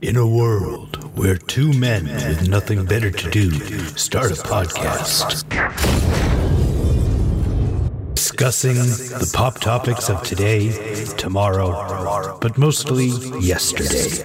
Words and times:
In 0.00 0.16
a 0.16 0.26
world 0.26 0.96
where 1.18 1.36
two 1.36 1.72
men 1.72 2.04
with 2.04 2.48
nothing 2.48 2.84
better 2.84 3.10
to 3.10 3.30
do 3.30 3.50
start 3.96 4.30
a 4.30 4.34
podcast 4.34 5.44
discussing 8.14 8.76
the 8.76 9.28
pop 9.34 9.58
topics 9.58 10.08
of 10.08 10.22
today, 10.22 10.70
tomorrow, 11.16 12.38
but 12.40 12.56
mostly 12.56 13.06
yesterday. 13.40 14.24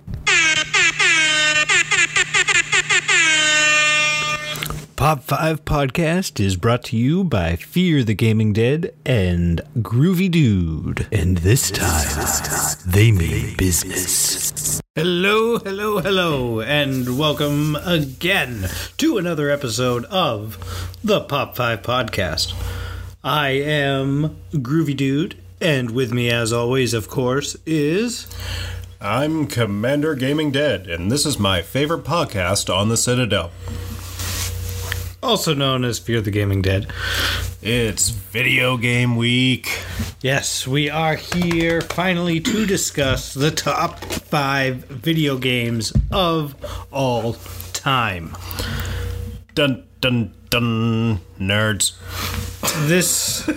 Pop 4.95 5.23
5 5.23 5.65
Podcast 5.65 6.39
is 6.39 6.55
brought 6.55 6.83
to 6.85 6.95
you 6.95 7.23
by 7.23 7.55
Fear 7.55 8.03
the 8.03 8.13
Gaming 8.13 8.53
Dead 8.53 8.93
and 9.05 9.61
Groovy 9.79 10.29
Dude. 10.29 11.07
And 11.11 11.39
this 11.39 11.71
time, 11.71 12.81
they 12.85 13.11
mean 13.11 13.57
business. 13.57 14.62
Hello, 14.95 15.57
hello, 15.57 15.97
hello, 15.97 16.61
and 16.61 17.17
welcome 17.17 17.75
again 17.77 18.67
to 18.97 19.17
another 19.17 19.49
episode 19.49 20.05
of 20.05 20.95
the 21.03 21.21
Pop 21.21 21.55
5 21.55 21.81
Podcast. 21.81 22.53
I 23.23 23.49
am 23.49 24.37
Groovy 24.51 24.95
Dude, 24.95 25.35
and 25.59 25.89
with 25.89 26.13
me, 26.13 26.29
as 26.29 26.53
always, 26.53 26.93
of 26.93 27.09
course, 27.09 27.57
is. 27.65 28.27
I'm 29.01 29.47
Commander 29.47 30.13
Gaming 30.13 30.51
Dead, 30.51 30.85
and 30.85 31.11
this 31.11 31.25
is 31.25 31.39
my 31.39 31.63
favorite 31.63 32.03
podcast 32.03 32.71
on 32.71 32.89
the 32.89 32.97
Citadel. 32.97 33.49
Also 35.23 35.53
known 35.53 35.85
as 35.85 35.99
Fear 35.99 36.19
the 36.21 36.31
Gaming 36.31 36.61
Dead. 36.61 36.91
It's 37.61 38.09
video 38.09 38.75
game 38.75 39.15
week. 39.15 39.69
Yes, 40.21 40.67
we 40.67 40.89
are 40.89 41.15
here 41.15 41.79
finally 41.81 42.41
to 42.41 42.65
discuss 42.65 43.33
the 43.33 43.49
top 43.49 44.03
five 44.03 44.83
video 44.85 45.37
games 45.37 45.93
of 46.11 46.55
all 46.91 47.37
time. 47.71 48.35
Dun 49.55 49.85
dun 50.01 50.33
dun, 50.49 51.19
nerds. 51.39 51.93
This. 52.87 53.47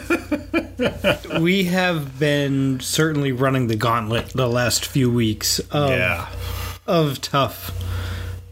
we 1.40 1.64
have 1.64 2.18
been 2.18 2.78
certainly 2.80 3.32
running 3.32 3.66
the 3.66 3.76
gauntlet 3.76 4.28
the 4.28 4.48
last 4.48 4.86
few 4.86 5.10
weeks 5.10 5.58
of, 5.72 5.90
Yeah. 5.90 6.28
of 6.86 7.20
tough 7.20 7.72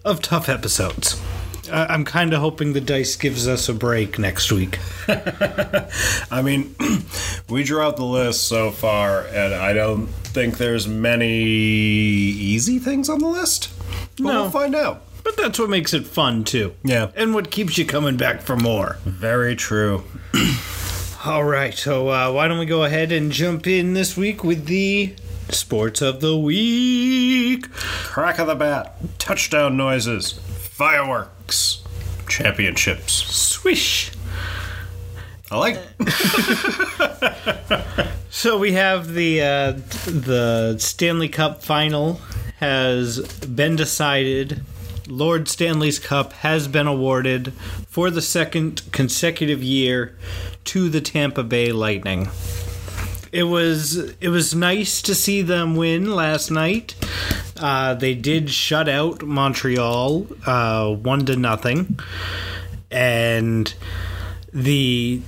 of 0.04 0.20
tough 0.20 0.48
episodes. 0.48 1.20
I- 1.70 1.86
I'm 1.86 2.04
kind 2.04 2.32
of 2.32 2.40
hoping 2.40 2.72
the 2.72 2.80
dice 2.80 3.16
gives 3.16 3.46
us 3.48 3.68
a 3.68 3.74
break 3.74 4.18
next 4.18 4.50
week. 4.52 4.78
I 5.08 6.42
mean, 6.42 6.74
we 7.48 7.64
drew 7.64 7.80
out 7.80 7.96
the 7.96 8.04
list 8.04 8.46
so 8.48 8.70
far, 8.70 9.22
and 9.26 9.54
I 9.54 9.72
don't 9.72 10.06
think 10.08 10.58
there's 10.58 10.86
many 10.88 11.32
easy 11.42 12.78
things 12.78 13.08
on 13.08 13.18
the 13.20 13.28
list. 13.28 13.70
But 14.16 14.24
No. 14.24 14.42
we'll 14.42 14.50
find 14.50 14.74
out. 14.74 15.02
But 15.22 15.36
that's 15.36 15.58
what 15.58 15.70
makes 15.70 15.94
it 15.94 16.06
fun 16.06 16.44
too. 16.44 16.74
Yeah. 16.82 17.10
And 17.16 17.34
what 17.34 17.50
keeps 17.50 17.78
you 17.78 17.86
coming 17.86 18.16
back 18.16 18.42
for 18.42 18.56
more. 18.56 18.98
Very 19.04 19.56
true. 19.56 20.04
All 21.24 21.44
right, 21.44 21.72
so 21.72 22.08
uh, 22.10 22.30
why 22.32 22.48
don't 22.48 22.58
we 22.58 22.66
go 22.66 22.84
ahead 22.84 23.10
and 23.10 23.32
jump 23.32 23.66
in 23.66 23.94
this 23.94 24.14
week 24.14 24.44
with 24.44 24.66
the 24.66 25.14
sports 25.48 26.02
of 26.02 26.20
the 26.20 26.36
week? 26.36 27.70
Crack 27.72 28.38
of 28.38 28.46
the 28.46 28.54
bat, 28.54 28.94
touchdown 29.18 29.74
noises, 29.78 30.34
fireworks, 31.44 31.82
championships. 32.28 33.12
Swish. 33.12 34.10
I 35.50 35.58
like. 35.58 35.78
So 38.36 38.58
we 38.58 38.72
have 38.72 39.14
the 39.14 39.40
uh, 39.40 39.72
the 40.06 40.76
Stanley 40.78 41.28
Cup 41.28 41.62
final 41.62 42.14
has 42.56 43.20
been 43.46 43.76
decided. 43.76 44.60
Lord 45.06 45.48
Stanley's 45.48 46.00
Cup 46.00 46.32
has 46.32 46.66
been 46.66 46.88
awarded 46.88 47.52
for 47.86 48.10
the 48.10 48.20
second 48.20 48.82
consecutive 48.90 49.62
year 49.62 50.16
to 50.64 50.88
the 50.88 51.00
Tampa 51.00 51.44
Bay 51.44 51.70
Lightning. 51.70 52.28
It 53.30 53.44
was 53.44 54.12
it 54.20 54.30
was 54.30 54.52
nice 54.52 55.00
to 55.02 55.14
see 55.14 55.40
them 55.40 55.76
win 55.76 56.12
last 56.12 56.50
night. 56.50 56.96
Uh, 57.58 57.94
they 57.94 58.14
did 58.14 58.50
shut 58.50 58.88
out 58.88 59.22
Montreal 59.22 60.26
uh, 60.44 60.92
one 60.92 61.24
to 61.26 61.36
nothing, 61.36 61.98
and 62.90 63.72
the 64.52 65.20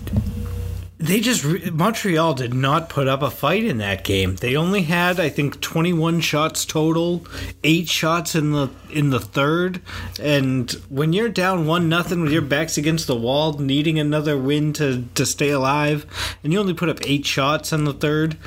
they 0.98 1.20
just 1.20 1.44
re- 1.44 1.70
Montreal 1.70 2.34
did 2.34 2.54
not 2.54 2.88
put 2.88 3.06
up 3.06 3.20
a 3.20 3.30
fight 3.30 3.64
in 3.64 3.78
that 3.78 4.02
game. 4.02 4.36
They 4.36 4.56
only 4.56 4.82
had 4.82 5.20
I 5.20 5.28
think 5.28 5.60
21 5.60 6.20
shots 6.20 6.64
total, 6.64 7.26
8 7.62 7.88
shots 7.88 8.34
in 8.34 8.52
the 8.52 8.70
in 8.90 9.10
the 9.10 9.20
third, 9.20 9.82
and 10.18 10.70
when 10.88 11.12
you're 11.12 11.28
down 11.28 11.66
1 11.66 11.88
nothing 11.88 12.22
with 12.22 12.32
your 12.32 12.42
backs 12.42 12.78
against 12.78 13.06
the 13.06 13.16
wall 13.16 13.52
needing 13.58 13.98
another 13.98 14.38
win 14.38 14.72
to 14.74 15.04
to 15.14 15.26
stay 15.26 15.50
alive 15.50 16.06
and 16.42 16.52
you 16.52 16.58
only 16.58 16.74
put 16.74 16.88
up 16.88 16.98
8 17.02 17.26
shots 17.26 17.72
in 17.72 17.84
the 17.84 17.92
third, 17.92 18.38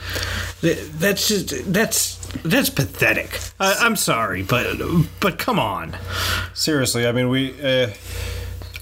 that's 0.62 1.28
just 1.28 1.72
that's 1.72 2.16
that's 2.44 2.70
pathetic. 2.70 3.40
I, 3.60 3.76
I'm 3.80 3.96
sorry, 3.96 4.42
but 4.44 4.78
but 5.20 5.38
come 5.38 5.60
on. 5.60 5.96
Seriously, 6.54 7.08
I 7.08 7.12
mean, 7.12 7.30
we. 7.30 7.60
Uh, 7.62 7.92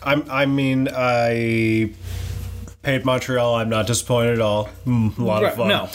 I'm. 0.03 0.29
I 0.29 0.45
mean, 0.45 0.87
I 0.93 1.93
paid 2.87 3.03
Montreal. 3.03 3.55
I'm 3.55 3.67
not 3.67 3.85
disappointed 3.85 4.35
at 4.35 4.39
all. 4.41 4.69
Mm, 4.85 5.17
a 5.17 5.21
lot 5.23 5.43
Right, 5.43 5.51
of 5.51 5.57
fun. 5.57 5.67
no. 5.67 5.89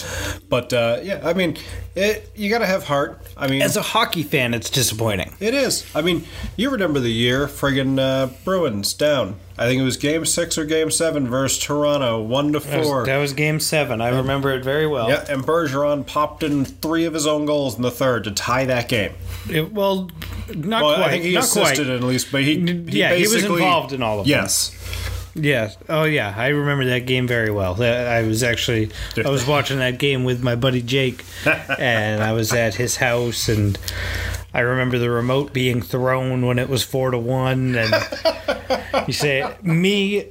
but 0.51 0.75
uh, 0.75 1.01
yeah, 1.03 1.23
I 1.25 1.33
mean, 1.33 1.57
it, 1.97 2.31
you 2.37 2.51
got 2.51 2.59
to 2.59 2.67
have 2.67 2.85
heart. 2.85 3.23
I 3.35 3.47
mean, 3.49 3.63
As 3.63 3.79
a 3.79 3.83
hockey 3.83 4.23
fan, 4.23 4.53
it's 4.53 4.69
disappointing. 4.69 5.33
it 5.41 5.55
is. 5.55 5.87
I 5.95 6.03
mean, 6.03 6.27
you 6.57 6.69
remember 6.69 7.01
the 7.01 7.09
year 7.11 7.47
friggin' 7.47 7.99
uh, 7.99 8.27
Bruins 8.45 8.93
down. 8.93 9.37
I 9.57 9.67
think 9.67 9.81
it 9.81 9.85
was 9.85 9.97
Game 9.97 10.27
Six 10.27 10.59
or 10.59 10.65
Game 10.67 10.91
Seven 10.91 11.27
versus 11.29 11.59
Toronto, 11.63 12.21
one 12.23 12.53
to 12.53 12.59
That 12.61 12.79
was, 12.81 12.87
four. 12.89 13.07
that 13.07 13.19
was 13.19 13.33
game 13.33 13.59
seven. 13.61 14.01
I 14.03 14.09
remember 14.09 14.51
it 14.53 14.63
very 14.65 14.87
well. 14.87 15.09
yeah, 15.09 15.25
and 15.31 15.45
Bergeron 15.45 16.07
popped 16.07 16.43
in 16.43 16.65
three 16.67 17.05
of 17.07 17.15
his 17.15 17.27
own 17.27 17.47
goals 17.47 17.77
in 17.77 17.83
the 17.83 17.91
third 17.91 18.25
to 18.25 18.33
tie 18.33 18.65
that 18.67 18.89
game. 18.89 19.13
It- 19.49 19.73
well, 19.73 20.11
not 20.55 20.83
Well, 20.85 20.97
quite. 20.97 21.07
I 21.07 21.11
think 21.11 21.25
he 21.25 21.35
not 21.35 21.45
assisted 21.45 21.87
quite. 21.87 21.95
at 21.97 22.03
least, 22.03 22.33
but 22.33 22.43
he, 22.43 22.57
he 22.61 22.99
yeah, 22.99 23.15
he 23.15 23.23
was 23.23 23.45
involved 23.45 23.93
in 23.95 24.03
all 24.03 24.21
of 24.21 24.27
them. 24.27 24.31
Yes. 25.35 25.77
Yeah. 25.81 25.87
Oh, 25.89 26.05
yeah. 26.05 26.35
I 26.37 26.49
remember 26.49 26.85
that 26.87 27.07
game 27.07 27.27
very 27.27 27.51
well. 27.51 27.81
I 27.83 28.23
was 28.23 28.43
actually 28.43 28.91
I 29.25 29.31
was 29.31 29.47
watching 29.47 29.79
that 29.79 29.99
game 29.99 30.25
with 30.25 30.43
my 30.43 30.55
buddy 30.55 30.83
Jake, 30.83 31.25
and 31.79 32.23
I 32.23 32.33
was 32.33 32.53
at 32.53 32.75
his 32.75 32.97
house, 32.97 33.49
and 33.49 33.79
I 34.53 34.61
remember 34.61 34.99
the 34.99 35.11
remote 35.11 35.53
being 35.53 35.81
thrown 35.81 36.45
when 36.45 36.59
it 36.59 36.69
was 36.69 36.83
four 36.83 37.11
to 37.11 37.19
one, 37.19 37.75
and 37.75 37.95
you 39.07 39.15
say 39.15 39.55
me, 39.63 40.27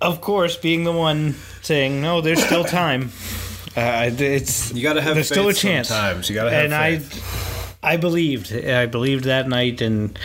of 0.00 0.20
course, 0.20 0.56
being 0.56 0.84
the 0.84 0.92
one 0.92 1.34
saying 1.62 2.00
no, 2.00 2.20
there's 2.20 2.44
still 2.44 2.64
time. 2.64 3.10
Uh, 3.76 4.08
it's 4.16 4.72
You 4.72 4.84
gotta 4.84 5.02
have 5.02 5.16
there's 5.16 5.26
still 5.26 5.48
a 5.48 5.52
chance. 5.52 5.88
sometimes. 5.88 6.28
You 6.28 6.36
gotta 6.36 6.50
have 6.52 6.72
and 6.72 7.02
faith. 7.02 7.50
I, 7.50 7.53
I 7.84 7.96
believed. 7.96 8.52
I 8.52 8.86
believed 8.86 9.24
that 9.24 9.48
night, 9.48 9.80
and 9.80 10.18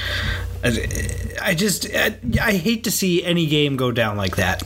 I, 0.64 1.54
just 1.56 1.88
I, 1.94 2.16
I 2.42 2.54
hate 2.54 2.86
to 2.86 2.92
see 2.92 3.24
any 3.24 3.46
game 3.48 3.76
go 3.78 3.92
down 3.92 4.18
like 4.18 4.38
that. 4.38 4.64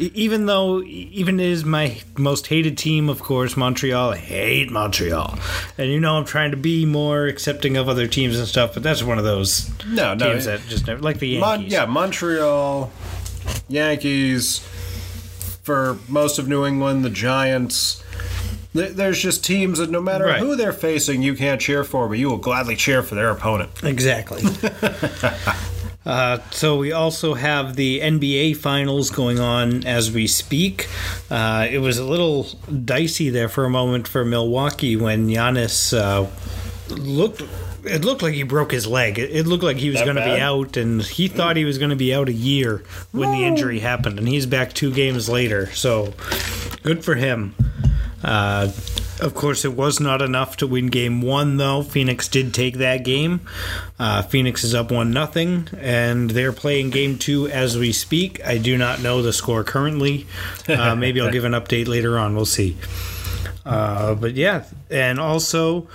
Even 0.00 0.46
though, 0.46 0.80
even 0.82 1.40
it 1.40 1.46
is 1.46 1.64
my 1.64 2.00
most 2.16 2.46
hated 2.46 2.78
team, 2.78 3.08
of 3.08 3.20
course, 3.20 3.56
Montreal. 3.56 4.10
I 4.12 4.16
hate 4.16 4.70
Montreal, 4.70 5.36
and 5.76 5.90
you 5.90 5.98
know 5.98 6.16
I'm 6.16 6.24
trying 6.24 6.52
to 6.52 6.56
be 6.56 6.86
more 6.86 7.26
accepting 7.26 7.76
of 7.76 7.88
other 7.88 8.06
teams 8.06 8.38
and 8.38 8.46
stuff. 8.46 8.74
But 8.74 8.84
that's 8.84 9.02
one 9.02 9.18
of 9.18 9.24
those 9.24 9.68
No, 9.88 10.14
no. 10.14 10.32
teams 10.32 10.44
that 10.44 10.60
just 10.68 10.86
never, 10.86 11.00
like 11.02 11.18
the 11.18 11.40
Mon- 11.40 11.58
Yankees. 11.62 11.72
yeah, 11.72 11.86
Montreal, 11.86 12.92
Yankees, 13.68 14.58
for 15.62 15.98
most 16.08 16.38
of 16.38 16.46
New 16.48 16.64
England, 16.64 17.04
the 17.04 17.10
Giants. 17.10 18.02
Th- 18.74 18.92
There's 18.92 19.20
just 19.20 19.44
teams 19.44 19.78
that 19.78 19.90
no 19.90 20.00
matter 20.00 20.26
Right. 20.26 20.40
who 20.40 20.54
they're 20.56 20.72
facing, 20.72 21.22
you 21.22 21.34
can't 21.34 21.60
cheer 21.60 21.84
for, 21.84 22.08
but 22.08 22.18
you 22.18 22.28
will 22.28 22.36
gladly 22.38 22.76
cheer 22.76 23.02
for 23.02 23.14
their 23.14 23.30
opponent. 23.30 23.70
Exactly. 23.82 24.42
uh, 26.06 26.38
so 26.50 26.76
we 26.76 26.92
also 26.92 27.34
have 27.34 27.76
the 27.76 28.00
NBA 28.00 28.56
finals 28.56 29.10
going 29.10 29.38
on 29.40 29.84
as 29.84 30.10
we 30.10 30.26
speak. 30.26 30.88
Uh, 31.30 31.66
it 31.70 31.78
was 31.78 31.98
a 31.98 32.04
little 32.04 32.44
dicey 32.84 33.30
there 33.30 33.48
for 33.48 33.64
a 33.64 33.70
moment 33.70 34.06
for 34.08 34.24
Milwaukee 34.24 34.96
when 34.96 35.28
Giannis 35.28 35.96
uh, 35.96 36.26
looked. 36.94 37.42
It 37.84 38.04
looked 38.04 38.22
like 38.22 38.34
he 38.34 38.42
broke 38.42 38.72
his 38.72 38.86
leg. 38.86 39.18
It, 39.18 39.30
it 39.34 39.46
looked 39.46 39.62
like 39.64 39.76
he 39.78 39.88
was 39.88 40.02
going 40.02 40.16
to 40.16 40.24
be 40.24 40.38
out, 40.40 40.76
and 40.76 41.00
he 41.02 41.28
thought 41.28 41.56
he 41.56 41.64
was 41.64 41.78
going 41.78 41.90
to 41.90 41.96
be 41.96 42.12
out 42.12 42.28
a 42.28 42.32
year 42.32 42.82
when 43.12 43.30
the 43.30 43.44
injury 43.44 43.78
happened, 43.78 44.18
and 44.18 44.28
he's 44.28 44.46
back 44.46 44.72
two 44.74 44.92
games 44.92 45.28
later. 45.28 45.70
So, 45.72 46.12
good 46.82 47.04
for 47.04 47.14
him. 47.14 47.54
Uh, 48.22 48.70
of 49.20 49.34
course, 49.34 49.64
it 49.64 49.74
was 49.74 50.00
not 50.00 50.22
enough 50.22 50.56
to 50.58 50.66
win 50.66 50.86
game 50.86 51.22
one, 51.22 51.56
though. 51.56 51.82
Phoenix 51.82 52.28
did 52.28 52.54
take 52.54 52.78
that 52.78 53.04
game. 53.04 53.40
Uh, 53.98 54.22
Phoenix 54.22 54.64
is 54.64 54.74
up 54.74 54.90
1 54.90 55.10
nothing, 55.10 55.68
and 55.78 56.30
they're 56.30 56.52
playing 56.52 56.90
game 56.90 57.18
two 57.18 57.48
as 57.48 57.76
we 57.76 57.92
speak. 57.92 58.44
I 58.44 58.58
do 58.58 58.78
not 58.78 59.00
know 59.00 59.22
the 59.22 59.32
score 59.32 59.64
currently. 59.64 60.26
Uh, 60.68 60.94
maybe 60.98 61.20
I'll 61.20 61.32
give 61.32 61.44
an 61.44 61.52
update 61.52 61.88
later 61.88 62.18
on. 62.18 62.34
We'll 62.34 62.46
see. 62.46 62.76
Uh, 63.64 64.14
but 64.14 64.34
yeah, 64.34 64.64
and 64.90 65.20
also 65.20 65.88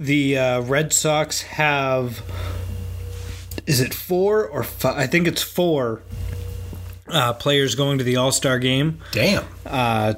the 0.00 0.38
uh, 0.38 0.60
Red 0.62 0.92
Sox 0.92 1.42
have 1.42 2.22
is 3.66 3.80
it 3.80 3.94
four 3.94 4.46
or 4.46 4.62
five? 4.62 4.96
I 4.96 5.06
think 5.06 5.26
it's 5.26 5.42
four 5.42 6.02
uh, 7.08 7.32
players 7.34 7.74
going 7.74 7.98
to 7.98 8.04
the 8.04 8.16
All 8.16 8.32
Star 8.32 8.58
game. 8.58 9.00
Damn. 9.12 9.44
Uh, 9.66 10.14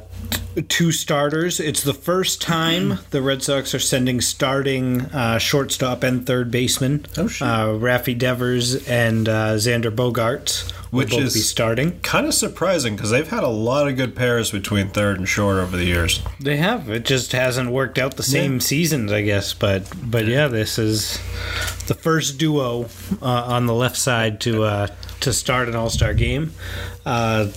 two 0.62 0.93
starters. 0.93 1.61
It's 1.61 1.83
the 1.83 1.95
first 1.95 2.41
time 2.43 2.99
the 3.11 3.21
Red 3.23 3.43
Sox 3.43 3.75
are 3.75 3.79
sending 3.79 4.21
starting 4.21 5.03
uh, 5.03 5.39
shortstop 5.39 6.03
and 6.03 6.27
third 6.27 6.51
baseman. 6.51 7.06
Oh, 7.17 7.27
shit. 7.29 7.47
Uh, 7.47 7.69
Raffy 7.79 8.17
Devers 8.17 8.87
and 8.89 9.29
uh, 9.29 9.55
Xander 9.55 9.95
Bogaerts 9.95 10.73
will 10.93 10.99
Which 11.01 11.11
both 11.11 11.21
is- 11.23 11.35
be 11.35 11.41
starting. 11.41 11.99
Kind 12.01 12.27
of 12.27 12.35
surprising 12.35 12.95
because 12.97 13.11
they've 13.11 13.29
had 13.29 13.43
a 13.43 13.49
lot 13.49 13.89
of 13.89 13.97
good 13.97 14.15
pairs 14.15 14.51
between 14.51 14.89
third 14.91 15.19
and 15.19 15.29
short 15.29 15.56
over 15.59 15.77
the 15.77 15.85
years. 15.87 16.23
They 16.41 16.57
have. 16.59 16.89
It 16.89 17.05
just 17.05 17.33
hasn't 17.33 17.71
worked 17.71 17.99
out 17.99 18.17
the 18.17 18.23
same 18.23 18.55
Yeah. 18.55 18.59
seasons, 18.61 19.11
I 19.12 19.23
guess. 19.23 19.53
But 19.55 19.91
but 20.05 20.27
yeah, 20.27 20.47
this 20.49 20.79
is 20.79 21.19
the 21.87 21.95
first 21.95 22.39
duo 22.39 22.89
uh, 23.21 23.27
on 23.27 23.67
the 23.67 23.75
left 23.75 23.97
side 23.97 24.41
to 24.43 24.62
uh, 24.65 24.87
to 25.25 25.32
start 25.32 25.69
an 25.69 25.75
All 25.75 25.91
Star 25.91 26.15
game. 26.15 26.53
Uh, 27.05 27.49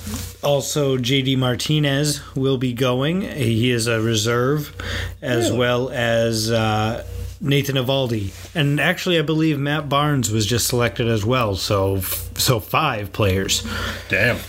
also, 0.43 0.97
JD 0.97 1.37
Martinez 1.37 2.21
will 2.35 2.57
be 2.57 2.73
going. 2.73 3.21
He 3.21 3.71
is 3.71 3.87
a 3.87 4.01
reserve, 4.01 4.75
as 5.21 5.45
Really? 5.47 5.57
well 5.59 5.89
as. 5.89 6.51
Uh, 6.51 7.05
Nathan 7.39 7.75
Eovaldi, 7.75 8.33
and 8.55 8.79
actually, 8.79 9.19
I 9.19 9.21
believe 9.21 9.59
Matt 9.59 9.87
Barnes 9.87 10.31
was 10.31 10.43
just 10.47 10.67
selected 10.67 11.07
as 11.07 11.23
well. 11.23 11.55
So, 11.55 11.99
so 12.35 12.59
five 12.59 13.13
players. 13.13 13.61
Damn. 14.09 14.39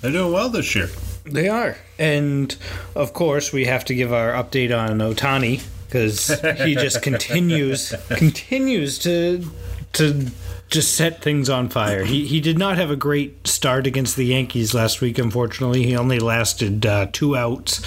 They're 0.00 0.10
doing 0.10 0.32
well 0.32 0.48
this 0.48 0.74
year. 0.74 0.88
They 1.24 1.48
are. 1.48 1.76
And 1.96 2.56
of 2.96 3.12
course, 3.12 3.52
we 3.52 3.66
have 3.66 3.84
to 3.84 3.94
give 3.94 4.12
our 4.12 4.32
update 4.32 4.76
on 4.76 4.98
Ohtani 4.98 5.62
because 5.86 6.26
he 6.64 6.74
just 6.74 7.02
continues 7.08 7.94
continues 8.08 8.98
to 8.98 9.44
to 9.92 10.26
just 10.68 10.94
set 10.94 11.22
things 11.22 11.48
on 11.48 11.68
fire. 11.68 12.04
He 12.04 12.26
he 12.26 12.40
did 12.40 12.58
not 12.58 12.76
have 12.78 12.90
a 12.90 12.96
great 12.96 13.46
start 13.46 13.86
against 13.86 14.16
the 14.16 14.24
Yankees 14.26 14.74
last 14.74 15.00
week. 15.00 15.18
Unfortunately, 15.18 15.84
he 15.84 15.96
only 15.96 16.18
lasted 16.18 16.84
uh, 16.84 17.06
two 17.12 17.36
outs, 17.36 17.80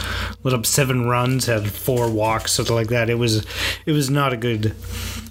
lit 0.43 0.53
up 0.53 0.65
seven 0.65 1.05
runs, 1.07 1.45
had 1.47 1.69
four 1.69 2.09
walks, 2.09 2.53
something 2.53 2.75
like 2.75 2.87
that. 2.87 3.09
It 3.09 3.15
was 3.15 3.45
it 3.85 3.91
was 3.91 4.09
not 4.09 4.31
a 4.33 4.37
good 4.37 4.73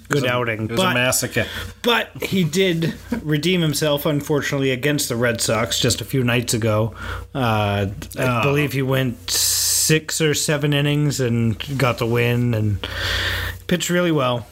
good 0.09 0.25
outing. 0.25 0.65
It 0.65 0.71
was 0.71 0.77
but 0.79 0.91
a 0.91 0.93
massacre. 0.93 1.45
but 1.81 2.09
he 2.23 2.43
did 2.43 2.93
redeem 3.23 3.61
himself, 3.61 4.05
unfortunately, 4.05 4.71
against 4.71 5.09
the 5.09 5.15
Red 5.15 5.41
Sox 5.41 5.79
just 5.79 5.99
a 5.99 6.05
few 6.05 6.23
nights 6.23 6.53
ago. 6.53 6.93
Uh, 7.35 7.87
I 7.87 7.91
Ah. 8.19 8.43
believe 8.43 8.71
he 8.73 8.81
went 8.81 9.29
six 9.31 10.21
or 10.21 10.33
seven 10.33 10.73
innings 10.73 11.19
and 11.19 11.57
got 11.77 11.97
the 11.97 12.05
win 12.05 12.53
and 12.53 12.85
pitched 13.67 13.89
really 13.89 14.11
well. 14.11 14.45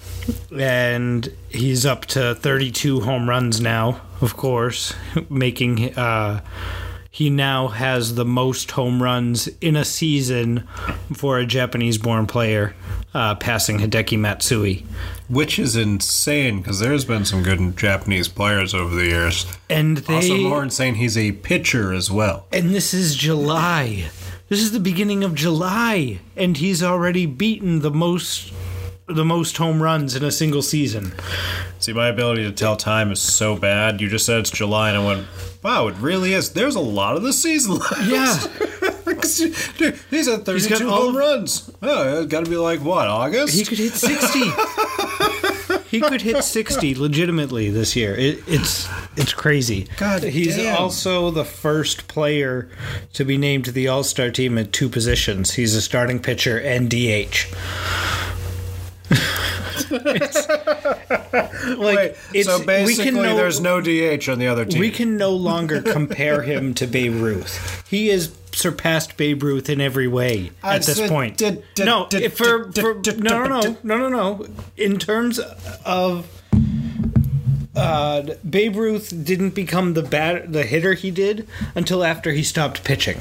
And 0.56 1.32
he's 1.50 1.86
up 1.86 2.06
to 2.08 2.36
32 2.36 3.02
home 3.02 3.30
runs 3.30 3.60
now, 3.62 4.02
of 4.22 4.38
course, 4.38 4.94
making. 5.30 5.98
Uh, 5.98 6.42
he 7.16 7.30
now 7.30 7.70
has 7.70 8.16
the 8.16 8.26
most 8.26 8.72
home 8.72 9.02
runs 9.02 9.48
in 9.62 9.78
a 9.78 9.86
season 9.86 10.68
for 11.14 11.40
a 11.40 11.46
Japanese 11.46 11.98
born 11.98 12.28
player, 12.28 12.76
uh, 13.14 13.36
passing 13.36 13.80
Hideki 13.80 14.20
Matsui. 14.20 14.86
Which 15.30 15.58
is 15.58 15.78
insane 15.78 16.60
because 16.62 16.82
there's 16.82 17.06
been 17.06 17.24
some 17.24 17.42
good 17.42 17.78
Japanese 17.78 18.28
players 18.28 18.74
over 18.74 18.94
the 18.94 19.06
years. 19.06 19.46
And 19.70 19.96
they 20.00 20.16
Also, 20.16 20.38
more 20.38 20.62
insane, 20.62 20.96
he's 20.96 21.18
a 21.18 21.32
pitcher 21.32 21.94
as 21.94 22.12
well. 22.12 22.48
And 22.52 22.76
this 22.76 22.94
is 22.94 23.16
July. 23.16 24.10
This 24.50 24.60
is 24.60 24.74
the 24.74 24.82
beginning 24.82 25.24
of 25.24 25.36
July, 25.36 26.20
and 26.36 26.58
he's 26.58 26.84
already 26.84 27.26
beaten 27.26 27.80
the 27.80 27.92
most 27.92 28.52
the 29.08 29.26
most 29.26 29.58
home 29.58 29.82
runs 29.84 30.16
in 30.16 30.24
a 30.24 30.32
single 30.32 30.62
season. 30.62 31.14
See, 31.80 31.94
my 31.94 32.08
ability 32.08 32.44
to 32.44 32.52
tell 32.52 32.76
time 32.76 33.12
is 33.12 33.22
so 33.22 33.56
bad. 33.56 34.02
You 34.02 34.10
just 34.10 34.26
said 34.26 34.40
it's 34.40 34.50
July, 34.50 34.90
and 34.90 34.98
I 34.98 35.06
went, 35.06 35.28
wow, 35.64 35.88
it 35.88 35.96
really 35.98 36.34
is. 36.34 36.54
There's 36.54 36.76
a 36.76 36.80
lot 36.80 37.16
of 37.16 37.24
the 37.24 37.34
season 37.34 37.76
left. 37.76 38.08
Yeah. 38.08 38.38
Dude, 39.78 40.00
he's 40.10 40.28
at 40.28 40.46
32 40.46 40.70
got 40.70 40.82
home 40.82 41.10
of- 41.10 41.16
runs. 41.16 41.72
Oh, 41.82 42.22
it's 42.22 42.32
got 42.32 42.44
to 42.46 42.50
be 42.50 42.58
like, 42.58 42.80
what, 42.82 43.08
August? 43.08 43.56
He 43.56 43.64
could 43.64 43.78
hit 43.78 43.94
60. 43.94 44.40
he 45.90 46.00
could 46.02 46.22
hit 46.22 46.44
60 46.44 46.96
legitimately 46.96 47.70
this 47.70 47.96
year. 47.96 48.16
It, 48.16 48.44
it's 48.48 48.88
it's 49.16 49.34
crazy. 49.34 49.88
God 49.98 50.24
He's 50.24 50.56
damn. 50.58 50.78
also 50.78 51.32
the 51.32 51.46
first 51.46 52.08
player 52.08 52.70
to 53.14 53.24
be 53.26 53.38
named 53.38 53.66
to 53.66 53.72
the 53.72 53.88
All-Star 53.88 54.32
team 54.32 54.58
at 54.58 54.72
two 54.74 54.90
positions. 54.90 55.54
He's 55.54 55.76
a 55.76 55.82
starting 55.82 56.20
pitcher 56.20 56.60
and 56.60 56.90
DH. 56.90 57.48
It's- 59.12 60.48
like 61.78 61.98
Wait, 61.98 62.16
it's, 62.34 62.48
so 62.48 62.60
we 62.60 62.66
basically, 62.66 63.04
can 63.06 63.14
no, 63.16 63.36
there's 63.36 63.60
no 63.60 63.82
DH 63.82 64.30
on 64.30 64.40
the 64.40 64.48
other 64.48 64.66
team. 64.66 64.80
we 64.80 64.90
can 64.90 65.18
no 65.18 65.32
longer 65.32 65.82
compare 65.82 66.42
him 66.42 66.74
to 66.76 66.88
Babe 66.88 67.14
Ruth. 67.16 67.84
He 67.90 68.08
has 68.10 68.32
surpassed 68.54 69.18
Babe 69.18 69.44
Ruth 69.44 69.70
in 69.70 69.82
every 69.82 70.08
way 70.08 70.52
at 70.64 70.84
this 70.84 71.08
point. 71.08 71.38
did- 71.38 71.64
did- 71.76 71.86
no, 71.86 72.08
did- 72.10 72.34
for, 72.34 72.72
for 72.72 72.96
no, 73.18 73.44
no, 73.46 73.60
no, 73.62 73.78
no, 73.84 73.98
no, 73.98 74.10
no. 74.10 74.48
In 74.78 74.98
terms 74.98 75.40
of 75.86 76.28
uh, 77.76 78.22
Babe 78.50 78.76
Ruth 78.76 79.14
didn't 79.26 79.52
become 79.56 79.94
the 79.94 80.04
bat, 80.04 80.52
the 80.54 80.64
hitter 80.64 80.94
he 80.94 81.12
did 81.12 81.48
until 81.76 82.04
after 82.04 82.32
he 82.32 82.44
stopped 82.44 82.84
pitching. 82.84 83.20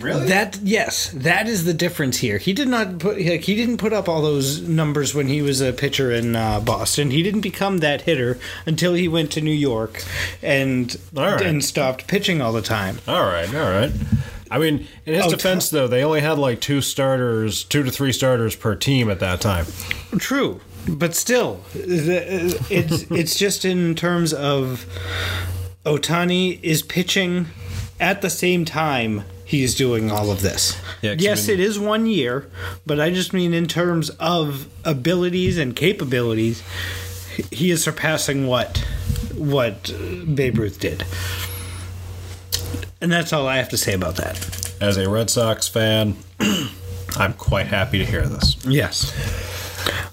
Really? 0.00 0.26
That 0.26 0.58
yes, 0.62 1.10
that 1.10 1.48
is 1.48 1.64
the 1.64 1.74
difference 1.74 2.18
here. 2.18 2.38
He 2.38 2.52
did 2.52 2.68
not 2.68 2.98
put 2.98 3.16
like 3.20 3.42
he 3.42 3.54
didn't 3.56 3.78
put 3.78 3.92
up 3.92 4.08
all 4.08 4.22
those 4.22 4.60
numbers 4.60 5.14
when 5.14 5.26
he 5.28 5.42
was 5.42 5.60
a 5.60 5.72
pitcher 5.72 6.12
in 6.12 6.36
uh, 6.36 6.60
Boston. 6.60 7.10
He 7.10 7.22
didn't 7.22 7.40
become 7.40 7.78
that 7.78 8.02
hitter 8.02 8.38
until 8.66 8.94
he 8.94 9.08
went 9.08 9.32
to 9.32 9.40
New 9.40 9.50
York 9.50 10.04
and 10.42 10.96
right. 11.12 11.40
and 11.40 11.64
stopped 11.64 12.06
pitching 12.06 12.40
all 12.40 12.52
the 12.52 12.62
time. 12.62 12.98
all 13.08 13.22
right, 13.24 13.52
all 13.54 13.70
right. 13.70 13.90
I 14.50 14.58
mean, 14.58 14.86
in 15.04 15.14
his 15.14 15.26
Oh, 15.26 15.30
defense, 15.30 15.68
though, 15.68 15.88
they 15.88 16.02
only 16.02 16.20
had 16.20 16.38
like 16.38 16.60
two 16.60 16.80
starters, 16.80 17.64
two 17.64 17.82
to 17.82 17.90
three 17.90 18.12
starters 18.12 18.56
per 18.56 18.74
team 18.76 19.10
at 19.10 19.20
that 19.20 19.40
time. 19.42 19.66
True, 20.18 20.60
but 20.88 21.14
still, 21.14 21.60
it's 21.74 23.10
it's 23.10 23.36
just 23.36 23.64
in 23.64 23.94
terms 23.94 24.32
of 24.32 24.86
Ohtani 25.84 26.60
is 26.62 26.82
pitching 26.82 27.46
at 28.00 28.22
the 28.22 28.30
same 28.30 28.64
time 28.64 29.24
he's 29.48 29.74
doing 29.74 30.10
all 30.10 30.30
of 30.30 30.42
this. 30.42 30.76
Yeah, 31.02 31.14
'cause 31.14 31.24
yes, 31.24 31.48
it 31.48 31.58
is 31.58 31.78
one 31.78 32.06
year, 32.06 32.46
but 32.86 33.00
I 33.00 33.10
just 33.10 33.32
mean 33.32 33.54
in 33.54 33.66
terms 33.66 34.10
of 34.20 34.66
abilities 34.84 35.56
and 35.56 35.74
capabilities, 35.74 36.62
he 37.50 37.70
is 37.70 37.82
surpassing 37.82 38.46
what 38.46 38.84
what 39.34 39.90
uh, 39.94 40.24
Babe 40.34 40.58
Ruth 40.58 40.78
did. 40.78 41.04
And 43.00 43.10
that's 43.12 43.32
all 43.32 43.46
I 43.46 43.56
have 43.56 43.68
to 43.70 43.76
say 43.76 43.94
about 43.94 44.16
that. 44.16 44.72
As 44.80 44.96
a 44.96 45.08
Red 45.08 45.30
Sox 45.30 45.68
fan, 45.68 46.16
I'm 47.16 47.32
quite 47.34 47.66
happy 47.68 47.98
to 47.98 48.04
hear 48.04 48.26
this. 48.26 48.56
Yes. 48.66 49.12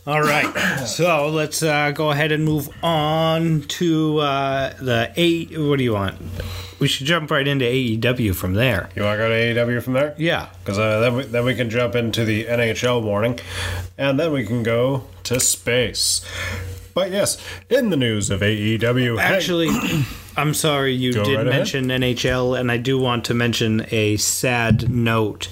All 0.07 0.21
right. 0.21 0.85
So 0.85 1.29
let's 1.29 1.63
uh, 1.63 1.91
go 1.91 2.11
ahead 2.11 2.31
and 2.31 2.45
move 2.45 2.69
on 2.83 3.61
to 3.63 4.19
uh, 4.19 4.73
the 4.79 5.11
eight. 5.15 5.57
What 5.57 5.77
do 5.79 5.83
you 5.83 5.93
want? 5.93 6.15
We 6.77 6.87
should 6.87 7.07
jump 7.07 7.31
right 7.31 7.47
into 7.47 7.65
AEW 7.65 8.35
from 8.35 8.53
there. 8.53 8.89
You 8.95 9.01
want 9.03 9.15
to 9.17 9.23
go 9.23 9.29
to 9.29 9.35
AEW 9.65 9.81
from 9.81 9.93
there? 9.93 10.13
Yeah. 10.17 10.49
Because 10.59 10.77
uh, 10.77 10.99
then, 10.99 11.15
we, 11.15 11.23
then 11.23 11.43
we 11.45 11.55
can 11.55 11.69
jump 11.71 11.95
into 11.95 12.23
the 12.23 12.45
NHL 12.45 13.01
warning, 13.01 13.39
and 13.97 14.19
then 14.19 14.31
we 14.31 14.45
can 14.45 14.61
go 14.61 15.05
to 15.23 15.39
space. 15.39 16.23
But 16.93 17.09
yes, 17.11 17.37
in 17.69 17.89
the 17.89 17.97
news 17.97 18.29
of 18.29 18.41
AEW, 18.41 19.17
hey- 19.19 19.35
Actually, 19.35 19.69
I'm 20.37 20.53
sorry 20.53 20.93
you 20.93 21.13
Go 21.13 21.23
did 21.23 21.37
right 21.37 21.47
ahead. 21.47 21.59
mention 21.59 21.85
NHL, 21.85 22.59
and 22.59 22.71
I 22.71 22.77
do 22.77 22.99
want 22.99 23.25
to 23.25 23.33
mention 23.33 23.85
a 23.91 24.17
sad 24.17 24.89
note. 24.89 25.47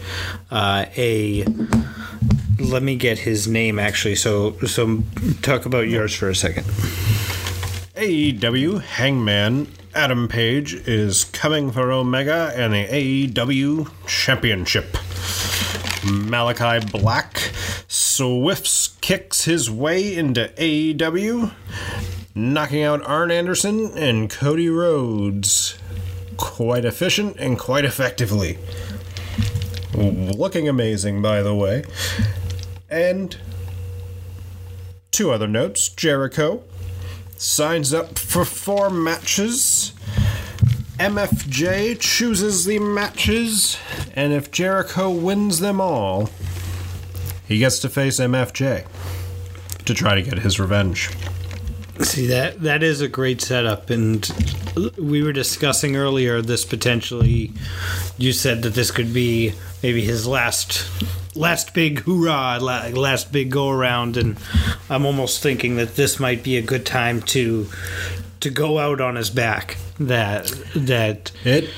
Uh, 0.52 0.86
a 0.98 1.46
let 2.60 2.84
me 2.84 2.96
get 2.96 3.20
his 3.20 3.48
name 3.48 3.80
actually. 3.80 4.16
So 4.16 4.58
so 4.68 5.04
talk 5.42 5.66
about 5.66 5.88
yours 5.88 6.14
for 6.14 6.30
a 6.30 6.36
second. 6.36 6.66
AEW 7.96 8.82
Hangman 8.82 9.68
Adam 9.96 10.28
Page 10.28 10.74
is 10.74 11.26
coming 11.26 11.72
for 11.72 11.92
Omega 11.92 12.52
and 12.56 12.74
the 12.74 12.86
AEW 12.88 13.90
Championship. 14.08 14.94
Malakai 16.04 16.92
Black 16.92 17.38
swifts 17.88 18.98
kicks 19.02 19.46
his 19.46 19.70
way 19.72 20.16
into 20.16 20.50
AEW, 20.58 21.54
knocking 22.36 22.84
out 22.84 23.06
Arn 23.06 23.32
Anderson 23.32 23.98
and 23.98 24.30
Cody 24.30 24.70
Rhodes. 24.70 25.78
Quite 26.38 26.86
efficient 26.86 27.38
and 27.38 27.60
quite 27.60 27.86
effectively. 27.86 28.58
Looking 29.94 30.68
amazing, 30.68 31.22
by 31.22 31.42
the 31.42 31.54
way. 31.54 31.84
And 32.90 33.38
two 35.12 35.32
other 35.32 35.48
notes 35.48 35.90
Jericho 35.90 36.64
signs 37.38 37.94
up 37.94 38.18
for 38.18 38.46
four 38.46 38.90
matches. 38.90 39.94
MFJ 41.00 42.00
chooses 42.00 42.66
the 42.66 42.80
matches, 42.80 43.78
and 44.16 44.32
if 44.32 44.52
Jericho 44.52 45.10
wins 45.10 45.60
them 45.60 45.82
all, 45.82 46.30
he 47.48 47.58
gets 47.58 47.80
to 47.80 47.90
face 47.90 48.20
MFJ 48.20 48.88
to 49.86 49.94
try 49.94 50.16
to 50.16 50.22
get 50.22 50.40
his 50.40 50.60
revenge. 50.60 51.10
See 52.00 52.28
that 52.28 52.62
that 52.62 52.82
is 52.82 53.02
a 53.02 53.08
great 53.08 53.40
setup, 53.42 53.90
and 53.90 54.28
we 54.98 55.22
were 55.22 55.32
discussing 55.32 55.96
earlier 55.96 56.42
this 56.42 56.66
potentially. 56.66 57.52
You 58.18 58.34
said 58.34 58.64
that 58.64 58.74
this 58.74 58.90
could 58.90 59.14
be 59.14 59.54
maybe 59.84 60.04
his 60.04 60.26
last 60.26 60.90
last 61.36 61.74
big 61.74 62.00
hoorah, 62.00 62.60
last 62.60 63.32
big 63.32 63.52
go 63.52 63.70
around, 63.70 64.18
and 64.18 64.38
I'm 64.90 65.06
almost 65.06 65.44
thinking 65.44 65.76
that 65.78 65.96
this 65.96 66.20
might 66.20 66.44
be 66.44 66.58
a 66.58 66.62
good 66.62 66.86
time 66.86 67.22
to 67.22 67.68
to 68.40 68.50
go 68.50 68.80
out 68.80 69.00
on 69.00 69.16
his 69.16 69.30
back. 69.30 69.78
That 70.00 70.48
that 70.76 71.32
It. 71.44 71.70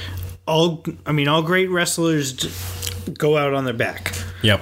all 0.47 0.83
I 1.05 1.11
mean, 1.11 1.27
all 1.27 1.41
great 1.41 1.69
wrestlers 1.69 2.33
go 3.17 3.37
out 3.37 3.53
on 3.53 3.65
their 3.65 3.73
back. 3.73 4.13
Yep. 4.43 4.61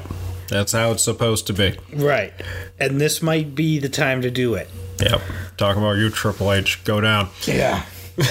That's 0.50 0.72
how 0.72 0.92
it's 0.92 1.04
supposed 1.04 1.48
to 1.48 1.54
be. 1.54 1.78
Right. 1.94 2.34
And 2.80 3.00
this 3.00 3.22
might 3.22 3.56
be 3.56 3.80
the 3.80 3.90
time 3.90 4.22
to 4.22 4.32
do 4.32 4.56
it. 4.56 4.70
Yep. 5.04 5.22
Talking 5.58 5.82
about 5.82 5.98
you, 5.98 6.10
Triple 6.10 6.52
H, 6.52 6.84
go 6.84 7.02
down. 7.02 7.30
Yeah. 7.46 7.84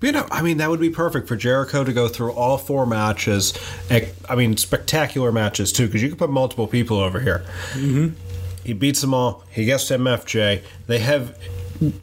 You 0.00 0.12
know, 0.12 0.26
I 0.30 0.42
mean, 0.42 0.58
that 0.58 0.70
would 0.70 0.80
be 0.80 0.90
perfect 0.90 1.28
for 1.28 1.36
Jericho 1.36 1.84
to 1.84 1.92
go 1.92 2.08
through 2.08 2.32
all 2.32 2.56
four 2.56 2.86
matches. 2.86 3.52
I 3.90 4.36
mean, 4.36 4.56
spectacular 4.56 5.32
matches 5.32 5.72
too, 5.72 5.86
because 5.86 6.02
you 6.02 6.08
can 6.08 6.16
put 6.16 6.30
multiple 6.30 6.66
people 6.66 6.98
over 6.98 7.20
here. 7.20 7.44
Mm-hmm. 7.72 8.14
He 8.64 8.72
beats 8.74 9.00
them 9.00 9.12
all. 9.12 9.44
He 9.50 9.64
gets 9.64 9.88
to 9.88 9.98
MFJ. 9.98 10.62
They 10.86 10.98
have. 11.00 11.36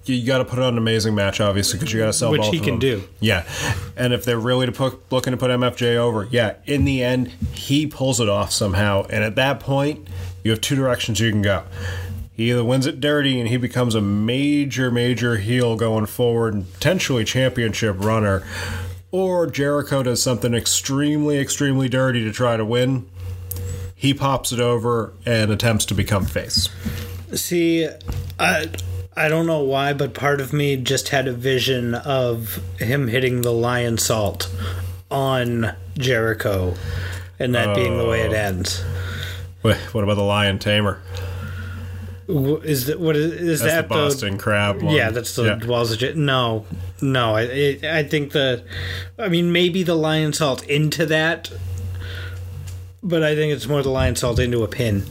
You 0.06 0.26
got 0.26 0.38
to 0.38 0.46
put 0.46 0.60
on 0.60 0.74
an 0.74 0.78
amazing 0.78 1.16
match, 1.16 1.42
obviously, 1.42 1.80
because 1.80 1.92
you 1.92 2.00
got 2.00 2.06
to 2.06 2.14
sell 2.14 2.32
Which 2.32 2.42
both 2.42 2.54
he 2.54 2.60
can 2.60 2.74
them. 2.74 2.80
do. 2.80 3.04
Yeah, 3.20 3.46
and 3.98 4.14
if 4.14 4.24
they're 4.24 4.40
really 4.40 4.66
to 4.68 4.72
put, 4.72 5.12
looking 5.12 5.32
to 5.32 5.38
put 5.38 5.52
MFJ 5.52 5.96
over, 5.96 6.28
yeah, 6.32 6.56
in 6.66 6.86
the 6.86 7.04
end, 7.04 7.30
he 7.54 7.86
pulls 7.88 8.20
it 8.22 8.30
off 8.30 8.52
somehow. 8.52 9.06
And 9.10 9.24
at 9.24 9.36
that 9.36 9.60
point, 9.60 10.08
you 10.44 10.52
have 10.52 10.62
two 10.62 10.76
directions 10.76 11.20
you 11.20 11.30
can 11.32 11.42
go. 11.42 11.64
He 12.36 12.52
either 12.52 12.64
wins 12.64 12.86
it 12.86 13.00
dirty 13.00 13.40
and 13.40 13.48
he 13.48 13.58
becomes 13.58 13.96
a 13.96 14.02
major, 14.02 14.92
major 14.92 15.38
heel 15.38 15.76
going 15.76 16.06
forward 16.06 16.54
and 16.54 16.74
potentially 16.74 17.24
championship 17.24 17.96
runner, 17.98 18.44
or 19.12 19.48
Jericho 19.48 20.04
does 20.04 20.22
something 20.22 20.54
extremely, 20.54 21.40
extremely 21.40 21.88
dirty 21.88 22.24
to 22.26 22.34
try 22.34 22.58
to 22.58 22.66
win. 22.66 23.08
He 23.96 24.14
pops 24.14 24.52
it 24.52 24.60
over 24.60 25.14
and 25.26 25.50
attempts 25.50 25.86
to 25.86 25.96
become 25.96 26.26
face. 26.26 26.70
See, 27.34 27.88
I 28.38 28.70
I 29.16 29.30
don't 29.30 29.46
know 29.46 29.62
why, 29.62 29.94
but 29.94 30.14
part 30.14 30.42
of 30.42 30.52
me 30.52 30.76
just 30.76 31.10
had 31.10 31.30
a 31.30 31.34
vision 31.34 31.96
of 31.96 32.62
him 32.78 33.08
hitting 33.08 33.42
the 33.42 33.52
Lionsault 33.52 34.50
on 35.10 35.74
Jericho, 35.98 36.76
and 37.40 37.56
that 37.56 37.74
being 37.76 37.98
the 37.98 38.06
way 38.06 38.22
it 38.22 38.34
oh. 38.34 38.36
ends. 38.36 38.84
What 39.62 40.04
about 40.04 40.16
the 40.16 40.22
Lion 40.22 40.60
Tamer? 40.60 41.02
Is 42.28 42.88
that 42.88 43.00
what 43.00 43.16
is, 43.16 43.32
is 43.34 43.60
That's 43.62 43.74
that 43.74 43.82
the 43.84 43.88
Boston 43.96 44.38
Crab 44.38 44.82
one. 44.82 44.96
Yeah, 44.96 45.12
that's 45.12 45.36
the 45.36 45.44
Yeah. 45.44 45.66
Walls 45.66 45.92
of 45.92 46.00
J- 46.00 46.14
No, 46.16 46.66
no. 47.02 47.36
I 47.36 47.78
I 47.84 48.04
think 48.04 48.32
the, 48.32 48.64
I 49.20 49.28
mean, 49.30 49.52
maybe 49.52 49.84
the 49.84 49.96
Lionsault 49.96 50.66
into 50.68 51.06
that, 51.06 51.52
but 53.04 53.22
I 53.22 53.36
think 53.36 53.54
it's 53.54 53.68
more 53.68 53.84
the 53.84 53.90
Lionsault 53.90 54.40
into 54.40 54.64
a 54.64 54.68
pin. 54.68 55.04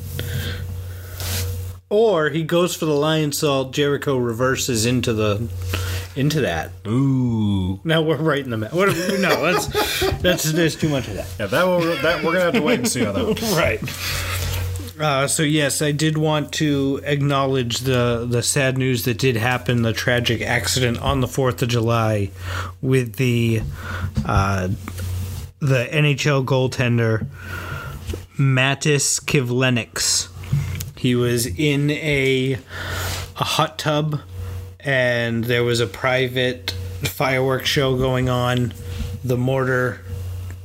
Or 1.90 2.30
he 2.30 2.42
goes 2.42 2.74
for 2.74 2.86
the 2.86 2.92
Lionsault. 2.92 3.70
Jericho 3.70 4.16
reverses 4.16 4.84
into 4.84 5.12
the, 5.12 5.48
into 6.16 6.40
that. 6.40 6.72
Ooh. 6.88 7.78
Now 7.84 8.02
we're 8.02 8.16
right 8.16 8.42
in 8.42 8.50
the 8.50 8.56
middle. 8.56 8.76
What? 8.78 8.88
No, 8.88 9.52
that's 9.52 9.66
that's 10.20 10.50
there's 10.50 10.74
too 10.74 10.88
much 10.88 11.06
of 11.06 11.14
that. 11.14 11.28
Yeah, 11.38 11.46
that, 11.46 11.64
will, 11.64 11.80
that 11.80 12.24
we're 12.24 12.32
gonna 12.32 12.44
have 12.46 12.54
to 12.54 12.62
wait 12.62 12.80
and 12.80 12.88
see 12.88 13.04
how 13.04 13.12
that. 13.12 13.24
Works. 13.26 13.42
Right. 13.56 13.80
Uh, 14.98 15.26
so 15.26 15.42
yes, 15.42 15.82
I 15.82 15.90
did 15.90 16.16
want 16.16 16.52
to 16.54 17.00
acknowledge 17.04 17.80
the 17.80 18.26
the 18.28 18.42
sad 18.42 18.78
news 18.78 19.04
that 19.04 19.18
did 19.18 19.36
happen, 19.36 19.82
the 19.82 19.92
tragic 19.92 20.40
accident 20.40 20.98
on 21.00 21.20
the 21.20 21.26
Fourth 21.26 21.62
of 21.62 21.68
July, 21.68 22.30
with 22.80 23.16
the 23.16 23.62
uh, 24.24 24.68
the 25.58 25.88
NHL 25.90 26.44
goaltender 26.44 27.26
Matiss 28.38 29.20
Kivlenieks. 29.20 30.28
He 30.96 31.16
was 31.16 31.46
in 31.46 31.90
a 31.90 32.58
a 33.36 33.44
hot 33.44 33.78
tub, 33.78 34.20
and 34.78 35.42
there 35.44 35.64
was 35.64 35.80
a 35.80 35.88
private 35.88 36.70
fireworks 37.02 37.68
show 37.68 37.96
going 37.96 38.28
on. 38.28 38.72
The 39.24 39.36
mortar 39.36 40.02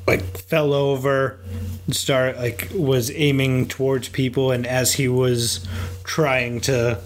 like 0.10 0.38
fell 0.40 0.74
over 0.74 1.40
and 1.86 1.96
start 1.96 2.38
like 2.38 2.68
was 2.74 3.12
aiming 3.12 3.68
towards 3.68 4.10
people 4.10 4.52
and 4.52 4.66
as 4.66 4.94
he 4.94 5.08
was 5.08 5.68
trying 6.04 6.60
to 6.60 7.00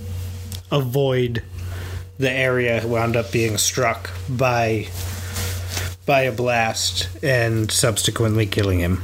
avoid 0.72 1.43
the 2.17 2.31
area 2.31 2.86
wound 2.88 3.17
up 3.17 3.29
being 3.31 3.57
struck 3.57 4.10
by 4.29 4.88
by 6.05 6.22
a 6.22 6.31
blast 6.31 7.10
and 7.24 7.72
subsequently 7.72 8.45
killing 8.45 8.79
him. 8.79 9.01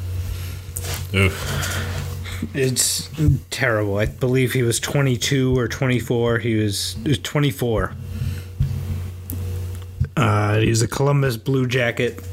Oof. 1.13 2.53
it's 2.53 3.09
terrible. 3.49 3.97
I 3.97 4.05
believe 4.05 4.53
he 4.53 4.63
was 4.63 4.79
22 4.79 5.57
or 5.57 5.67
24 5.67 6.39
he 6.39 6.55
was, 6.55 6.95
24 7.23 7.93
uh, 10.15 10.57
he's 10.59 10.81
a 10.81 10.87
columbus 10.87 11.35
blue 11.35 11.67
jacket 11.67 12.23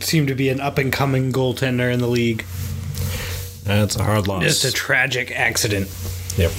seemed 0.00 0.28
to 0.28 0.34
be 0.34 0.48
an 0.48 0.60
up 0.60 0.78
and 0.78 0.92
coming 0.92 1.32
goaltender 1.32 1.92
in 1.92 2.00
the 2.00 2.06
league 2.08 2.44
That's 3.64 3.96
a 3.96 4.04
hard 4.04 4.28
loss. 4.28 4.42
just 4.42 4.64
a 4.64 4.72
tragic 4.72 5.30
accident 5.32 5.88
yep. 6.36 6.52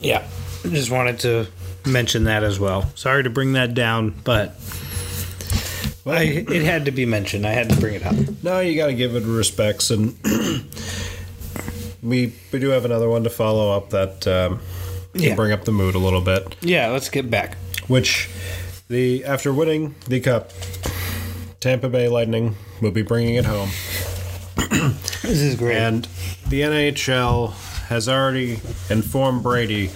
yeah 0.00 0.26
just 0.62 0.90
wanted 0.90 1.18
to 1.20 1.46
mention 1.86 2.24
that 2.24 2.42
as 2.44 2.58
well 2.60 2.90
sorry 2.94 3.22
to 3.24 3.30
bring 3.30 3.52
that 3.54 3.74
down 3.74 4.14
but 4.24 4.54
I, 6.06 6.22
it 6.48 6.62
had 6.62 6.86
to 6.86 6.90
be 6.90 7.04
mentioned 7.04 7.46
i 7.46 7.50
had 7.50 7.68
to 7.70 7.76
bring 7.76 7.94
it 7.94 8.04
up 8.06 8.14
No, 8.42 8.60
you 8.60 8.76
got 8.76 8.86
to 8.86 8.94
give 8.94 9.14
it 9.14 9.24
respects, 9.24 9.90
and 9.90 10.16
we 12.02 12.32
we 12.52 12.58
do 12.58 12.68
have 12.70 12.84
another 12.84 13.08
one 13.08 13.24
to 13.24 13.30
follow 13.30 13.76
up 13.76 13.90
that 13.90 14.26
um, 14.26 14.60
can 15.12 15.22
Yeah. 15.22 15.34
bring 15.34 15.52
up 15.52 15.64
the 15.64 15.72
mood 15.72 15.94
a 15.94 15.98
little 15.98 16.20
bit. 16.20 16.54
yeah 16.62 16.88
let's 16.88 17.08
get 17.10 17.30
back 17.30 17.56
Which 17.88 18.30
the 18.88 19.24
after 19.26 19.52
winning 19.52 19.94
the 20.06 20.20
cup, 20.20 20.50
Tampa 21.60 21.88
Bay 21.90 22.08
Lightning 22.08 22.56
will 22.80 22.90
be 22.90 23.02
bringing 23.02 23.34
it 23.34 23.44
home, 23.44 23.70
this 25.22 25.40
is 25.40 25.54
great 25.56 25.76
and 25.76 26.08
the 26.48 26.62
NHL 26.62 27.52
has 27.88 28.08
already 28.08 28.60
informed 28.90 29.42
Brady 29.42 29.90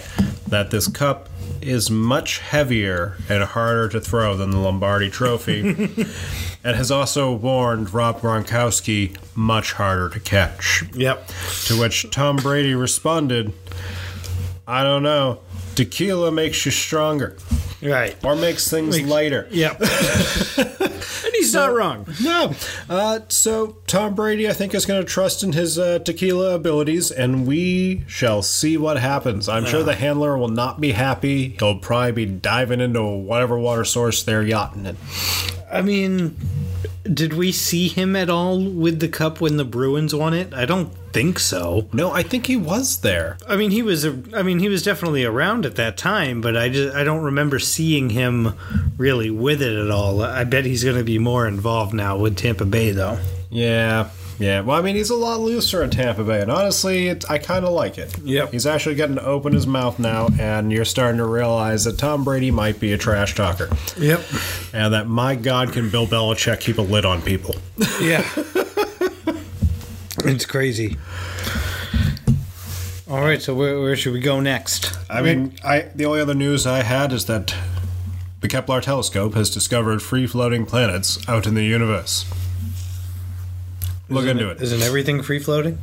that 0.47 0.71
this 0.71 0.87
cup 0.87 1.29
is 1.61 1.89
much 1.89 2.39
heavier 2.39 3.17
and 3.29 3.43
harder 3.43 3.87
to 3.89 4.01
throw 4.01 4.35
than 4.35 4.51
the 4.51 4.57
Lombardi 4.57 5.09
Trophy, 5.09 5.61
and 6.63 6.75
has 6.75 6.91
also 6.91 7.33
warned 7.33 7.93
Rob 7.93 8.19
Gronkowski 8.21 9.17
much 9.35 9.73
harder 9.73 10.09
to 10.09 10.19
catch. 10.19 10.83
yep 10.93 11.27
To 11.65 11.79
which 11.79 12.09
Tom 12.11 12.35
Brady 12.37 12.75
responded, 12.75 13.53
I 14.67 14.83
don't 14.83 15.03
know. 15.03 15.39
Tequila 15.75 16.31
makes 16.31 16.65
you 16.65 16.71
stronger 16.71 17.35
right 17.83 18.15
or 18.23 18.35
makes 18.35 18.69
things 18.69 19.01
lighter. 19.01 19.47
yep 19.51 19.79
and 20.57 21.33
he's 21.35 21.53
not 21.53 21.73
wrong 21.73 22.05
No. 22.21 22.53
Uh, 22.89 23.19
so 23.29 23.77
Tom 23.87 24.15
Brady, 24.15 24.49
I 24.49 24.53
think, 24.53 24.73
is 24.73 24.85
going 24.85 25.01
to 25.01 25.07
trust 25.07 25.43
in 25.43 25.53
his 25.53 25.77
uh, 25.79 25.99
tequila 25.99 26.55
abilities, 26.55 27.11
and 27.11 27.45
we 27.47 28.03
shall 28.07 28.41
see 28.41 28.77
what 28.77 28.97
happens. 28.99 29.47
I'm 29.49 29.65
sure 29.65 29.83
the 29.83 29.95
handler 29.95 30.37
will 30.37 30.47
not 30.49 30.79
be 30.81 30.91
happy. 30.91 31.49
He'll 31.59 31.79
probably 31.79 32.11
be 32.11 32.25
diving 32.25 32.81
into 32.81 33.03
whatever 33.03 33.57
water 33.57 33.85
source 33.85 34.23
they're 34.23 34.43
yachting 34.43 34.85
in. 34.85 34.97
I 35.71 35.81
mean, 35.81 36.35
did 37.03 37.33
we 37.33 37.51
see 37.51 37.87
him 37.87 38.15
at 38.15 38.29
all 38.29 38.63
with 38.63 38.99
the 38.99 39.07
cup 39.07 39.41
when 39.41 39.57
the 39.57 39.65
Bruins 39.65 40.13
won 40.13 40.33
it? 40.33 40.53
I 40.53 40.65
don't 40.65 40.91
think 41.13 41.39
so. 41.39 41.87
No, 41.93 42.11
I 42.11 42.23
think 42.23 42.47
he 42.47 42.57
was 42.57 42.99
there. 43.01 43.37
I 43.47 43.55
mean, 43.55 43.71
he 43.71 43.81
was. 43.81 44.03
A, 44.03 44.19
I 44.33 44.43
mean, 44.43 44.59
he 44.59 44.67
was 44.67 44.83
definitely 44.83 45.23
around 45.23 45.65
at 45.65 45.75
that 45.75 45.95
time, 45.95 46.41
but 46.41 46.57
I 46.57 46.69
just 46.69 46.95
I 46.95 47.03
don't 47.03 47.23
remember 47.23 47.59
seeing 47.59 48.09
him 48.09 48.53
really 48.97 49.29
with 49.29 49.61
it 49.61 49.73
at 49.73 49.91
all. 49.91 50.21
I 50.21 50.43
bet 50.43 50.65
he's 50.65 50.83
going 50.83 50.97
to 50.97 51.03
be 51.03 51.19
more 51.19 51.47
involved 51.47 51.93
now 51.93 52.17
with 52.17 52.35
Tampa 52.35 52.65
Bay, 52.65 52.91
though. 52.91 53.19
Yeah. 53.49 54.09
Yeah, 54.39 54.61
well, 54.61 54.77
I 54.77 54.81
mean, 54.81 54.95
he's 54.95 55.11
a 55.11 55.15
lot 55.15 55.39
looser 55.39 55.83
in 55.83 55.91
Tampa 55.91 56.23
Bay, 56.23 56.41
and 56.41 56.51
honestly, 56.51 57.07
it, 57.07 57.29
I 57.29 57.37
kind 57.37 57.63
of 57.63 57.71
like 57.71 57.97
it. 57.99 58.17
Yep. 58.19 58.51
He's 58.51 58.65
actually 58.65 58.95
getting 58.95 59.15
to 59.15 59.23
open 59.23 59.53
his 59.53 59.67
mouth 59.67 59.99
now, 59.99 60.27
and 60.39 60.71
you're 60.71 60.85
starting 60.85 61.19
to 61.19 61.25
realize 61.25 61.83
that 61.83 61.99
Tom 61.99 62.23
Brady 62.23 62.49
might 62.49 62.79
be 62.79 62.93
a 62.93 62.97
trash 62.97 63.35
talker. 63.35 63.69
Yep. 63.97 64.21
And 64.73 64.93
that, 64.93 65.07
my 65.07 65.35
God, 65.35 65.71
can 65.71 65.89
Bill 65.89 66.07
Belichick 66.07 66.59
keep 66.59 66.79
a 66.79 66.81
lid 66.81 67.05
on 67.05 67.21
people? 67.21 67.55
Yeah. 68.01 68.27
it's 70.25 70.45
crazy. 70.45 70.97
All 73.09 73.21
right, 73.21 73.41
so 73.41 73.53
where, 73.53 73.79
where 73.79 73.95
should 73.95 74.13
we 74.13 74.19
go 74.19 74.39
next? 74.39 74.91
I 75.09 75.21
mean, 75.21 75.55
I 75.63 75.89
the 75.93 76.05
only 76.05 76.21
other 76.21 76.33
news 76.33 76.65
I 76.65 76.83
had 76.83 77.11
is 77.11 77.25
that 77.25 77.53
the 78.41 78.47
Kepler 78.47 78.81
telescope 78.81 79.35
has 79.35 79.49
discovered 79.49 80.01
free 80.01 80.25
floating 80.25 80.65
planets 80.65 81.19
out 81.29 81.45
in 81.45 81.53
the 81.53 81.63
universe. 81.63 82.25
Look 84.09 84.23
Isn't 84.25 84.37
into 84.39 84.49
it. 84.51 84.61
Isn't 84.61 84.81
everything 84.81 85.21
free 85.23 85.39
floating? 85.39 85.79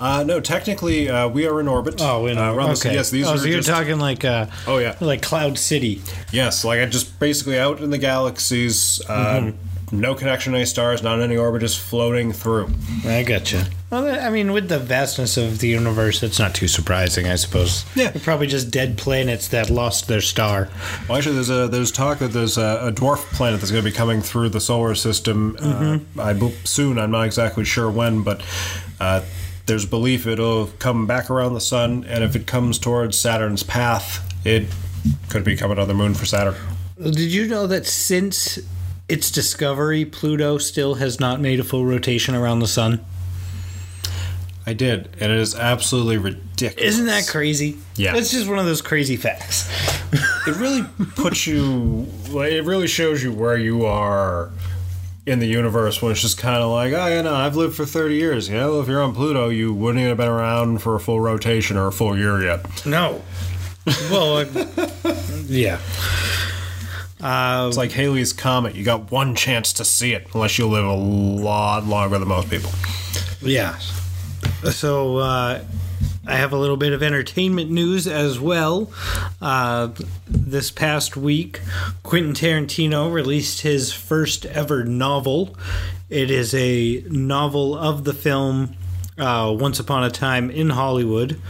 Uh, 0.00 0.24
no, 0.26 0.40
technically, 0.40 1.08
uh, 1.08 1.28
we 1.28 1.46
are 1.46 1.60
in 1.60 1.68
orbit. 1.68 2.00
Oh, 2.00 2.26
in, 2.26 2.36
uh, 2.36 2.52
the- 2.54 2.60
okay. 2.72 2.92
yes, 2.94 3.10
these 3.10 3.26
oh, 3.26 3.34
are 3.34 3.38
so 3.38 3.44
you're 3.44 3.58
just, 3.58 3.68
talking 3.68 3.98
like 4.00 4.24
uh, 4.24 4.46
Oh, 4.66 4.78
yeah. 4.78 4.96
like 5.00 5.22
Cloud 5.22 5.58
City. 5.58 6.02
yes, 6.32 6.64
like 6.64 6.80
I 6.80 6.86
just 6.86 7.18
basically 7.20 7.58
out 7.58 7.80
in 7.80 7.90
the 7.90 7.98
galaxies. 7.98 9.00
Uh, 9.08 9.40
Mm-hmm. 9.40 9.56
No 9.92 10.14
connection 10.14 10.52
to 10.54 10.58
any 10.58 10.64
stars, 10.66 11.02
not 11.02 11.18
in 11.18 11.24
any 11.24 11.36
orbit, 11.36 11.60
just 11.60 11.78
floating 11.78 12.32
through. 12.32 12.70
I 13.04 13.22
gotcha. 13.24 13.66
Well, 13.90 14.08
I 14.08 14.30
mean, 14.30 14.52
with 14.52 14.70
the 14.70 14.78
vastness 14.78 15.36
of 15.36 15.58
the 15.58 15.68
universe, 15.68 16.22
it's 16.22 16.38
not 16.38 16.54
too 16.54 16.66
surprising, 16.66 17.26
I 17.28 17.36
suppose. 17.36 17.84
Yeah. 17.94 18.10
They're 18.10 18.22
probably 18.22 18.46
just 18.46 18.70
dead 18.70 18.96
planets 18.96 19.48
that 19.48 19.68
lost 19.68 20.08
their 20.08 20.22
star. 20.22 20.70
Well, 21.06 21.18
actually, 21.18 21.34
there's 21.34 21.50
a 21.50 21.68
there's 21.68 21.92
talk 21.92 22.20
that 22.20 22.28
there's 22.28 22.56
a, 22.56 22.88
a 22.88 22.92
dwarf 22.92 23.18
planet 23.34 23.60
that's 23.60 23.70
going 23.70 23.84
to 23.84 23.90
be 23.90 23.94
coming 23.94 24.22
through 24.22 24.48
the 24.48 24.60
solar 24.60 24.94
system 24.94 25.56
Mm-hmm. 25.60 26.18
uh, 26.18 26.22
I 26.22 26.52
soon. 26.64 26.98
I'm 26.98 27.10
not 27.10 27.26
exactly 27.26 27.64
sure 27.66 27.90
when, 27.90 28.22
but 28.22 28.42
uh, 28.98 29.20
there's 29.66 29.84
belief 29.84 30.26
it'll 30.26 30.68
come 30.78 31.06
back 31.06 31.28
around 31.30 31.52
the 31.52 31.60
sun, 31.60 32.04
and 32.08 32.24
if 32.24 32.34
it 32.34 32.46
comes 32.46 32.78
towards 32.78 33.18
Saturn's 33.18 33.62
path, 33.62 34.26
it 34.46 34.66
could 35.28 35.44
become 35.44 35.70
another 35.70 35.92
moon 35.92 36.14
for 36.14 36.24
Saturn. 36.24 36.54
Did 37.00 37.18
you 37.18 37.46
know 37.46 37.66
that 37.66 37.86
since 37.86 38.58
its 39.12 39.30
discovery, 39.30 40.06
Pluto 40.06 40.56
still 40.56 40.94
has 40.94 41.20
not 41.20 41.38
made 41.38 41.60
a 41.60 41.64
full 41.64 41.84
rotation 41.84 42.34
around 42.34 42.60
the 42.60 42.66
sun? 42.66 43.04
I 44.66 44.72
did, 44.72 45.10
and 45.20 45.30
it 45.30 45.38
is 45.38 45.54
absolutely 45.54 46.16
ridiculous. 46.16 46.94
Isn't 46.94 47.06
that 47.06 47.26
crazy? 47.26 47.76
Yeah. 47.96 48.16
It's 48.16 48.30
just 48.30 48.48
one 48.48 48.58
of 48.58 48.64
those 48.64 48.80
crazy 48.82 49.16
facts. 49.16 49.70
It 50.44 50.56
really 50.56 50.82
puts 51.14 51.46
you. 51.46 52.06
Like, 52.28 52.50
it 52.50 52.62
really 52.62 52.88
shows 52.88 53.22
you 53.22 53.32
where 53.32 53.56
you 53.56 53.86
are 53.86 54.50
in 55.24 55.38
the 55.38 55.46
universe 55.46 56.02
when 56.02 56.10
it's 56.10 56.20
just 56.20 56.36
kind 56.36 56.60
of 56.60 56.70
like, 56.70 56.92
oh, 56.92 57.06
yeah, 57.06 57.22
no, 57.22 57.32
I've 57.32 57.54
lived 57.54 57.76
for 57.76 57.86
30 57.86 58.16
years. 58.16 58.48
You 58.48 58.56
know, 58.56 58.80
if 58.80 58.88
you're 58.88 59.00
on 59.00 59.14
Pluto, 59.14 59.50
you 59.50 59.72
wouldn't 59.72 60.00
even 60.00 60.08
have 60.08 60.16
been 60.16 60.26
around 60.26 60.82
for 60.82 60.96
a 60.96 61.00
full 61.00 61.20
rotation 61.20 61.76
or 61.76 61.86
a 61.86 61.92
full 61.92 62.18
year 62.18 62.42
yet. 62.42 62.84
No. 62.84 63.22
Well, 64.10 64.44
yeah. 65.46 65.78
It's 67.22 67.76
like 67.76 67.92
Halley's 67.92 68.32
Comet. 68.32 68.74
You 68.74 68.84
got 68.84 69.10
one 69.10 69.34
chance 69.34 69.72
to 69.74 69.84
see 69.84 70.12
it, 70.12 70.26
unless 70.34 70.58
you 70.58 70.66
live 70.66 70.84
a 70.84 70.92
lot 70.92 71.84
longer 71.84 72.18
than 72.18 72.28
most 72.28 72.50
people. 72.50 72.70
Yeah. 73.40 73.78
So 74.70 75.18
uh, 75.18 75.64
I 76.26 76.36
have 76.36 76.52
a 76.52 76.56
little 76.56 76.76
bit 76.76 76.92
of 76.92 77.02
entertainment 77.02 77.70
news 77.70 78.06
as 78.06 78.38
well. 78.40 78.92
Uh, 79.40 79.90
this 80.28 80.70
past 80.70 81.16
week, 81.16 81.60
Quentin 82.02 82.32
Tarantino 82.32 83.12
released 83.12 83.62
his 83.62 83.92
first 83.92 84.46
ever 84.46 84.84
novel. 84.84 85.56
It 86.10 86.30
is 86.30 86.54
a 86.54 87.02
novel 87.08 87.76
of 87.76 88.04
the 88.04 88.12
film 88.12 88.76
uh, 89.18 89.54
Once 89.58 89.80
Upon 89.80 90.04
a 90.04 90.10
Time 90.10 90.50
in 90.50 90.70
Hollywood. 90.70 91.40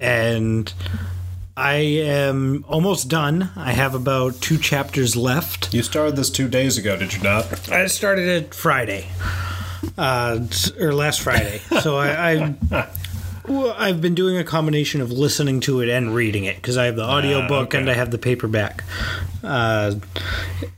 And 0.00 0.72
I 1.58 1.74
am 1.74 2.64
almost 2.68 3.08
done. 3.08 3.50
I 3.56 3.72
have 3.72 3.96
about 3.96 4.40
two 4.40 4.58
chapters 4.58 5.16
left. 5.16 5.74
You 5.74 5.82
started 5.82 6.14
this 6.14 6.30
two 6.30 6.48
days 6.48 6.78
ago, 6.78 6.96
did 6.96 7.12
you 7.12 7.20
not? 7.20 7.68
I 7.68 7.88
started 7.88 8.28
it 8.28 8.54
Friday, 8.54 9.08
uh, 9.98 10.38
or 10.80 10.92
last 10.92 11.20
Friday. 11.20 11.60
So 11.80 11.96
I, 11.96 12.54
I 12.70 12.88
well, 13.48 13.74
I've 13.76 14.00
been 14.00 14.14
doing 14.14 14.36
a 14.36 14.44
combination 14.44 15.00
of 15.00 15.10
listening 15.10 15.58
to 15.60 15.80
it 15.80 15.88
and 15.88 16.14
reading 16.14 16.44
it 16.44 16.56
because 16.56 16.76
I 16.76 16.84
have 16.84 16.94
the 16.94 17.04
audiobook 17.04 17.68
okay. 17.68 17.78
and 17.78 17.90
I 17.90 17.94
have 17.94 18.12
the 18.12 18.18
paperback. 18.18 18.84
Uh, 19.42 19.94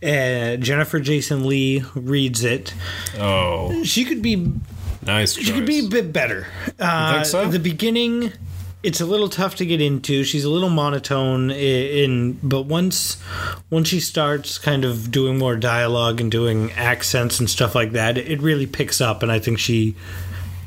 Jennifer 0.00 0.98
Jason 1.00 1.46
Leigh 1.46 1.82
reads 1.94 2.42
it. 2.42 2.72
Oh, 3.18 3.82
She 3.84 4.06
could 4.06 4.22
be 4.22 4.52
nice. 5.04 5.34
she 5.34 5.52
could 5.52 5.66
be 5.66 5.80
a 5.80 5.88
bit 5.88 6.10
better. 6.12 6.46
Uh, 6.78 7.12
think 7.14 7.26
so? 7.26 7.50
The 7.50 7.58
beginning, 7.58 8.32
it's 8.82 9.00
a 9.00 9.06
little 9.06 9.28
tough 9.28 9.56
to 9.56 9.66
get 9.66 9.80
into. 9.80 10.24
She's 10.24 10.44
a 10.44 10.50
little 10.50 10.70
monotone 10.70 11.50
in, 11.50 12.38
but 12.42 12.62
once 12.62 13.18
once 13.68 13.88
she 13.88 14.00
starts 14.00 14.58
kind 14.58 14.84
of 14.84 15.10
doing 15.10 15.38
more 15.38 15.56
dialogue 15.56 16.20
and 16.20 16.30
doing 16.30 16.72
accents 16.72 17.40
and 17.40 17.48
stuff 17.48 17.74
like 17.74 17.92
that, 17.92 18.16
it 18.16 18.40
really 18.40 18.66
picks 18.66 19.00
up, 19.00 19.22
and 19.22 19.30
I 19.30 19.38
think 19.38 19.58
she 19.58 19.96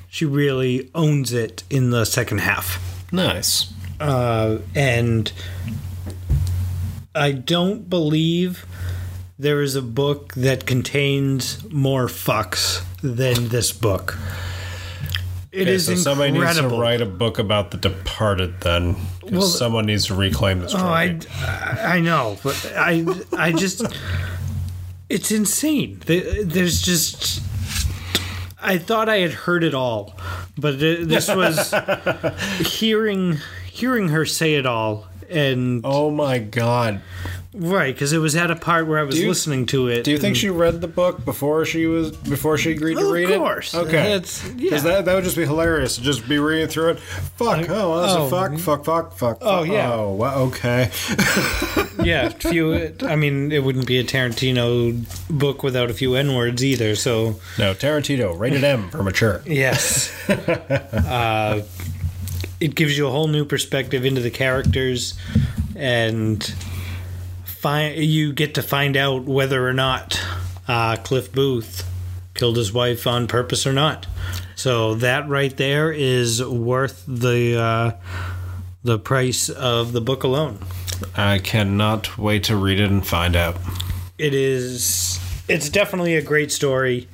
she 0.09 0.25
really 0.25 0.91
owns 0.93 1.33
it 1.33 1.63
in 1.69 1.89
the 1.89 2.05
second 2.05 2.39
half. 2.39 2.79
nice. 3.11 3.73
Uh, 3.99 4.57
and 4.75 5.31
I 7.15 7.31
don't 7.31 7.89
believe 7.89 8.65
there 9.39 9.61
is 9.61 9.75
a 9.75 9.81
book 9.81 10.33
that 10.33 10.65
contains 10.65 11.63
more 11.71 12.07
fucks 12.07 12.83
than 13.01 13.47
this 13.47 13.71
book. 13.71 14.17
It 15.53 15.61
Okay, 15.63 15.73
is 15.75 15.85
so 15.85 15.93
somebody 15.95 16.31
needs 16.31 16.57
to 16.57 16.67
write 16.67 16.99
a 17.01 17.05
book 17.05 17.37
about 17.37 17.69
The 17.69 17.77
Departed 17.77 18.59
then. 18.61 18.95
'cause 19.21 19.31
Well, 19.31 19.41
someone 19.43 19.85
needs 19.85 20.07
to 20.07 20.15
reclaim 20.15 20.61
this 20.61 20.71
trophy. 20.71 20.85
Oh, 20.87 20.89
I, 20.89 21.95
I 21.97 21.99
know, 21.99 22.37
but 22.43 22.73
I, 22.75 23.05
I 23.37 23.51
just, 23.51 23.83
it's 25.09 25.29
insane. 25.31 26.01
There's 26.07 26.81
just, 26.81 27.41
I 28.61 28.79
thought 28.79 29.09
I 29.09 29.17
had 29.19 29.31
heard 29.31 29.63
it 29.63 29.75
all, 29.75 30.17
but 30.57 30.79
this 30.79 31.27
was 31.29 31.71
hearing, 32.67 33.37
hearing 33.71 34.09
her 34.09 34.25
say 34.25 34.55
it 34.55 34.65
all, 34.65 35.07
and 35.29 35.81
oh 35.83 36.09
my 36.09 36.39
god. 36.39 37.01
Right 37.53 37.93
because 37.93 38.13
it 38.13 38.17
was 38.19 38.35
at 38.35 38.49
a 38.51 38.55
part 38.55 38.87
where 38.87 38.99
I 38.99 39.03
was 39.03 39.19
you- 39.19 39.27
listening 39.27 39.65
to 39.67 39.87
it. 39.87 40.03
Do 40.03 40.11
you 40.11 40.17
think 40.17 40.35
she 40.35 40.49
read 40.49 40.81
the 40.81 40.87
book 40.87 41.23
before 41.23 41.65
she 41.65 41.85
was 41.85 42.11
before 42.11 42.57
she 42.57 42.71
agreed 42.71 42.97
Well, 42.97 43.07
to 43.07 43.13
read 43.13 43.29
it? 43.29 43.33
of 43.35 43.39
course. 43.41 43.73
it? 43.73 43.77
Okay, 43.77 44.13
It's- 44.13 44.43
yeah. 44.45 44.53
because 44.55 44.83
that, 44.83 45.05
that 45.05 45.13
would 45.15 45.23
just 45.23 45.35
be 45.37 45.45
hilarious. 45.45 45.95
to 45.95 46.01
Just 46.01 46.27
be 46.27 46.39
reading 46.39 46.67
through 46.67 46.89
it. 46.91 46.99
Fuck. 46.99 47.69
Oh, 47.69 48.01
that's 48.01 48.13
oh, 48.13 48.25
a 48.25 48.29
fuck. 48.29 48.59
Fuck. 48.59 48.85
Fuck. 48.85 49.13
Fuck. 49.17 49.37
Oh, 49.41 49.59
fuck. 49.61 49.67
yeah. 49.71 49.93
Oh, 49.93 50.23
okay. 50.47 50.89
yeah, 52.03 52.27
a 52.27 52.29
few. 52.31 52.93
I 53.01 53.15
mean, 53.15 53.51
it 53.51 53.63
wouldn't 53.63 53.87
be 53.87 53.99
a 53.99 54.03
Tarantino 54.03 54.93
book 55.29 55.63
without 55.63 55.89
a 55.89 55.93
few 55.93 56.15
N 56.15 56.35
words 56.35 56.63
either. 56.63 56.95
So 56.95 57.39
no, 57.59 57.73
Tarantino 57.73 58.37
rated 58.37 58.63
M 58.63 58.89
for 58.89 59.03
mature. 59.03 59.41
Yes. 59.45 60.11
uh, 60.29 61.63
it 62.59 62.75
gives 62.75 62.97
you 62.97 63.07
a 63.07 63.11
whole 63.11 63.27
new 63.27 63.45
perspective 63.45 64.05
into 64.05 64.21
the 64.21 64.31
characters, 64.31 65.15
and 65.75 66.53
find 67.63 67.97
you 67.97 68.33
get 68.33 68.53
to 68.55 68.61
find 68.61 68.95
out 68.97 69.23
whether 69.23 69.67
or 69.67 69.73
not 69.73 70.21
uh, 70.67 70.97
Cliff 70.97 71.31
Booth 71.31 71.89
killed 72.33 72.57
his 72.57 72.73
wife 72.73 73.07
on 73.07 73.27
purpose 73.27 73.65
or 73.65 73.73
not. 73.73 74.05
So 74.55 74.95
that 74.95 75.27
right 75.29 75.55
there 75.55 75.91
is 75.91 76.43
worth 76.43 77.03
the 77.07 77.57
uh, 77.57 77.91
the 78.83 78.99
price 78.99 79.49
of 79.49 79.93
the 79.93 80.01
book 80.01 80.23
alone. 80.23 80.59
I 81.15 81.39
cannot 81.39 82.17
wait 82.17 82.43
to 82.45 82.55
read 82.55 82.79
it 82.79 82.89
and 82.91 83.05
find 83.05 83.35
out. 83.35 83.55
it 84.17 84.33
is 84.33 85.19
it's 85.47 85.69
definitely 85.69 86.15
a 86.15 86.21
great 86.21 86.51
story 86.51 87.07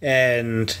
and 0.00 0.78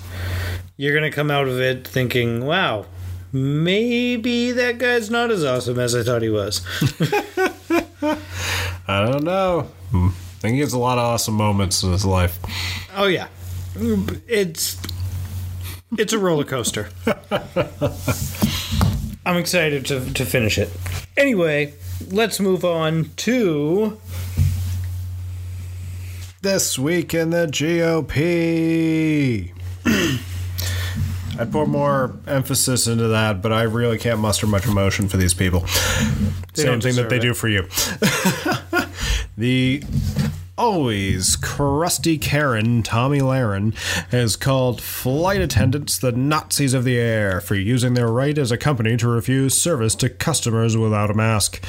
you're 0.76 0.94
gonna 0.94 1.10
come 1.10 1.30
out 1.30 1.48
of 1.48 1.60
it 1.60 1.86
thinking 1.86 2.44
wow 2.46 2.86
maybe 3.32 4.52
that 4.52 4.78
guy's 4.78 5.10
not 5.10 5.30
as 5.30 5.44
awesome 5.44 5.78
as 5.78 5.94
i 5.94 6.02
thought 6.02 6.22
he 6.22 6.30
was 6.30 6.62
I 8.86 9.04
don't 9.06 9.24
know. 9.24 9.68
I 9.94 10.10
think 10.40 10.54
he 10.54 10.60
has 10.60 10.72
a 10.72 10.78
lot 10.78 10.98
of 10.98 11.04
awesome 11.04 11.34
moments 11.34 11.82
in 11.82 11.92
his 11.92 12.04
life. 12.04 12.38
oh 12.96 13.06
yeah 13.06 13.28
it's 14.28 14.80
it's 15.98 16.12
a 16.12 16.18
roller 16.18 16.44
coaster 16.44 16.88
i'm 19.26 19.36
excited 19.36 19.84
to, 19.86 20.12
to 20.12 20.24
finish 20.24 20.58
it 20.58 20.70
anyway 21.16 21.72
let's 22.10 22.38
move 22.38 22.64
on 22.64 23.10
to 23.16 23.98
This 26.42 26.78
week 26.78 27.14
in 27.14 27.30
the 27.30 27.46
GOP. 27.46 29.50
I'd 31.38 31.50
pour 31.50 31.66
more 31.66 32.14
emphasis 32.26 32.86
into 32.86 33.08
that, 33.08 33.40
but 33.42 33.50
I 33.52 33.62
really 33.62 33.96
can't 33.98 34.20
muster 34.20 34.46
much 34.46 34.66
emotion 34.66 35.08
for 35.08 35.16
these 35.16 35.32
people. 35.34 35.66
Same 36.52 36.80
thing 36.82 36.94
that 36.96 37.08
they 37.08 37.18
deserve 37.18 37.22
do 37.22 37.34
for 37.34 37.48
you. 37.48 37.62
the 39.36 39.82
always 40.56 41.34
crusty 41.36 42.16
Karen, 42.16 42.82
Tomi 42.82 43.18
Lahren, 43.18 43.74
has 44.10 44.36
called 44.36 44.80
flight 44.80 45.40
attendants 45.40 45.98
the 45.98 46.12
Nazis 46.12 46.74
of 46.74 46.84
the 46.84 46.96
air 46.96 47.40
for 47.40 47.54
using 47.54 47.94
their 47.94 48.08
right 48.08 48.38
as 48.38 48.52
a 48.52 48.56
company 48.56 48.96
to 48.96 49.08
refuse 49.08 49.60
service 49.60 49.94
to 49.96 50.08
customers 50.08 50.76
without 50.76 51.10
a 51.10 51.14
mask. 51.14 51.64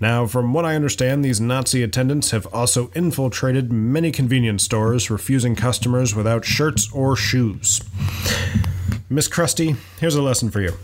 Now, 0.00 0.26
from 0.26 0.52
what 0.52 0.66
I 0.66 0.74
understand, 0.74 1.24
these 1.24 1.40
Nazi 1.40 1.82
attendants 1.82 2.30
have 2.32 2.46
also 2.52 2.90
infiltrated 2.94 3.72
many 3.72 4.12
convenience 4.12 4.62
stores, 4.64 5.10
refusing 5.10 5.56
customers 5.56 6.14
without 6.14 6.44
shirts 6.44 6.90
or 6.92 7.16
shoes. 7.16 7.80
Miss 9.08 9.28
Krusty, 9.28 9.76
here's 9.98 10.14
a 10.14 10.22
lesson 10.22 10.50
for 10.50 10.60
you. 10.60 10.74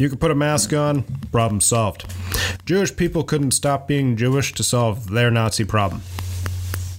You 0.00 0.08
could 0.08 0.18
put 0.18 0.30
a 0.30 0.34
mask 0.34 0.72
on, 0.72 1.02
problem 1.30 1.60
solved. 1.60 2.10
Jewish 2.64 2.96
people 2.96 3.22
couldn't 3.22 3.50
stop 3.50 3.86
being 3.86 4.16
Jewish 4.16 4.54
to 4.54 4.62
solve 4.62 5.10
their 5.10 5.30
Nazi 5.30 5.62
problem. 5.62 6.00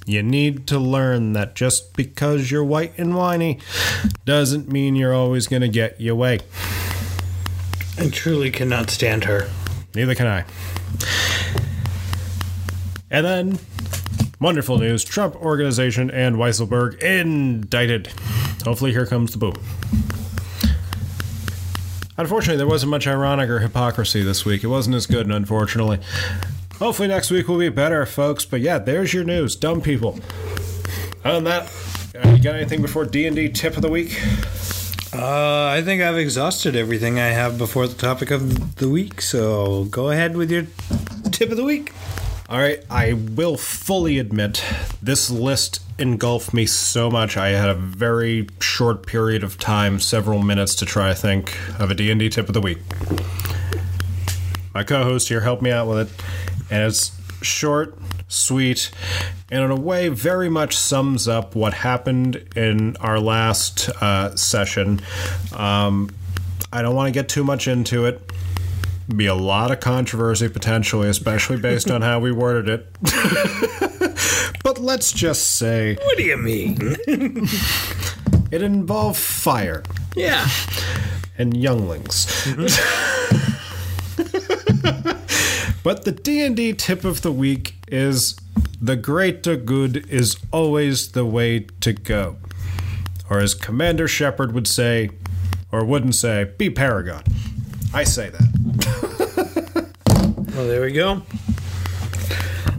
You 0.06 0.22
need 0.22 0.68
to 0.68 0.78
learn 0.78 1.34
that 1.34 1.56
just 1.56 1.96
because 1.96 2.52
you're 2.52 2.64
white 2.64 2.94
and 3.00 3.16
whiny 3.16 3.58
doesn't 4.26 4.72
mean 4.72 4.96
you're 4.96 5.16
always 5.16 5.48
going 5.48 5.64
to 5.64 5.68
get 5.68 6.00
your 6.00 6.14
way. 6.14 6.42
I 7.98 8.10
truly 8.10 8.52
cannot 8.52 8.92
stand 8.92 9.24
her. 9.24 9.50
Neither 9.96 10.14
can 10.14 10.28
I. 10.28 10.46
And 13.10 13.26
then, 13.26 13.60
wonderful 14.40 14.78
news 14.78 15.04
Trump 15.04 15.36
Organization 15.38 16.12
and 16.12 16.36
Weisselberg 16.36 17.02
indicted. 17.02 18.12
Hopefully, 18.64 18.92
here 18.92 19.08
comes 19.08 19.32
the 19.32 19.40
boom. 19.40 19.56
Unfortunately, 22.18 22.58
there 22.58 22.68
wasn't 22.68 22.90
much 22.92 23.08
ironic 23.08 23.50
or 23.50 23.60
hypocrisy 23.60 24.22
this 24.22 24.46
week. 24.46 24.64
It 24.64 24.68
wasn't 24.68 24.96
as 24.96 25.06
good, 25.06 25.28
unfortunately. 25.28 26.00
Hopefully, 26.80 27.08
next 27.08 27.32
week 27.32 27.48
will 27.48 27.58
be 27.60 27.70
better, 27.70 28.06
folks. 28.06 28.46
But 28.46 28.62
yeah, 28.62 28.78
there's 28.80 29.14
your 29.14 29.24
news. 29.24 29.56
Dumb 29.56 29.82
people. 29.82 30.20
Other 31.24 31.36
than 31.36 31.44
that, 31.46 31.72
uh, 32.24 32.30
you 32.30 32.42
got 32.44 32.56
anything 32.56 32.82
before 32.82 33.06
D&D 33.06 33.50
tip 33.50 33.76
of 33.76 33.82
the 33.82 33.90
week? 33.90 34.20
Uh, 35.14 35.68
I 35.68 35.82
think 35.84 36.02
I've 36.02 36.18
exhausted 36.18 36.76
everything 36.76 37.20
I 37.20 37.28
have 37.28 37.58
before 37.58 37.86
the 37.86 37.96
topic 37.96 38.32
of 38.32 38.78
the 38.78 38.90
week, 38.90 39.22
so 39.22 39.84
go 39.86 40.10
ahead 40.10 40.38
with 40.38 40.50
your 40.50 40.68
tip 41.32 41.52
of 41.52 41.58
the 41.58 41.64
week. 41.66 41.92
All 42.52 42.60
right, 42.60 42.84
I 42.90 43.14
will 43.14 43.56
fully 43.56 44.20
admit 44.20 44.62
this 45.02 45.32
list 45.32 45.82
engulfed 45.98 46.54
me 46.54 46.66
so 46.66 47.10
much. 47.10 47.38
I 47.38 47.52
had 47.52 47.70
a 47.70 47.74
very 47.74 48.50
short 48.60 49.08
period 49.08 49.42
of 49.42 49.58
time, 49.58 50.02
several 50.02 50.44
minutes 50.44 50.76
to 50.76 50.86
try 50.86 51.08
to 51.08 51.16
think 51.16 51.58
of 51.80 51.92
a 51.92 51.96
D&D 51.96 52.28
tip 52.28 52.50
of 52.50 52.54
the 52.54 52.60
week. 52.60 52.80
My 54.74 54.84
co-host 54.84 55.30
here 55.30 55.40
helped 55.40 55.62
me 55.62 55.72
out 55.72 55.88
with 55.88 56.10
it, 56.10 56.24
and 56.70 56.84
it's 56.84 57.18
short, 57.42 57.98
sweet, 58.28 58.92
and 59.50 59.64
in 59.64 59.72
a 59.72 59.80
way 59.80 60.10
very 60.10 60.50
much 60.50 60.76
sums 60.76 61.30
up 61.30 61.56
what 61.56 61.74
happened 61.74 62.36
in 62.58 62.98
our 62.98 63.22
last 63.22 63.88
uh, 64.02 64.36
session. 64.36 65.00
Um, 65.56 66.10
I 66.74 66.82
don't 66.82 66.96
want 66.96 67.08
to 67.08 67.18
get 67.18 67.30
too 67.30 67.46
much 67.46 67.70
into 67.70 68.06
it 68.08 68.22
be 69.18 69.26
a 69.26 69.36
lot 69.36 69.72
of 69.72 69.80
controversy 69.80 70.50
potentially, 70.50 71.10
especially 71.10 71.58
based 71.58 71.90
on 71.92 72.02
how 72.02 72.20
we 72.20 72.32
worded 72.32 72.70
it. 72.70 72.88
but 74.64 74.80
let's 74.80 75.12
just 75.12 75.54
say 75.58 75.96
What 75.96 76.18
do 76.18 76.24
you 76.24 76.38
mean? 76.38 76.78
it 78.52 78.62
involved 78.62 79.20
fire 79.20 79.84
yeah. 80.16 80.48
and 81.38 81.56
younglings. 81.56 82.26
but 85.84 86.06
the 86.06 86.12
D&D 86.12 86.74
tip 86.74 87.04
of 87.04 87.22
the 87.22 87.32
week 87.32 87.76
is 87.88 88.36
the 88.82 88.96
greater 88.96 89.56
good 89.56 90.10
is 90.10 90.38
always 90.52 91.12
the 91.12 91.26
way 91.26 91.60
to 91.82 91.94
go. 91.94 92.38
Or 93.30 93.40
as 93.40 93.54
Commander 93.54 94.08
Shepard 94.08 94.54
would 94.54 94.68
say, 94.68 95.10
or 95.72 95.86
wouldn't 95.86 96.16
say, 96.16 96.52
be 96.58 96.70
Paragon. 96.70 97.24
I 97.94 98.04
say 98.04 98.30
that. 98.30 99.92
Well, 100.56 100.68
there 100.68 100.82
we 100.82 100.92
go. 100.92 101.24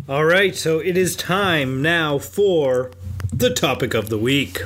All 0.08 0.24
right, 0.24 0.54
so 0.54 0.78
it 0.78 0.96
is 0.96 1.16
time 1.16 1.82
now 1.82 2.18
for 2.18 2.90
the 3.32 3.50
topic 3.50 3.94
of 3.94 4.08
the 4.08 4.18
week. 4.18 4.60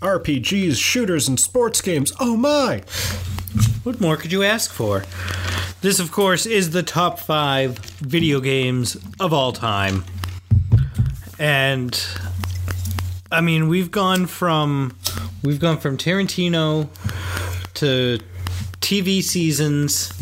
RPGs, 0.00 0.76
shooters, 0.76 1.28
and 1.28 1.38
sports 1.40 1.80
games. 1.80 2.12
Oh 2.20 2.36
my! 2.36 2.82
What 3.82 4.00
more 4.00 4.16
could 4.16 4.32
you 4.32 4.42
ask 4.42 4.70
for? 4.70 5.04
This, 5.80 5.98
of 5.98 6.12
course, 6.12 6.46
is 6.46 6.70
the 6.70 6.82
top 6.82 7.18
five 7.18 7.78
video 7.78 8.40
games 8.40 8.96
of 9.18 9.32
all 9.32 9.52
time. 9.52 10.04
And 11.38 12.00
I 13.30 13.40
mean, 13.40 13.68
we've 13.68 13.90
gone 13.90 14.26
from 14.26 14.96
we've 15.42 15.60
gone 15.60 15.78
from 15.78 15.96
Tarantino 15.96 16.88
to 17.74 18.18
TV 18.82 19.22
seasons 19.22 20.12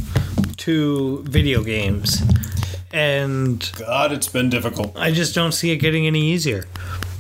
to 0.59 1.25
video 1.25 1.64
games. 1.64 2.23
And 2.92 3.70
God, 3.79 4.12
it's 4.12 4.29
been 4.29 4.51
difficult. 4.51 4.96
I 4.96 5.11
just 5.11 5.35
don't 5.35 5.53
see 5.53 5.70
it 5.70 5.79
getting 5.79 6.07
any 6.07 6.31
easier. 6.31 6.68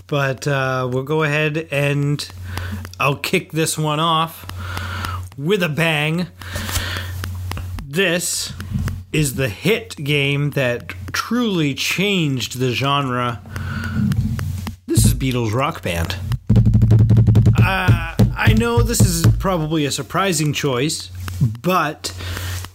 But 0.06 0.46
uh, 0.46 0.88
we'll 0.92 1.04
go 1.04 1.22
ahead 1.22 1.66
and 1.70 2.28
I'll 3.00 3.16
kick 3.16 3.52
this 3.52 3.78
one 3.78 3.98
off 3.98 4.44
with 5.38 5.62
a 5.62 5.68
bang. 5.68 6.26
This 7.82 8.52
is 9.12 9.34
the 9.36 9.48
hit 9.48 9.96
game 9.96 10.50
that 10.50 10.92
truly 11.12 11.74
changed 11.74 12.58
the 12.58 12.72
genre. 12.72 13.40
This 14.86 15.04
is 15.04 15.14
Beatles 15.14 15.52
Rock 15.52 15.82
Band. 15.82 16.16
Uh, 17.62 18.14
I 18.36 18.54
know 18.58 18.82
this 18.82 19.00
is 19.00 19.26
probably 19.38 19.84
a 19.84 19.90
surprising 19.90 20.52
choice, 20.52 21.10
but 21.40 22.14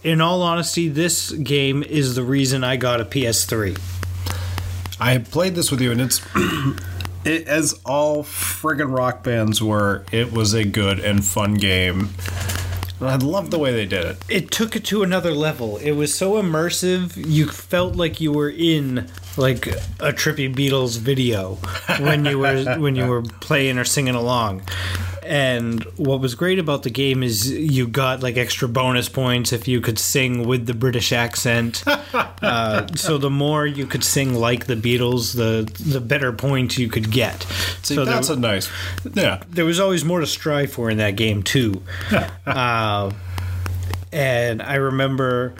in 0.02 0.20
all 0.20 0.42
honesty, 0.42 0.88
this 0.88 1.32
game 1.32 1.82
is 1.82 2.14
the 2.14 2.22
reason 2.22 2.64
I 2.64 2.76
got 2.76 3.00
a 3.00 3.04
PS3. 3.04 3.78
I 4.98 5.18
played 5.18 5.54
this 5.54 5.70
with 5.70 5.80
you, 5.80 5.92
and 5.92 6.00
it's 6.00 6.20
it, 7.24 7.46
as 7.46 7.78
all 7.84 8.22
friggin' 8.22 8.96
rock 8.96 9.22
bands 9.22 9.62
were. 9.62 10.04
It 10.12 10.32
was 10.32 10.54
a 10.54 10.64
good 10.64 11.00
and 11.00 11.24
fun 11.24 11.54
game. 11.54 12.10
And 12.98 13.08
I 13.10 13.16
love 13.16 13.50
the 13.50 13.58
way 13.58 13.72
they 13.72 13.84
did 13.84 14.04
it. 14.04 14.24
it 14.28 14.50
took 14.50 14.74
it 14.74 14.84
to 14.86 15.02
another 15.02 15.32
level. 15.32 15.76
It 15.78 15.92
was 15.92 16.14
so 16.14 16.40
immersive. 16.40 17.14
You 17.16 17.48
felt 17.48 17.94
like 17.94 18.20
you 18.20 18.32
were 18.32 18.48
in 18.48 19.08
like 19.36 19.66
a 19.66 20.12
trippy 20.12 20.52
Beatles 20.54 20.98
video 20.98 21.54
when 22.00 22.24
you 22.24 22.38
were 22.38 22.64
when 22.78 22.96
you 22.96 23.06
were 23.06 23.22
playing 23.22 23.78
or 23.78 23.84
singing 23.84 24.14
along. 24.14 24.62
And 25.22 25.82
what 25.96 26.20
was 26.20 26.36
great 26.36 26.60
about 26.60 26.84
the 26.84 26.90
game 26.90 27.24
is 27.24 27.50
you 27.50 27.88
got 27.88 28.22
like 28.22 28.36
extra 28.36 28.68
bonus 28.68 29.08
points 29.08 29.52
if 29.52 29.66
you 29.66 29.80
could 29.80 29.98
sing 29.98 30.46
with 30.46 30.66
the 30.66 30.74
British 30.74 31.12
accent. 31.12 31.82
uh, 32.14 32.86
so 32.94 33.18
the 33.18 33.30
more 33.30 33.66
you 33.66 33.86
could 33.86 34.04
sing 34.04 34.34
like 34.34 34.66
the 34.66 34.76
Beatles, 34.76 35.34
the 35.34 35.68
the 35.82 36.00
better 36.00 36.32
points 36.32 36.78
you 36.78 36.88
could 36.88 37.10
get. 37.10 37.42
See, 37.82 37.96
so 37.96 38.04
that's 38.04 38.28
there, 38.28 38.36
a 38.36 38.40
nice. 38.40 38.70
Yeah. 39.14 39.42
there 39.48 39.64
was 39.64 39.80
always 39.80 40.04
more 40.04 40.20
to 40.20 40.26
strive 40.26 40.72
for 40.72 40.90
in 40.90 40.98
that 40.98 41.16
game 41.16 41.42
too. 41.42 41.82
uh, 42.46 43.10
and 44.12 44.62
I 44.62 44.76
remember 44.76 45.54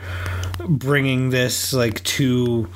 bringing 0.69 1.31
this 1.31 1.73
like 1.73 2.03
to 2.05 2.69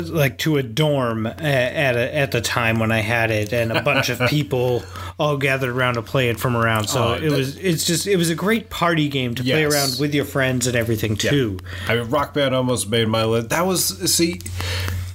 like 0.00 0.38
to 0.38 0.56
a 0.56 0.62
dorm 0.62 1.26
at 1.26 1.96
a, 1.96 2.14
at 2.14 2.32
the 2.32 2.40
time 2.40 2.78
when 2.78 2.92
I 2.92 3.00
had 3.00 3.30
it, 3.30 3.52
and 3.52 3.72
a 3.72 3.82
bunch 3.82 4.08
of 4.08 4.18
people 4.28 4.82
all 5.18 5.36
gathered 5.36 5.70
around 5.74 5.94
to 5.94 6.02
play 6.02 6.28
it 6.28 6.38
from 6.40 6.56
around. 6.56 6.88
So 6.88 7.08
Oh, 7.08 7.14
it 7.14 7.30
was 7.30 7.56
it's 7.56 7.84
just 7.84 8.06
it 8.06 8.16
was 8.16 8.30
a 8.30 8.34
great 8.34 8.70
party 8.70 9.08
game 9.08 9.34
to 9.36 9.42
play 9.42 9.64
around 9.64 9.96
with 10.00 10.14
your 10.14 10.24
friends 10.24 10.66
and 10.66 10.76
everything 10.76 11.16
too. 11.16 11.58
I 11.88 11.96
mean, 11.96 12.10
Rock 12.10 12.34
Band 12.34 12.54
almost 12.54 12.88
made 12.88 13.08
my 13.08 13.24
list. 13.24 13.50
That 13.50 13.66
was 13.66 13.84
see. 14.14 14.40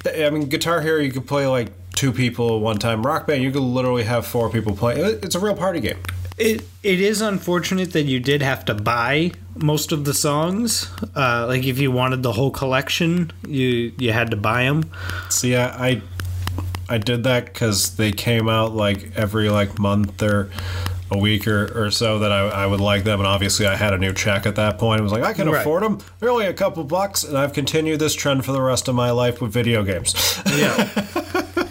I 0.06 0.30
mean, 0.30 0.48
Guitar 0.48 0.82
Hero, 0.82 1.02
you 1.02 1.12
could 1.12 1.28
play 1.28 1.46
like 1.48 1.72
two 1.94 2.14
people 2.14 2.56
at 2.56 2.62
one 2.62 2.78
time. 2.78 3.06
Rock 3.06 3.28
Band, 3.28 3.44
you 3.44 3.52
could 3.52 3.62
literally 3.62 4.04
have 4.04 4.26
four 4.26 4.50
people 4.50 4.76
play. 4.76 4.96
It's 4.96 5.36
a 5.36 5.40
real 5.40 5.56
party 5.56 5.82
game. 5.82 5.98
It 6.38 6.64
it 6.84 7.02
is 7.02 7.20
unfortunate 7.20 7.92
that 7.92 8.04
you 8.04 8.22
did 8.22 8.42
have 8.42 8.64
to 8.66 8.74
buy 8.74 9.34
most 9.62 9.92
of 9.92 10.06
the 10.06 10.14
songs. 10.14 10.90
Uh, 11.16 11.46
like 11.48 11.64
if 11.66 11.80
you 11.80 11.92
wanted 11.92 12.24
the 12.24 12.32
whole 12.34 12.52
collection, 12.52 13.32
you 13.48 13.92
you 13.98 14.12
had 14.12 14.32
to 14.32 14.38
buy 14.38 14.64
them. 14.64 14.90
See, 15.30 15.56
I 15.56 15.90
I, 15.90 16.02
I 16.90 16.98
did 16.98 17.24
that 17.24 17.46
because 17.46 17.96
they 17.96 18.12
came 18.12 18.50
out 18.50 18.74
like 18.74 19.12
every 19.16 19.50
like 19.50 19.78
month 19.80 20.22
or 20.24 20.50
a 21.12 21.18
week 21.18 21.48
or, 21.48 21.72
or 21.86 21.90
so 21.90 22.20
that 22.20 22.32
I, 22.32 22.42
I 22.50 22.66
would 22.68 22.80
like 22.80 23.04
them, 23.04 23.20
and 23.20 23.26
obviously 23.26 23.66
I 23.66 23.76
had 23.76 23.94
a 23.94 23.98
new 23.98 24.14
check 24.14 24.46
at 24.46 24.56
that 24.58 24.78
point. 24.78 25.00
I 25.00 25.04
was 25.04 25.12
like, 25.12 25.24
I 25.24 25.34
can 25.34 25.50
Right. 25.50 25.62
afford 25.62 25.82
them. 25.82 25.98
They're 26.20 26.30
only 26.30 26.46
a 26.46 26.54
couple 26.54 26.84
bucks, 26.84 27.24
and 27.24 27.36
I've 27.36 27.52
continued 27.54 28.00
this 28.00 28.14
trend 28.14 28.46
for 28.46 28.52
the 28.52 28.62
rest 28.62 28.88
of 28.88 28.94
my 28.94 29.10
life 29.10 29.42
with 29.42 29.52
video 29.52 29.82
games. 29.84 30.14
Yeah. 30.56 30.88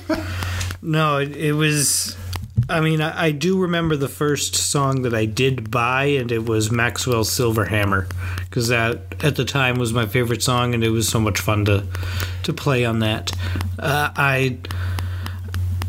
no, 0.83 1.19
it, 1.19 1.37
it 1.37 1.53
was. 1.53 2.17
I 2.69 2.81
mean, 2.81 3.01
I, 3.01 3.27
I 3.27 3.31
do 3.31 3.59
remember 3.59 3.97
the 3.97 4.09
first 4.09 4.55
song 4.55 5.03
that 5.03 5.15
I 5.15 5.25
did 5.25 5.71
buy, 5.71 6.05
and 6.05 6.31
it 6.31 6.45
was 6.45 6.71
Maxwell's 6.71 7.31
Silverhammer, 7.31 8.11
because 8.41 8.69
that 8.69 9.25
at 9.25 9.37
the 9.37 9.45
time 9.45 9.79
was 9.79 9.93
my 9.93 10.07
favorite 10.07 10.43
song, 10.43 10.75
and 10.75 10.85
it 10.85 10.91
was 10.91 11.09
so 11.09 11.19
much 11.21 11.41
fun 11.41 11.65
to 11.67 11.87
to 12.43 12.53
play 12.53 12.85
on 12.85 12.99
that. 12.99 13.33
Uh, 13.79 14.11
I, 14.15 14.59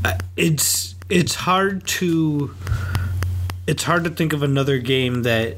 I, 0.06 0.20
it's 0.38 0.96
it's 1.10 1.36
hard 1.36 1.86
to 1.88 2.56
it's 3.68 3.84
hard 3.84 4.04
to 4.06 4.10
think 4.10 4.34
of 4.34 4.42
another 4.42 4.78
game 4.80 5.24
that 5.24 5.58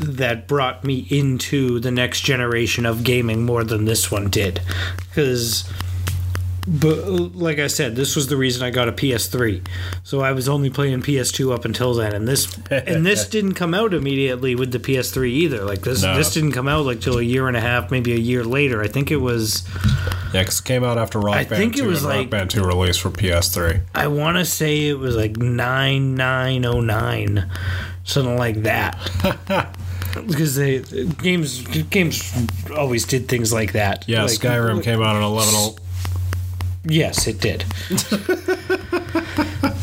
that 0.00 0.48
brought 0.48 0.84
me 0.84 1.06
into 1.10 1.78
the 1.78 1.90
next 1.90 2.22
generation 2.22 2.84
of 2.86 3.04
gaming 3.04 3.44
more 3.44 3.62
than 3.62 3.84
this 3.84 4.10
one 4.10 4.28
did 4.30 4.60
because 5.08 5.70
but 6.66 6.98
uh, 6.98 7.10
like 7.10 7.58
I 7.58 7.66
said, 7.66 7.96
this 7.96 8.14
was 8.14 8.28
the 8.28 8.36
reason 8.36 8.62
I 8.62 8.70
got 8.70 8.88
a 8.88 8.92
PS3. 8.92 9.66
So 10.04 10.20
I 10.20 10.32
was 10.32 10.48
only 10.48 10.70
playing 10.70 11.02
PS2 11.02 11.52
up 11.52 11.64
until 11.64 11.94
then, 11.94 12.14
and 12.14 12.28
this 12.28 12.56
and 12.70 13.04
this 13.04 13.28
didn't 13.36 13.54
come 13.54 13.74
out 13.74 13.92
immediately 13.94 14.54
with 14.54 14.70
the 14.72 14.78
PS3 14.78 15.28
either. 15.28 15.64
Like 15.64 15.80
this, 15.80 16.02
No. 16.02 16.16
this 16.16 16.32
didn't 16.32 16.52
come 16.52 16.68
out 16.68 16.86
like 16.86 17.00
till 17.00 17.18
a 17.18 17.22
year 17.22 17.48
and 17.48 17.56
a 17.56 17.60
half, 17.60 17.90
maybe 17.90 18.12
a 18.12 18.16
year 18.18 18.44
later. 18.44 18.82
I 18.82 18.88
think 18.88 19.10
it 19.10 19.16
was, 19.16 19.68
Yeah, 20.32 20.42
because 20.42 20.60
it 20.60 20.64
came 20.64 20.84
out 20.84 20.98
after 20.98 21.18
Rock 21.18 21.36
I 21.36 21.44
Band 21.44 21.60
think 21.60 21.76
it 21.76 21.82
2 21.82 21.88
was 21.88 22.04
and 22.04 22.12
Rock 22.20 22.30
Band 22.30 22.50
2 22.50 22.64
released 22.64 23.00
for 23.00 23.10
PS3. 23.10 23.80
I 23.94 24.06
want 24.06 24.36
to 24.38 24.44
say 24.44 24.88
it 24.88 24.98
was 24.98 25.16
like 25.16 25.36
9909, 25.36 27.50
something 28.04 28.36
like 28.36 28.62
that. 28.62 28.96
because 30.26 30.56
they 30.56 30.80
games 31.22 31.62
games 31.88 32.32
always 32.76 33.04
did 33.06 33.28
things 33.28 33.52
like 33.52 33.72
that. 33.72 34.04
Yeah, 34.08 34.22
Like- 34.22 34.32
Skyrim 34.32 34.82
came 34.82 35.02
out 35.02 35.16
on 35.16 35.22
11. 35.22 35.76
Yes, 36.84 37.26
it 37.26 37.40
did. 37.40 37.64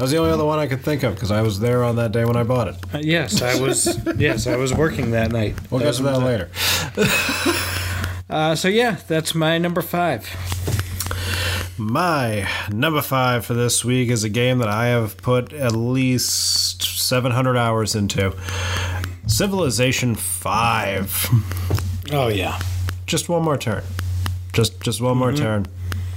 That 0.00 0.04
was 0.04 0.12
the 0.12 0.16
only 0.16 0.30
other 0.30 0.46
one 0.46 0.58
I 0.58 0.66
could 0.66 0.80
think 0.80 1.02
of 1.02 1.14
because 1.14 1.30
I 1.30 1.42
was 1.42 1.60
there 1.60 1.84
on 1.84 1.96
that 1.96 2.10
day 2.10 2.24
when 2.24 2.34
I 2.34 2.42
bought 2.42 2.68
it. 2.68 2.76
Uh, 2.94 2.98
yes, 3.02 3.42
I 3.42 3.60
was. 3.60 3.98
yes, 4.16 4.46
I 4.46 4.56
was 4.56 4.72
working 4.72 5.10
that 5.10 5.30
night. 5.30 5.56
We'll 5.70 5.82
get 5.82 5.92
to 5.96 6.02
that 6.04 6.20
later. 6.20 6.48
Uh, 8.30 8.54
so 8.54 8.68
yeah, 8.68 8.96
that's 9.08 9.34
my 9.34 9.58
number 9.58 9.82
five. 9.82 10.24
My 11.76 12.48
number 12.70 13.02
five 13.02 13.44
for 13.44 13.54
this 13.54 13.84
week 13.84 14.08
is 14.08 14.22
a 14.22 14.28
game 14.28 14.58
that 14.58 14.68
I 14.68 14.86
have 14.86 15.16
put 15.16 15.52
at 15.52 15.72
least 15.72 16.80
700 16.80 17.56
hours 17.56 17.96
into 17.96 18.32
Civilization 19.26 20.14
5. 20.14 21.28
Oh 22.12 22.28
yeah. 22.28 22.60
Just 23.06 23.28
one 23.28 23.42
more 23.42 23.58
turn. 23.58 23.82
Just 24.52 24.80
just 24.80 25.00
one 25.00 25.16
more 25.16 25.32
mm-hmm. 25.32 25.42
turn. 25.42 25.66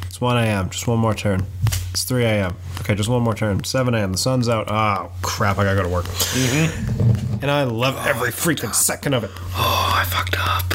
It's 0.07 0.21
1 0.21 0.37
a.m. 0.37 0.69
Just 0.69 0.87
one 0.87 0.99
more 0.99 1.15
turn. 1.15 1.45
It's 1.91 2.03
3 2.03 2.23
a.m. 2.23 2.55
Okay, 2.81 2.95
just 2.95 3.09
one 3.09 3.21
more 3.21 3.35
turn. 3.35 3.63
7 3.63 3.93
a.m. 3.93 4.11
The 4.11 4.17
sun's 4.17 4.49
out. 4.49 4.69
Oh, 4.69 5.11
crap. 5.21 5.57
I 5.57 5.63
gotta 5.63 5.75
go 5.75 5.83
to 5.83 5.89
work. 5.89 6.05
Mm-hmm. 6.05 7.41
And 7.41 7.51
I 7.51 7.63
love 7.63 7.97
every 8.07 8.31
freaking 8.31 8.73
second 8.73 9.13
of 9.13 9.23
it. 9.23 9.31
Oh, 9.55 9.93
I 9.95 10.03
fucked 10.05 10.35
up. 10.39 10.73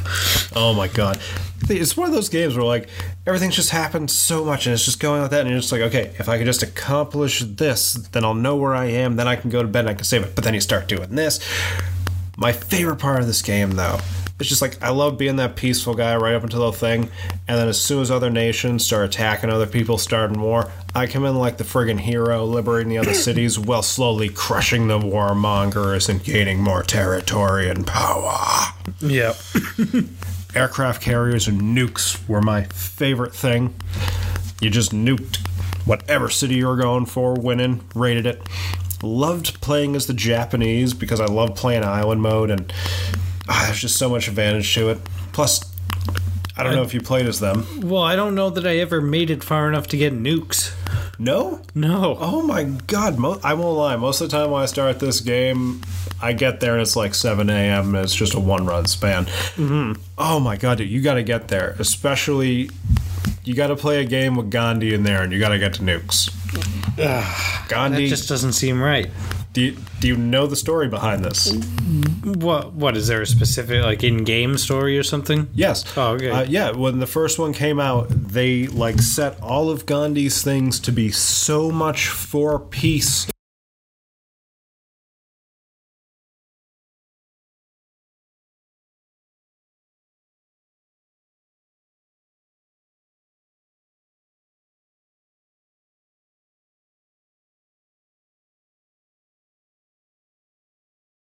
Oh 0.54 0.72
my 0.72 0.86
god. 0.86 1.20
It's 1.68 1.96
one 1.96 2.08
of 2.08 2.14
those 2.14 2.28
games 2.28 2.54
where 2.56 2.64
like 2.64 2.88
everything's 3.26 3.56
just 3.56 3.70
happened 3.70 4.10
so 4.10 4.44
much 4.44 4.66
and 4.66 4.74
it's 4.74 4.84
just 4.84 5.00
going 5.00 5.20
like 5.20 5.32
that 5.32 5.40
and 5.40 5.50
you're 5.50 5.58
just 5.58 5.72
like, 5.72 5.82
okay, 5.82 6.14
if 6.18 6.28
I 6.28 6.38
could 6.38 6.46
just 6.46 6.62
accomplish 6.62 7.40
this, 7.40 7.94
then 7.94 8.24
I'll 8.24 8.34
know 8.34 8.56
where 8.56 8.74
I 8.74 8.86
am, 8.86 9.16
then 9.16 9.26
I 9.26 9.34
can 9.34 9.50
go 9.50 9.62
to 9.62 9.68
bed 9.68 9.80
and 9.80 9.90
I 9.90 9.94
can 9.94 10.04
save 10.04 10.22
it. 10.22 10.34
But 10.34 10.44
then 10.44 10.54
you 10.54 10.60
start 10.60 10.88
doing 10.88 11.14
this. 11.14 11.40
My 12.36 12.52
favorite 12.52 12.96
part 12.96 13.20
of 13.20 13.26
this 13.26 13.42
game 13.42 13.72
though, 13.72 13.98
it's 14.40 14.48
just 14.48 14.62
like 14.62 14.80
I 14.82 14.90
love 14.90 15.18
being 15.18 15.36
that 15.36 15.56
peaceful 15.56 15.94
guy 15.94 16.14
right 16.16 16.34
up 16.34 16.44
until 16.44 16.70
the 16.70 16.76
thing, 16.76 17.10
and 17.48 17.58
then 17.58 17.68
as 17.68 17.80
soon 17.80 18.02
as 18.02 18.10
other 18.10 18.30
nations 18.30 18.86
start 18.86 19.04
attacking 19.04 19.50
other 19.50 19.66
people, 19.66 19.98
starting 19.98 20.40
war, 20.40 20.70
I 20.94 21.06
come 21.06 21.24
in 21.24 21.34
like 21.34 21.56
the 21.58 21.64
friggin' 21.64 22.00
hero, 22.00 22.44
liberating 22.44 22.88
the 22.90 22.98
other 22.98 23.14
cities 23.28 23.58
while 23.58 23.82
slowly 23.82 24.28
crushing 24.28 24.88
the 24.88 24.98
warmongers 24.98 26.08
and 26.08 26.22
gaining 26.22 26.62
more 26.62 26.82
territory 26.82 27.68
and 27.68 27.86
power 27.86 28.36
Yep. 29.00 29.36
aircraft 30.54 31.02
carriers 31.02 31.46
and 31.46 31.60
nukes 31.60 32.26
were 32.28 32.40
my 32.40 32.64
favorite 32.64 33.34
thing. 33.34 33.74
You 34.60 34.70
just 34.70 34.92
nuked 34.92 35.38
whatever 35.84 36.28
city 36.28 36.56
you 36.56 36.66
were 36.66 36.76
going 36.76 37.06
for, 37.06 37.34
winning, 37.34 37.82
rated 37.94 38.26
it. 38.26 38.42
Loved 39.02 39.60
playing 39.60 39.94
as 39.96 40.06
the 40.06 40.14
Japanese 40.14 40.92
because 40.94 41.20
I 41.20 41.26
love 41.26 41.54
playing 41.54 41.84
island 41.84 42.20
mode, 42.20 42.50
and 42.50 42.72
ah, 43.48 43.64
there's 43.66 43.80
just 43.80 43.96
so 43.96 44.08
much 44.08 44.28
advantage 44.28 44.72
to 44.74 44.90
it. 44.90 44.98
Plus, 45.32 45.64
I 46.56 46.62
don't 46.64 46.74
know 46.74 46.82
if 46.82 46.92
you 46.92 47.00
played 47.00 47.26
as 47.26 47.38
them. 47.38 47.88
Well, 47.88 48.02
I 48.02 48.16
don't 48.16 48.34
know 48.34 48.50
that 48.50 48.66
I 48.66 48.78
ever 48.78 49.00
made 49.00 49.30
it 49.30 49.44
far 49.44 49.68
enough 49.68 49.86
to 49.88 49.96
get 49.96 50.12
nukes. 50.12 50.74
No? 51.18 51.60
No. 51.74 52.16
Oh 52.20 52.42
my 52.42 52.64
god, 52.64 53.18
mo- 53.18 53.40
I 53.44 53.54
won't 53.54 53.76
lie. 53.76 53.96
Most 53.96 54.20
of 54.20 54.30
the 54.30 54.36
time 54.36 54.50
when 54.50 54.62
I 54.62 54.66
start 54.66 54.98
this 54.98 55.20
game, 55.20 55.82
I 56.20 56.32
get 56.32 56.58
there 56.60 56.72
and 56.72 56.82
it's 56.82 56.96
like 56.96 57.14
7 57.14 57.48
a.m. 57.48 57.94
and 57.94 58.04
it's 58.04 58.14
just 58.14 58.34
a 58.34 58.40
one 58.40 58.66
run 58.66 58.86
span. 58.86 59.26
Mm-hmm. 59.26 60.00
Oh 60.16 60.40
my 60.40 60.56
god, 60.56 60.78
dude, 60.78 60.88
you 60.90 61.00
got 61.00 61.14
to 61.14 61.22
get 61.22 61.48
there. 61.48 61.76
Especially, 61.78 62.70
you 63.44 63.54
got 63.54 63.68
to 63.68 63.76
play 63.76 64.00
a 64.00 64.04
game 64.04 64.34
with 64.34 64.50
Gandhi 64.50 64.94
in 64.94 65.04
there 65.04 65.22
and 65.22 65.32
you 65.32 65.38
got 65.38 65.50
to 65.50 65.58
get 65.58 65.74
to 65.74 65.82
nukes. 65.82 66.32
That 66.96 67.66
Gandhi, 67.68 68.08
just 68.08 68.28
doesn't 68.28 68.54
seem 68.54 68.80
right. 68.82 69.08
Do, 69.58 69.64
you, 69.64 69.76
do 69.98 70.06
you 70.06 70.16
know 70.16 70.46
the 70.46 70.54
story 70.54 70.86
behind 70.86 71.24
this? 71.24 71.52
What? 72.22 72.74
What 72.74 72.96
is 72.96 73.08
there 73.08 73.22
a 73.22 73.26
specific 73.26 73.82
like 73.82 74.04
in-game 74.04 74.56
story 74.56 74.96
or 74.96 75.02
something? 75.02 75.48
Yes. 75.52 75.84
Oh, 75.96 76.12
okay. 76.12 76.30
Uh, 76.30 76.42
yeah, 76.42 76.70
when 76.70 77.00
the 77.00 77.08
first 77.08 77.40
one 77.40 77.52
came 77.52 77.80
out, 77.80 78.06
they 78.08 78.68
like 78.68 79.00
set 79.00 79.40
all 79.42 79.68
of 79.68 79.84
Gandhi's 79.84 80.44
things 80.44 80.78
to 80.78 80.92
be 80.92 81.10
so 81.10 81.72
much 81.72 82.06
for 82.06 82.60
peace. 82.60 83.26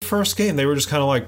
First 0.08 0.38
game, 0.38 0.56
they 0.56 0.64
were 0.64 0.74
just 0.74 0.88
kind 0.88 1.02
of 1.02 1.06
like, 1.06 1.26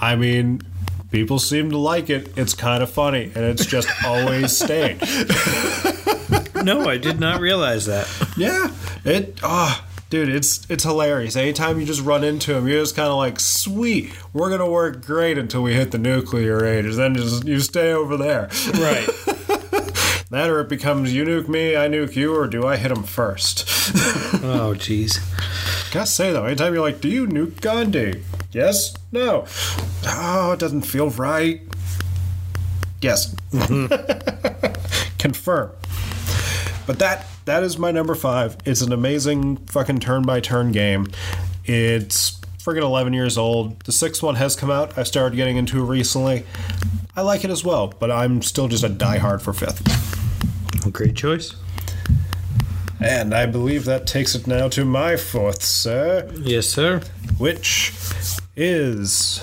I 0.00 0.16
mean, 0.16 0.62
people 1.10 1.38
seem 1.38 1.70
to 1.72 1.76
like 1.76 2.08
it. 2.08 2.32
It's 2.38 2.54
kind 2.54 2.82
of 2.82 2.88
funny, 2.90 3.24
and 3.34 3.44
it's 3.44 3.66
just 3.66 3.86
always 4.04 4.56
staying. 4.56 4.98
No, 6.64 6.88
I 6.88 6.96
did 6.96 7.20
not 7.20 7.38
realize 7.40 7.84
that. 7.84 8.08
Yeah, 8.34 8.72
it. 9.04 9.38
Ah, 9.42 9.86
dude, 10.08 10.30
it's 10.30 10.68
it's 10.70 10.84
hilarious. 10.84 11.36
Anytime 11.36 11.78
you 11.78 11.84
just 11.84 12.02
run 12.02 12.24
into 12.24 12.54
him, 12.54 12.66
you're 12.66 12.80
just 12.80 12.96
kind 12.96 13.08
of 13.08 13.16
like, 13.16 13.38
sweet, 13.38 14.10
we're 14.32 14.48
gonna 14.48 14.70
work 14.70 15.04
great 15.04 15.36
until 15.36 15.62
we 15.62 15.74
hit 15.74 15.90
the 15.90 15.98
nuclear 15.98 16.64
age. 16.64 16.86
And 16.86 16.94
then 16.94 17.14
just 17.14 17.44
you 17.44 17.60
stay 17.60 17.92
over 17.92 18.16
there. 18.16 18.48
Right. 18.74 19.06
That 20.30 20.48
or 20.48 20.60
it 20.60 20.68
becomes 20.68 21.12
you 21.12 21.24
nuke 21.24 21.48
me, 21.48 21.76
I 21.76 21.88
nuke 21.88 22.14
you, 22.14 22.36
or 22.36 22.46
do 22.46 22.64
I 22.66 22.76
hit 22.76 22.90
him 22.92 23.02
first? 23.02 23.66
Oh, 24.42 24.74
jeez. 24.76 25.18
Gotta 25.92 26.06
say 26.06 26.32
though, 26.32 26.44
anytime 26.44 26.72
you're 26.72 26.82
like, 26.82 27.00
do 27.00 27.08
you 27.08 27.26
nuke 27.26 27.60
Gandhi? 27.60 28.22
Yes, 28.52 28.94
no. 29.10 29.44
Oh, 30.06 30.52
it 30.52 30.60
doesn't 30.60 30.82
feel 30.82 31.10
right. 31.10 31.60
Yes. 33.00 33.34
Confirm. 35.18 35.72
But 36.86 36.98
that 37.00 37.26
that 37.44 37.62
is 37.64 37.78
my 37.78 37.90
number 37.90 38.14
five. 38.14 38.56
It's 38.64 38.80
an 38.82 38.92
amazing 38.92 39.56
fucking 39.66 39.98
turn 40.00 40.22
by 40.22 40.40
turn 40.40 40.70
game. 40.72 41.08
It's 41.64 42.40
friggin' 42.58 42.82
11 42.82 43.12
years 43.12 43.36
old. 43.36 43.80
The 43.80 43.92
sixth 43.92 44.22
one 44.22 44.36
has 44.36 44.54
come 44.54 44.70
out. 44.70 44.96
I 44.96 45.02
started 45.02 45.34
getting 45.36 45.56
into 45.56 45.82
it 45.82 45.86
recently. 45.86 46.44
I 47.16 47.22
like 47.22 47.44
it 47.44 47.50
as 47.50 47.64
well, 47.64 47.88
but 47.98 48.10
I'm 48.10 48.42
still 48.42 48.68
just 48.68 48.84
a 48.84 48.88
diehard 48.88 49.40
for 49.40 49.52
fifth. 49.52 50.09
Great 50.92 51.14
choice. 51.14 51.54
And 53.00 53.34
I 53.34 53.46
believe 53.46 53.84
that 53.86 54.06
takes 54.06 54.34
it 54.34 54.46
now 54.46 54.68
to 54.68 54.84
my 54.84 55.16
fourth, 55.16 55.62
sir. 55.62 56.30
Yes, 56.38 56.66
sir. 56.66 57.00
which 57.38 57.92
is 58.56 59.38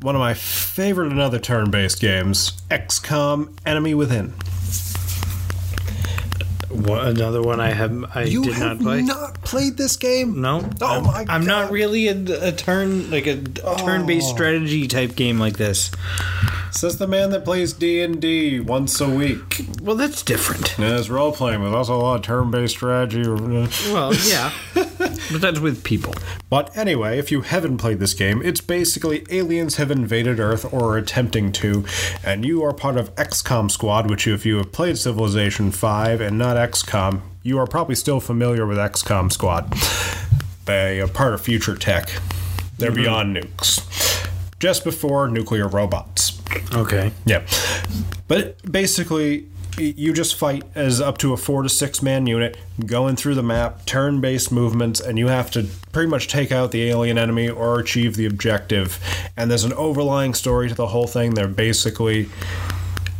one 0.00 0.16
of 0.16 0.20
my 0.20 0.34
favorite 0.34 1.12
another 1.12 1.38
turn-based 1.38 2.00
games, 2.00 2.52
XCOM: 2.70 3.56
Enemy 3.64 3.94
Within. 3.94 4.34
One, 6.70 7.06
another 7.08 7.40
one 7.42 7.60
I 7.60 7.70
have 7.70 8.04
I 8.14 8.24
You 8.24 8.44
did 8.44 8.54
have 8.54 8.78
not 8.80 8.84
play. 8.84 9.02
not 9.02 9.42
played 9.42 9.76
this 9.76 9.96
game? 9.96 10.40
no. 10.40 10.68
Oh 10.80 10.86
I'm, 10.98 11.02
my 11.04 11.24
God. 11.24 11.28
I'm 11.30 11.46
not 11.46 11.70
really 11.72 12.08
a, 12.08 12.48
a 12.48 12.52
turn 12.52 13.10
like 13.10 13.26
a 13.26 13.36
turn-based 13.42 14.26
Oh. 14.28 14.34
strategy 14.34 14.86
type 14.86 15.16
game 15.16 15.38
like 15.38 15.56
this. 15.56 15.90
Says 16.70 16.98
the 16.98 17.06
man 17.06 17.30
that 17.30 17.44
plays 17.44 17.72
D&D 17.72 18.60
once 18.60 19.00
a 19.00 19.08
week. 19.08 19.66
Well, 19.82 19.96
that's 19.96 20.22
different. 20.22 20.78
Yeah, 20.78 20.98
it's 20.98 21.08
role-playing, 21.08 21.60
but 21.60 21.74
also 21.74 21.96
a 21.96 21.98
lot 21.98 22.16
of 22.16 22.22
turn-based 22.22 22.74
strategy. 22.74 23.28
Well, 23.28 24.14
yeah, 24.14 24.52
but 24.74 25.40
that's 25.40 25.60
with 25.60 25.82
people. 25.82 26.14
But 26.50 26.76
anyway, 26.76 27.18
if 27.18 27.32
you 27.32 27.42
haven't 27.42 27.78
played 27.78 27.98
this 27.98 28.14
game, 28.14 28.42
it's 28.42 28.60
basically 28.60 29.24
aliens 29.30 29.76
have 29.76 29.90
invaded 29.90 30.38
Earth 30.40 30.72
or 30.72 30.94
are 30.94 30.98
attempting 30.98 31.52
to, 31.52 31.84
and 32.22 32.44
you 32.44 32.62
are 32.62 32.72
part 32.72 32.96
of 32.96 33.14
XCOM 33.16 33.70
Squad, 33.70 34.08
which 34.08 34.26
if 34.26 34.44
you 34.46 34.58
have 34.58 34.72
played 34.72 34.98
Civilization 34.98 35.70
5 35.70 36.20
and 36.20 36.38
not 36.38 36.56
XCOM, 36.56 37.20
you 37.42 37.58
are 37.58 37.66
probably 37.66 37.94
still 37.94 38.20
familiar 38.20 38.66
with 38.66 38.78
XCOM 38.78 39.32
Squad. 39.32 39.72
They 40.66 41.00
are 41.00 41.08
part 41.08 41.32
of 41.32 41.40
Future 41.40 41.76
Tech. 41.76 42.10
They're 42.76 42.90
mm-hmm. 42.90 43.02
beyond 43.02 43.36
nukes. 43.36 43.84
Just 44.58 44.84
before 44.84 45.28
nuclear 45.28 45.68
robots. 45.68 46.27
Okay. 46.72 47.12
Yeah. 47.24 47.46
But 48.26 48.60
basically, 48.70 49.48
you 49.78 50.12
just 50.12 50.34
fight 50.34 50.64
as 50.74 51.00
up 51.00 51.18
to 51.18 51.32
a 51.32 51.36
four 51.36 51.62
to 51.62 51.68
six 51.68 52.02
man 52.02 52.26
unit, 52.26 52.56
going 52.84 53.16
through 53.16 53.34
the 53.34 53.42
map, 53.42 53.86
turn 53.86 54.20
based 54.20 54.50
movements, 54.50 55.00
and 55.00 55.18
you 55.18 55.28
have 55.28 55.50
to 55.52 55.66
pretty 55.92 56.08
much 56.08 56.28
take 56.28 56.50
out 56.50 56.70
the 56.70 56.88
alien 56.88 57.18
enemy 57.18 57.48
or 57.48 57.78
achieve 57.78 58.16
the 58.16 58.26
objective. 58.26 58.98
And 59.36 59.50
there's 59.50 59.64
an 59.64 59.72
overlying 59.74 60.34
story 60.34 60.68
to 60.68 60.74
the 60.74 60.88
whole 60.88 61.06
thing 61.06 61.34
that 61.34 61.56
basically 61.56 62.28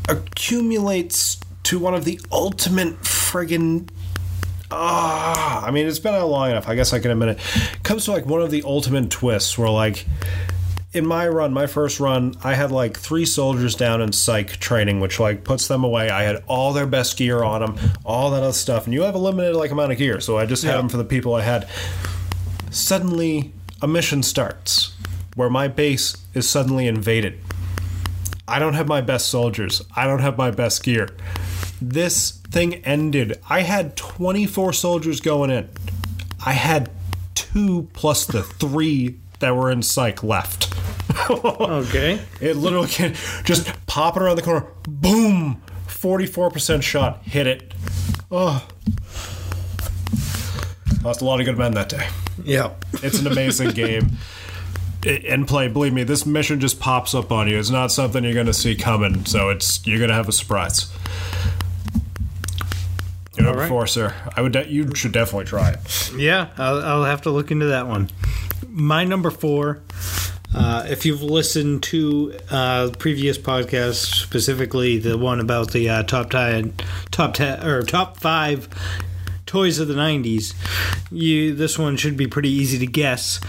accumulates 0.08 1.38
to 1.64 1.78
one 1.78 1.94
of 1.94 2.04
the 2.04 2.20
ultimate 2.32 3.00
friggin' 3.02 3.88
Ah, 4.70 5.64
I 5.64 5.70
mean, 5.70 5.86
it's 5.86 5.98
been 5.98 6.14
out 6.14 6.28
long 6.28 6.50
enough. 6.50 6.68
I 6.68 6.74
guess 6.74 6.92
I 6.92 6.98
can 6.98 7.10
admit 7.10 7.30
it. 7.30 7.38
Comes 7.84 8.04
to 8.04 8.12
like 8.12 8.26
one 8.26 8.42
of 8.42 8.50
the 8.50 8.62
ultimate 8.66 9.10
twists 9.10 9.56
where, 9.56 9.70
like, 9.70 10.04
in 10.92 11.06
my 11.06 11.28
run, 11.28 11.52
my 11.52 11.66
first 11.66 12.00
run, 12.00 12.34
I 12.42 12.54
had 12.54 12.72
like 12.72 12.96
three 12.96 13.26
soldiers 13.26 13.74
down 13.74 14.00
in 14.00 14.12
psych 14.12 14.52
training, 14.58 15.00
which 15.00 15.20
like 15.20 15.44
puts 15.44 15.68
them 15.68 15.84
away. 15.84 16.08
I 16.10 16.22
had 16.22 16.42
all 16.46 16.72
their 16.72 16.86
best 16.86 17.16
gear 17.18 17.42
on 17.42 17.60
them, 17.60 17.76
all 18.04 18.30
that 18.30 18.42
other 18.42 18.52
stuff, 18.52 18.86
and 18.86 18.94
you 18.94 19.02
have 19.02 19.14
a 19.14 19.18
limited 19.18 19.54
like 19.54 19.70
amount 19.70 19.92
of 19.92 19.98
gear, 19.98 20.20
so 20.20 20.38
I 20.38 20.46
just 20.46 20.62
had 20.64 20.70
Yeah. 20.72 20.76
them 20.78 20.88
for 20.88 20.96
the 20.96 21.04
people 21.04 21.34
I 21.34 21.42
had. 21.42 21.68
Suddenly, 22.70 23.52
a 23.82 23.86
mission 23.88 24.22
starts 24.22 24.92
where 25.34 25.50
my 25.50 25.68
base 25.68 26.16
is 26.34 26.48
suddenly 26.48 26.86
invaded. 26.86 27.38
I 28.46 28.58
don't 28.58 28.74
have 28.74 28.88
my 28.88 29.00
best 29.02 29.28
soldiers. 29.28 29.82
I 29.94 30.06
don't 30.06 30.20
have 30.20 30.38
my 30.38 30.50
best 30.50 30.82
gear. 30.82 31.10
This 31.82 32.30
thing 32.50 32.76
ended. 32.76 33.38
I 33.48 33.60
had 33.60 33.94
24 33.94 34.72
soldiers 34.72 35.20
going 35.20 35.50
in. 35.50 35.68
I 36.44 36.52
had 36.52 36.90
two 37.34 37.88
plus 37.92 38.24
the 38.24 38.42
three 38.42 39.16
that 39.40 39.54
were 39.56 39.70
in 39.70 39.82
psych 39.82 40.22
left. 40.22 40.74
Okay. 41.30 42.20
It 42.40 42.56
literally 42.56 42.88
can 42.88 43.14
just 43.44 43.70
popping 43.86 44.22
around 44.22 44.36
the 44.36 44.42
corner. 44.42 44.66
Boom! 44.86 45.60
44% 45.86 46.82
shot. 46.82 47.22
Hit 47.24 47.46
it. 47.46 47.74
Oh. 48.30 48.66
Lost 51.04 51.20
a 51.20 51.24
lot 51.24 51.40
of 51.40 51.46
good 51.46 51.58
men 51.58 51.72
that 51.74 51.88
day. 51.88 52.06
Yeah. 52.42 52.72
It's 53.02 53.18
an 53.20 53.26
amazing 53.26 53.70
game. 53.74 54.12
I- 55.04 55.22
And 55.28 55.46
play, 55.46 55.68
believe 55.68 55.92
me, 55.92 56.02
this 56.04 56.24
mission 56.24 56.60
just 56.60 56.80
pops 56.80 57.14
up 57.14 57.30
on 57.32 57.48
you. 57.48 57.58
It's 57.58 57.70
not 57.70 57.92
something 57.92 58.24
you're 58.24 58.34
going 58.34 58.46
to 58.46 58.54
see 58.54 58.74
coming, 58.74 59.24
so 59.26 59.50
it's 59.50 59.86
you're 59.86 59.98
going 59.98 60.08
to 60.10 60.14
have 60.14 60.28
a 60.28 60.32
surprise. 60.32 60.90
Your 63.36 63.46
number 63.46 63.60
right. 63.60 63.68
four, 63.68 63.86
sir. 63.86 64.14
I 64.36 64.40
would. 64.42 64.52
De- 64.52 64.68
you 64.68 64.94
should 64.94 65.12
definitely 65.12 65.44
try 65.46 65.70
it. 65.70 66.12
Yeah, 66.16 66.48
I'll, 66.58 66.82
I'll 66.82 67.04
have 67.04 67.22
to 67.22 67.30
look 67.30 67.50
into 67.52 67.66
that 67.66 67.86
one. 67.86 68.10
My 68.66 69.04
number 69.04 69.30
four. 69.30 69.82
Uh, 70.54 70.86
if 70.88 71.04
you've 71.04 71.22
listened 71.22 71.82
to 71.82 72.34
uh, 72.50 72.90
previous 72.98 73.36
podcasts, 73.36 74.06
specifically 74.22 74.98
the 74.98 75.18
one 75.18 75.40
about 75.40 75.72
the 75.72 75.88
uh, 75.88 76.02
top 76.04 76.30
ten, 76.30 76.72
top 77.10 77.34
ten 77.34 77.64
or 77.64 77.82
top 77.82 78.18
five 78.18 78.68
toys 79.44 79.78
of 79.78 79.88
the 79.88 79.94
'90s, 79.94 80.54
you 81.10 81.54
this 81.54 81.78
one 81.78 81.96
should 81.96 82.16
be 82.16 82.26
pretty 82.26 82.48
easy 82.48 82.78
to 82.78 82.86
guess. 82.86 83.40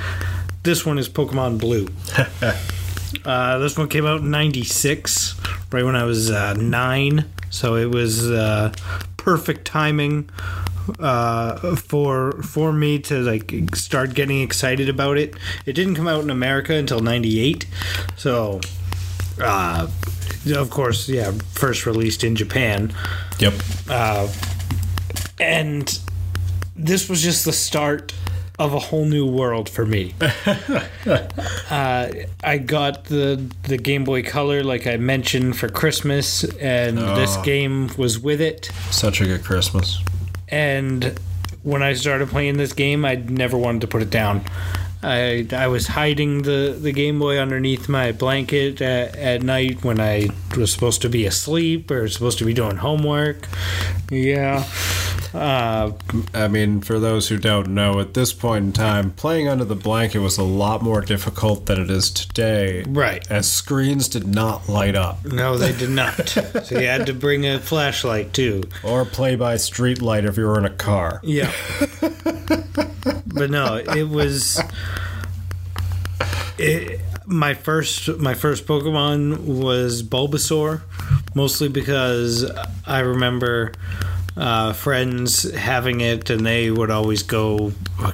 This 0.63 0.85
one 0.85 0.97
is 0.97 1.07
Pokemon 1.07 1.59
Blue. 1.59 1.87
uh, 3.25 3.57
this 3.59 3.77
one 3.77 3.87
came 3.87 4.05
out 4.05 4.19
in 4.19 4.29
'96, 4.29 5.39
right 5.71 5.85
when 5.85 5.95
I 5.95 6.03
was 6.03 6.29
uh, 6.29 6.53
nine, 6.55 7.25
so 7.49 7.75
it 7.75 7.89
was 7.89 8.29
uh, 8.29 8.73
perfect 9.15 9.65
timing 9.65 10.29
uh, 10.99 11.75
for 11.75 12.41
for 12.43 12.71
me 12.73 12.99
to 12.99 13.19
like 13.21 13.53
start 13.75 14.13
getting 14.13 14.41
excited 14.41 14.89
about 14.89 15.17
it. 15.17 15.35
It 15.65 15.73
didn't 15.73 15.95
come 15.95 16.07
out 16.07 16.23
in 16.23 16.29
America 16.29 16.73
until 16.73 16.99
'98, 16.99 17.65
so 18.15 18.59
uh, 19.41 19.87
of 20.55 20.69
course, 20.69 21.07
yeah, 21.09 21.31
first 21.53 21.85
released 21.85 22.23
in 22.23 22.35
Japan, 22.35 22.93
Yep. 23.39 23.53
and 25.39 25.99
this 26.75 27.09
was 27.09 27.21
just 27.21 27.45
the 27.45 27.53
start 27.53 28.13
of 28.57 28.73
a 28.73 28.79
whole 28.79 29.05
new 29.05 29.25
world 29.25 29.69
for 29.69 29.85
me. 29.85 30.13
uh, 30.21 32.09
I 32.43 32.57
got 32.57 33.05
the 33.05 33.41
the 33.63 33.77
Game 33.77 34.03
Boy 34.03 34.21
Color, 34.23 34.63
like 34.63 34.85
I 34.85 34.97
mentioned, 34.97 35.57
for 35.57 35.69
Christmas, 35.69 36.43
and 36.55 36.97
this 36.97 37.37
game 37.37 37.89
was 37.97 38.19
with 38.19 38.41
it. 38.41 38.65
Such 38.91 39.21
a 39.21 39.25
good 39.25 39.43
Christmas. 39.43 40.01
And 40.51 41.19
when 41.63 41.83
I 41.83 41.93
started 41.93 42.29
playing 42.29 42.57
this 42.57 42.73
game, 42.73 43.05
I 43.05 43.15
never 43.15 43.57
wanted 43.57 43.81
to 43.81 43.87
put 43.87 44.01
it 44.01 44.09
down. 44.09 44.43
I 45.01 45.47
I 45.53 45.67
was 45.67 45.87
hiding 45.87 46.41
the, 46.43 46.77
the 46.79 46.91
Game 46.91 47.19
Boy 47.19 47.37
underneath 47.37 47.87
my 47.87 48.11
blanket 48.11 48.81
at, 48.81 49.15
at 49.15 49.43
night 49.43 49.83
when 49.83 49.99
I 49.99 50.29
was 50.57 50.71
supposed 50.73 51.01
to 51.03 51.09
be 51.09 51.25
asleep 51.25 51.89
or 51.89 52.07
supposed 52.09 52.37
to 52.39 52.45
be 52.45 52.53
doing 52.53 52.77
homework. 52.77 53.47
Yeah. 54.11 54.65
Uh, 55.33 55.91
I 56.33 56.47
mean, 56.47 56.81
for 56.81 56.99
those 56.99 57.29
who 57.29 57.37
don't 57.37 57.69
know, 57.75 57.99
at 57.99 58.15
this 58.15 58.33
point 58.33 58.65
in 58.65 58.73
time, 58.73 59.11
playing 59.11 59.47
under 59.47 59.63
the 59.63 59.75
blanket 59.75 60.19
was 60.19 60.39
a 60.39 60.43
lot 60.43 60.81
more 60.81 61.01
difficult 61.01 61.67
than 61.67 61.79
it 61.79 61.89
is 61.91 62.09
today. 62.09 62.83
right. 62.87 63.23
As 63.29 63.51
screens 63.51 64.07
did 64.07 64.27
not 64.27 64.67
light 64.67 64.95
up, 64.95 65.23
No, 65.23 65.55
they 65.55 65.71
did 65.71 65.91
not. 65.91 66.27
so 66.29 66.79
you 66.79 66.87
had 66.87 67.05
to 67.05 67.13
bring 67.13 67.45
a 67.45 67.59
flashlight 67.59 68.33
too. 68.33 68.63
or 68.83 69.05
play 69.05 69.35
by 69.35 69.57
street 69.57 70.01
light 70.01 70.25
if 70.25 70.35
you 70.35 70.45
were 70.47 70.57
in 70.57 70.65
a 70.65 70.71
car. 70.71 71.21
Yeah. 71.23 71.51
but 73.27 73.51
no, 73.51 73.75
it 73.75 74.09
was 74.09 74.59
it, 76.57 77.01
my 77.25 77.53
first 77.53 78.17
my 78.17 78.33
first 78.33 78.65
Pokemon 78.65 79.39
was 79.39 80.03
Bulbasaur, 80.03 80.81
mostly 81.35 81.69
because 81.69 82.49
I 82.85 82.99
remember 82.99 83.73
uh, 84.35 84.73
friends 84.73 85.43
having 85.51 86.01
it, 86.01 86.29
and 86.29 86.45
they 86.45 86.71
would 86.71 86.91
always 86.91 87.23
go 87.23 87.71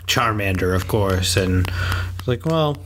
Charmander, 0.07 0.75
of 0.75 0.87
course, 0.87 1.37
and 1.37 1.71
like, 2.25 2.45
well, 2.45 2.77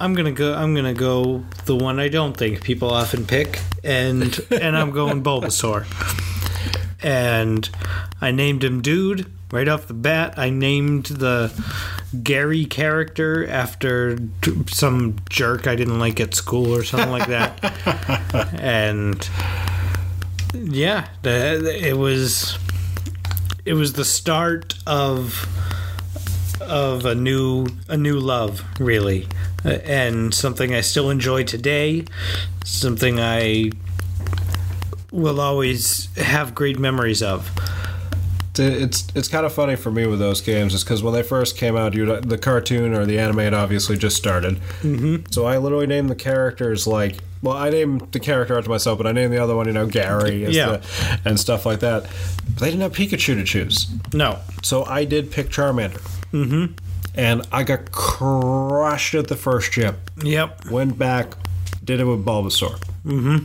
I'm 0.00 0.14
gonna 0.14 0.32
go. 0.32 0.54
I'm 0.54 0.74
gonna 0.74 0.94
go 0.94 1.44
the 1.64 1.76
one 1.76 2.00
I 2.00 2.08
don't 2.08 2.36
think 2.36 2.62
people 2.62 2.90
often 2.90 3.24
pick, 3.24 3.60
and 3.84 4.38
and 4.50 4.76
I'm 4.76 4.90
going 4.90 5.22
Bulbasaur. 5.24 5.86
And 7.04 7.68
I 8.20 8.30
named 8.30 8.62
him 8.62 8.80
Dude 8.80 9.26
right 9.52 9.68
off 9.68 9.86
the 9.86 9.94
bat. 9.94 10.34
I 10.38 10.50
named 10.50 11.06
the 11.06 11.52
Gary 12.22 12.64
character 12.64 13.46
after 13.48 14.18
some 14.68 15.16
jerk 15.30 15.66
I 15.66 15.74
didn't 15.74 15.98
like 15.98 16.20
at 16.20 16.34
school 16.34 16.74
or 16.74 16.84
something 16.84 17.10
like 17.10 17.28
that. 17.28 18.54
and 18.60 19.28
yeah, 20.54 21.08
the, 21.22 21.88
it 21.88 21.96
was 21.96 22.58
it 23.64 23.74
was 23.74 23.94
the 23.94 24.04
start 24.04 24.74
of 24.86 25.46
of 26.60 27.06
a 27.06 27.14
new 27.14 27.66
a 27.88 27.96
new 27.96 28.18
love 28.18 28.64
really. 28.78 29.26
Uh, 29.64 29.78
and 29.84 30.34
something 30.34 30.74
i 30.74 30.80
still 30.80 31.08
enjoy 31.08 31.44
today. 31.44 32.04
Something 32.64 33.20
i 33.20 33.70
will 35.10 35.40
always 35.40 36.08
have 36.16 36.54
great 36.54 36.78
memories 36.78 37.22
of 37.22 37.50
It's 38.58 39.06
it's 39.14 39.28
kind 39.28 39.46
of 39.46 39.52
funny 39.54 39.76
for 39.76 39.90
me 39.90 40.06
with 40.06 40.18
those 40.18 40.40
games, 40.42 40.74
is 40.74 40.84
because 40.84 41.02
when 41.02 41.14
they 41.14 41.22
first 41.22 41.56
came 41.56 41.74
out, 41.76 41.94
you 41.94 42.20
the 42.20 42.36
cartoon 42.36 42.92
or 42.94 43.06
the 43.06 43.18
anime 43.18 43.38
had 43.38 43.54
obviously 43.54 43.96
just 43.96 44.16
started. 44.16 44.56
Mm-hmm. 44.82 45.30
So 45.30 45.46
I 45.46 45.56
literally 45.56 45.86
named 45.86 46.10
the 46.10 46.14
characters 46.14 46.86
like, 46.86 47.16
well, 47.40 47.56
I 47.56 47.70
named 47.70 48.08
the 48.12 48.20
character 48.20 48.58
after 48.58 48.68
myself, 48.68 48.98
but 48.98 49.06
I 49.06 49.12
named 49.12 49.32
the 49.32 49.42
other 49.42 49.56
one, 49.56 49.66
you 49.66 49.72
know, 49.72 49.86
Gary, 49.86 50.44
Yeah. 50.46 50.66
the, 50.76 51.20
and 51.24 51.40
stuff 51.40 51.64
like 51.64 51.80
that. 51.80 52.02
But 52.02 52.56
they 52.58 52.66
didn't 52.70 52.82
have 52.82 52.92
Pikachu 52.92 53.34
to 53.36 53.44
choose, 53.44 53.88
no 54.12 54.38
so 54.62 54.84
I 54.84 55.04
did 55.06 55.30
pick 55.30 55.48
Charmander. 55.48 56.00
Mm-hmm. 56.32 56.74
And 57.14 57.42
I 57.52 57.62
got 57.62 57.90
crushed 57.92 59.14
at 59.14 59.28
the 59.28 59.36
first 59.36 59.72
gym. 59.72 59.96
yep 60.22 60.64
Went 60.70 60.98
back, 60.98 61.34
did 61.84 62.00
it 62.00 62.04
with 62.04 62.24
Bulbasaur. 62.24 62.78
Mm-hmm. 63.04 63.44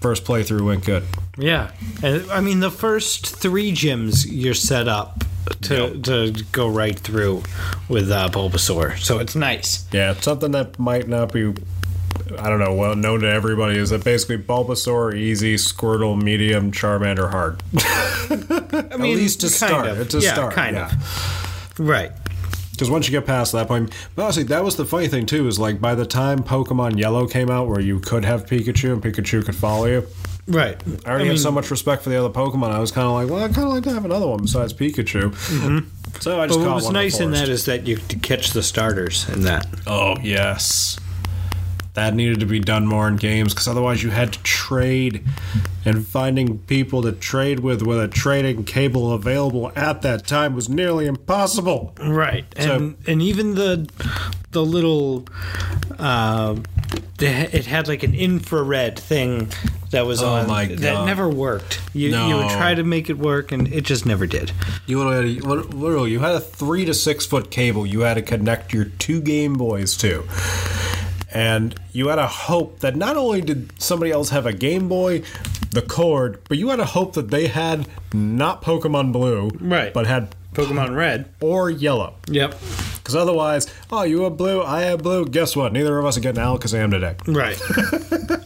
First 0.00 0.24
playthrough 0.24 0.64
went 0.64 0.84
good. 0.84 1.02
yeah 1.38 1.70
and 2.02 2.30
i 2.30 2.40
mean 2.40 2.60
the 2.60 2.70
first 2.70 3.26
three 3.36 3.72
gyms 3.72 4.26
you're 4.28 4.54
set 4.54 4.88
up 4.88 5.24
to 5.62 5.98
to 6.00 6.32
go 6.52 6.68
right 6.68 6.98
through 6.98 7.42
with 7.88 8.10
uh, 8.10 8.28
bulbasaur 8.28 8.96
so 8.98 9.18
it's 9.18 9.34
nice 9.34 9.86
Yeah, 9.92 10.14
something 10.14 10.52
that 10.52 10.78
might 10.78 11.08
not 11.08 11.32
be, 11.32 11.52
I 12.38 12.48
don't 12.50 12.58
know, 12.58 12.74
well 12.74 12.96
known 12.96 13.20
to 13.20 13.28
everybody 13.30 13.78
is 13.78 13.90
that 13.90 14.02
basically 14.04 14.38
Bulbasaur, 14.38 15.14
easy, 15.14 15.54
Squirtle, 15.56 16.20
medium, 16.20 16.72
Charmander, 16.72 17.30
hard. 17.30 17.62
i 18.92 18.96
mean 18.96 19.12
At 19.12 19.18
least 19.22 19.40
to 19.42 19.48
start. 19.48 19.86
of. 19.86 20.00
It's 20.00 20.14
a 20.14 20.20
yeah, 20.20 20.32
start. 20.34 20.52
kind 20.54 20.76
yeah. 20.76 20.86
of 20.90 21.78
right 21.78 22.10
Because 22.76 22.90
once 22.90 23.06
you 23.08 23.12
get 23.12 23.26
past 23.26 23.52
that 23.52 23.68
point, 23.68 23.92
but 24.14 24.22
honestly, 24.22 24.42
that 24.44 24.62
was 24.62 24.76
the 24.76 24.84
funny 24.84 25.08
thing 25.08 25.26
too. 25.26 25.48
Is 25.48 25.58
like 25.58 25.80
by 25.80 25.94
the 25.94 26.06
time 26.06 26.42
Pokemon 26.42 26.98
Yellow 26.98 27.26
came 27.26 27.50
out, 27.50 27.68
where 27.68 27.80
you 27.80 28.00
could 28.00 28.24
have 28.24 28.46
Pikachu 28.46 28.92
and 28.92 29.02
Pikachu 29.02 29.44
could 29.44 29.56
follow 29.56 29.86
you. 29.86 30.06
right 30.46 30.80
I 31.04 31.10
already 31.10 31.28
have 31.28 31.40
so 31.40 31.50
much 31.50 31.70
respect 31.70 32.02
for 32.02 32.10
the 32.10 32.16
other 32.16 32.30
Pokemon. 32.30 32.70
I 32.70 32.78
was 32.78 32.92
kind 32.92 33.06
of 33.06 33.14
like, 33.14 33.28
well, 33.28 33.42
I 33.42 33.48
kind 33.48 33.66
of 33.66 33.74
like 33.74 33.84
to 33.84 33.92
have 33.92 34.04
another 34.04 34.26
one 34.26 34.42
besides 34.42 34.72
Pikachu. 34.72 35.30
Mm-hmm. 35.30 35.88
So 36.20 36.40
I 36.40 36.46
just 36.46 36.58
But 36.58 36.66
what 36.66 36.74
was 36.76 36.90
nice 36.90 37.20
in 37.20 37.32
that 37.32 37.48
is 37.48 37.64
that 37.64 37.86
you 37.86 37.96
could 37.96 38.22
catch 38.22 38.50
the 38.50 38.62
starters 38.62 39.28
in 39.28 39.42
that. 39.42 39.66
Oh 39.86 40.16
yes, 40.22 40.98
that 41.96 42.14
needed 42.14 42.40
to 42.40 42.46
be 42.46 42.60
done 42.60 42.86
more 42.86 43.08
in 43.08 43.16
games 43.16 43.54
because 43.54 43.66
otherwise 43.66 44.02
you 44.02 44.10
had 44.10 44.34
to 44.34 44.42
trade, 44.42 45.24
and 45.84 46.06
finding 46.06 46.58
people 46.58 47.02
to 47.02 47.10
trade 47.10 47.60
with 47.60 47.82
with 47.82 47.98
a 47.98 48.06
trading 48.06 48.64
cable 48.64 49.12
available 49.12 49.72
at 49.74 50.02
that 50.02 50.26
time 50.26 50.54
was 50.54 50.68
nearly 50.68 51.06
impossible. 51.06 51.94
Right, 51.98 52.44
and 52.56 52.96
and 53.06 53.22
even 53.22 53.54
the 53.54 53.88
the 54.50 54.62
little 54.62 55.26
uh, 55.98 56.56
the, 57.16 57.56
it 57.56 57.64
had 57.64 57.88
like 57.88 58.02
an 58.02 58.14
infrared 58.14 58.98
thing 58.98 59.48
that 59.90 60.04
was 60.04 60.22
Oh 60.22 60.28
on 60.28 60.48
my 60.48 60.66
that 60.66 61.06
never 61.06 61.28
worked. 61.28 61.80
You 61.94 62.10
you 62.10 62.36
would 62.36 62.50
try 62.50 62.74
to 62.74 62.84
make 62.84 63.08
it 63.08 63.16
work, 63.16 63.52
and 63.52 63.72
it 63.72 63.84
just 63.84 64.04
never 64.04 64.26
did. 64.26 64.52
You 64.84 65.02
literally, 65.02 65.40
literally 65.40 66.10
you 66.10 66.20
had 66.20 66.34
a 66.34 66.40
three 66.40 66.84
to 66.84 66.92
six 66.92 67.24
foot 67.24 67.50
cable 67.50 67.86
you 67.86 68.00
had 68.00 68.14
to 68.14 68.22
connect 68.22 68.74
your 68.74 68.84
two 68.84 69.22
Game 69.22 69.54
Boys 69.54 69.96
to. 69.98 70.24
And 71.36 71.74
you 71.92 72.08
had 72.08 72.18
a 72.18 72.26
hope 72.26 72.80
that 72.80 72.96
not 72.96 73.16
only 73.18 73.42
did 73.42 73.70
somebody 73.80 74.10
else 74.10 74.30
have 74.30 74.46
a 74.46 74.52
Game 74.54 74.88
Boy, 74.88 75.22
the 75.70 75.82
cord, 75.82 76.40
but 76.48 76.56
you 76.56 76.70
had 76.70 76.80
a 76.80 76.84
hope 76.86 77.12
that 77.14 77.30
they 77.30 77.46
had 77.48 77.86
not 78.14 78.62
Pokemon 78.62 79.12
Blue, 79.12 79.50
Right. 79.60 79.92
but 79.92 80.06
had 80.06 80.34
Pokemon 80.54 80.96
Red. 80.96 81.28
or 81.42 81.68
Yellow. 81.70 82.14
Yep. 82.28 82.54
Because 82.96 83.14
otherwise, 83.14 83.66
oh, 83.92 84.02
you 84.04 84.22
have 84.22 84.36
blue, 84.38 84.62
I 84.62 84.82
have 84.82 85.02
blue. 85.02 85.26
Guess 85.26 85.54
what? 85.54 85.72
Neither 85.74 85.98
of 85.98 86.06
us 86.06 86.16
are 86.16 86.20
getting 86.20 86.42
Alakazam 86.42 86.90
today. 86.90 87.14
Right. 87.26 87.60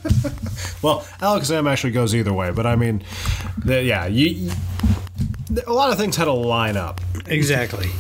Well, 0.83 1.01
Alakazam 1.21 1.71
actually 1.71 1.91
goes 1.93 2.15
either 2.15 2.33
way, 2.33 2.51
but 2.53 2.67
I 2.67 2.75
mean, 2.75 3.03
the, 3.63 3.83
yeah, 3.83 4.07
you, 4.07 4.29
you- 4.29 4.53
a 5.67 5.73
lot 5.73 5.91
of 5.91 5.99
things 5.99 6.17
had 6.17 6.25
to 6.25 6.33
line 6.33 6.77
up. 6.77 7.01
exactly. 7.27 7.91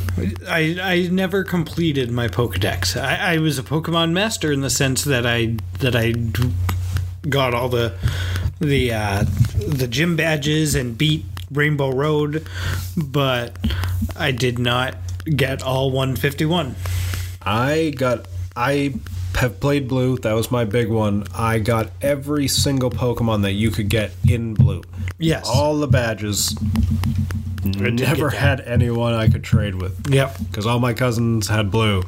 I 0.48 0.78
I 0.82 1.08
never 1.10 1.44
completed 1.44 2.10
my 2.10 2.28
Pokedex. 2.28 3.00
I, 3.00 3.34
I 3.34 3.38
was 3.38 3.58
a 3.58 3.62
Pokemon 3.62 4.12
master 4.12 4.52
in 4.52 4.60
the 4.60 4.70
sense 4.70 5.04
that 5.04 5.26
I 5.26 5.56
that 5.78 5.96
I 5.96 6.12
got 7.28 7.54
all 7.54 7.68
the 7.68 7.94
the 8.60 8.92
uh, 8.92 9.24
the 9.66 9.88
gym 9.88 10.16
badges 10.16 10.74
and 10.74 10.96
beat 10.96 11.24
Rainbow 11.50 11.90
Road, 11.90 12.46
but 12.96 13.56
I 14.16 14.30
did 14.30 14.58
not 14.58 14.96
get 15.24 15.62
all 15.62 15.90
151. 15.90 16.76
I 17.42 17.92
got, 17.96 18.26
I 18.56 18.94
have 19.40 19.58
played 19.60 19.88
blue. 19.88 20.16
That 20.18 20.32
was 20.34 20.50
my 20.50 20.64
big 20.64 20.88
one. 20.88 21.24
I 21.34 21.58
got 21.58 21.90
every 22.02 22.46
single 22.48 22.90
Pokemon 22.90 23.42
that 23.42 23.52
you 23.52 23.70
could 23.70 23.88
get 23.88 24.12
in 24.28 24.54
blue. 24.54 24.82
Yes. 25.18 25.48
All 25.48 25.78
the 25.78 25.86
badges. 25.88 26.50
did 27.62 28.00
Never 28.00 28.30
had 28.30 28.60
anyone 28.60 29.14
I 29.14 29.28
could 29.28 29.42
trade 29.44 29.74
with. 29.76 30.08
Yep. 30.10 30.36
because 30.48 30.66
all 30.66 30.78
my 30.78 30.92
cousins 30.94 31.48
had 31.48 31.70
blue, 31.70 32.02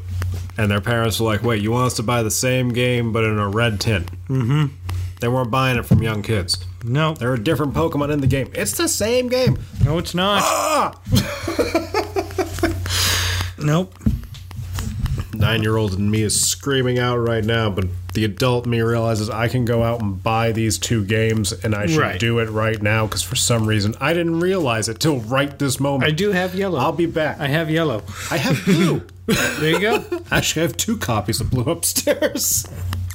and 0.56 0.70
their 0.70 0.80
parents 0.80 1.20
were 1.20 1.26
like, 1.26 1.42
"Wait, 1.42 1.62
you 1.62 1.70
want 1.72 1.86
us 1.86 1.94
to 1.94 2.02
buy 2.02 2.22
the 2.22 2.30
same 2.30 2.70
game 2.70 3.12
but 3.12 3.24
in 3.24 3.38
a 3.38 3.48
red 3.48 3.80
tint?" 3.80 4.06
Mm-hmm. 4.28 4.66
They 5.20 5.28
weren't 5.28 5.50
buying 5.50 5.78
it 5.78 5.86
from 5.86 6.02
young 6.02 6.22
kids. 6.22 6.64
No. 6.84 7.14
There 7.14 7.30
are 7.32 7.36
different 7.36 7.74
Pokemon 7.74 8.10
in 8.12 8.20
the 8.20 8.26
game. 8.26 8.50
It's 8.54 8.76
the 8.76 8.88
same 8.88 9.28
game. 9.28 9.56
No, 9.84 9.98
it's 9.98 10.14
not. 10.14 10.42
Ah! 10.44 11.00
Nope. 13.58 13.94
Nine-year-old 15.42 15.94
in 15.94 16.08
me 16.10 16.22
is 16.22 16.40
screaming 16.48 16.98
out 17.00 17.16
right 17.16 17.44
now, 17.44 17.68
but 17.68 17.86
the 18.14 18.24
adult 18.24 18.64
me 18.64 18.80
realizes 18.80 19.28
I 19.28 19.48
can 19.48 19.64
go 19.64 19.82
out 19.82 20.00
and 20.00 20.22
buy 20.22 20.52
these 20.52 20.78
two 20.78 21.04
games, 21.04 21.50
and 21.52 21.74
I 21.74 21.86
should 21.86 21.98
Right. 21.98 22.20
do 22.20 22.38
it 22.38 22.48
right 22.48 22.80
now 22.80 23.06
because 23.06 23.22
for 23.22 23.34
some 23.36 23.66
reason 23.66 23.94
I 24.00 24.12
didn't 24.14 24.38
realize 24.40 24.88
it 24.88 25.00
till 25.00 25.18
right 25.18 25.58
this 25.58 25.80
moment. 25.80 26.04
I 26.10 26.14
do 26.14 26.30
have 26.30 26.54
yellow. 26.54 26.78
I'll 26.78 26.92
be 26.92 27.06
back. 27.06 27.40
I 27.40 27.48
have 27.48 27.70
yellow. 27.70 28.02
I 28.30 28.36
have 28.38 28.64
blue. 28.64 29.02
There 29.26 29.70
you 29.70 29.80
go. 29.80 30.04
Actually, 30.30 30.62
I 30.62 30.66
have 30.66 30.76
two 30.76 30.96
copies 30.96 31.40
of 31.40 31.50
blue 31.50 31.70
upstairs. 31.70 32.66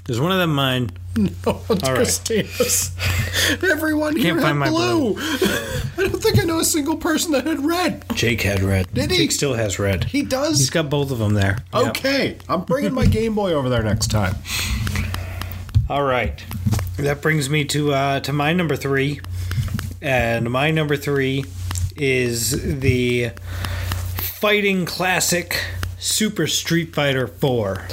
There's 0.05 0.19
one 0.21 0.31
of 0.31 0.37
them 0.37 0.53
mine. 0.53 0.91
No 1.17 1.61
one's 1.67 1.81
All 1.83 1.93
right. 1.93 1.95
Christina's. 1.95 2.91
Everyone 3.63 4.15
here 4.15 4.35
Can't 4.35 4.39
had 4.39 4.45
find 4.45 4.59
my 4.59 4.69
blue. 4.69 5.15
I 5.97 6.07
don't 6.07 6.21
think 6.21 6.39
I 6.39 6.43
know 6.43 6.59
a 6.59 6.65
single 6.65 6.97
person 6.97 7.31
that 7.31 7.47
had 7.47 7.65
red. 7.65 8.05
Jake 8.13 8.41
had 8.41 8.61
red. 8.61 8.93
Did 8.93 9.09
he? 9.11 9.17
Jake 9.17 9.31
still 9.31 9.55
has 9.55 9.79
red. 9.79 10.03
He 10.03 10.21
does. 10.21 10.59
He's 10.59 10.69
got 10.69 10.89
both 10.89 11.09
of 11.11 11.17
them 11.17 11.33
there. 11.33 11.63
Yep. 11.73 11.87
okay, 11.89 12.37
I'm 12.47 12.63
bringing 12.63 12.93
my 12.93 13.05
Game 13.05 13.33
Boy 13.35 13.53
over 13.53 13.67
there 13.69 13.81
next 13.83 14.11
time. 14.11 14.35
All 15.89 16.03
right. 16.03 16.43
That 16.97 17.21
brings 17.21 17.49
me 17.49 17.63
to 17.65 17.93
uh, 17.93 18.19
to 18.21 18.33
my 18.33 18.53
number 18.53 18.75
three, 18.75 19.21
and 20.01 20.49
my 20.51 20.71
number 20.71 20.97
three 20.97 21.45
is 21.95 22.79
the 22.79 23.31
fighting 24.39 24.85
classic 24.85 25.63
Super 25.99 26.47
Street 26.47 26.93
Fighter 26.93 27.27
Four. 27.27 27.87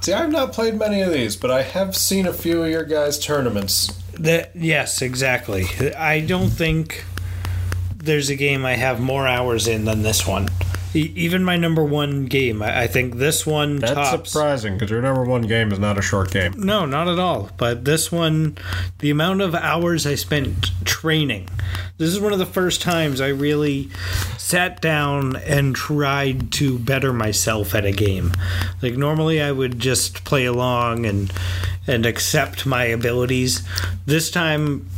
See, 0.00 0.12
I've 0.12 0.30
not 0.30 0.52
played 0.52 0.74
many 0.74 1.00
of 1.00 1.12
these, 1.12 1.36
but 1.36 1.50
I 1.50 1.62
have 1.62 1.96
seen 1.96 2.26
a 2.26 2.32
few 2.32 2.62
of 2.62 2.70
your 2.70 2.84
guys' 2.84 3.18
tournaments. 3.18 3.86
That 4.12 4.54
yes, 4.54 5.00
exactly. 5.02 5.66
I 5.96 6.20
don't 6.20 6.50
think 6.50 7.04
there's 8.04 8.30
a 8.30 8.36
game 8.36 8.64
I 8.64 8.74
have 8.76 9.00
more 9.00 9.26
hours 9.26 9.66
in 9.66 9.84
than 9.84 10.02
this 10.02 10.26
one. 10.26 10.48
E- 10.94 11.12
even 11.16 11.42
my 11.42 11.56
number 11.56 11.82
one 11.84 12.26
game, 12.26 12.62
I, 12.62 12.82
I 12.82 12.86
think 12.86 13.16
this 13.16 13.44
one 13.44 13.78
That's 13.78 13.94
tops. 13.94 14.30
surprising 14.30 14.74
because 14.74 14.90
your 14.90 15.02
number 15.02 15.24
one 15.24 15.42
game 15.42 15.72
is 15.72 15.78
not 15.80 15.98
a 15.98 16.02
short 16.02 16.30
game. 16.30 16.54
No, 16.56 16.86
not 16.86 17.08
at 17.08 17.18
all. 17.18 17.50
But 17.56 17.84
this 17.84 18.12
one, 18.12 18.56
the 19.00 19.10
amount 19.10 19.40
of 19.40 19.54
hours 19.56 20.06
I 20.06 20.14
spent 20.14 20.70
training, 20.84 21.48
this 21.98 22.10
is 22.10 22.20
one 22.20 22.32
of 22.32 22.38
the 22.38 22.46
first 22.46 22.80
times 22.80 23.20
I 23.20 23.28
really 23.28 23.90
sat 24.38 24.80
down 24.80 25.34
and 25.36 25.74
tried 25.74 26.52
to 26.52 26.78
better 26.78 27.12
myself 27.12 27.74
at 27.74 27.84
a 27.84 27.92
game. 27.92 28.32
Like 28.80 28.94
normally 28.94 29.42
I 29.42 29.50
would 29.50 29.80
just 29.80 30.24
play 30.24 30.44
along 30.44 31.06
and 31.06 31.32
and 31.86 32.06
accept 32.06 32.64
my 32.64 32.84
abilities. 32.84 33.62
This 34.06 34.30
time 34.30 34.88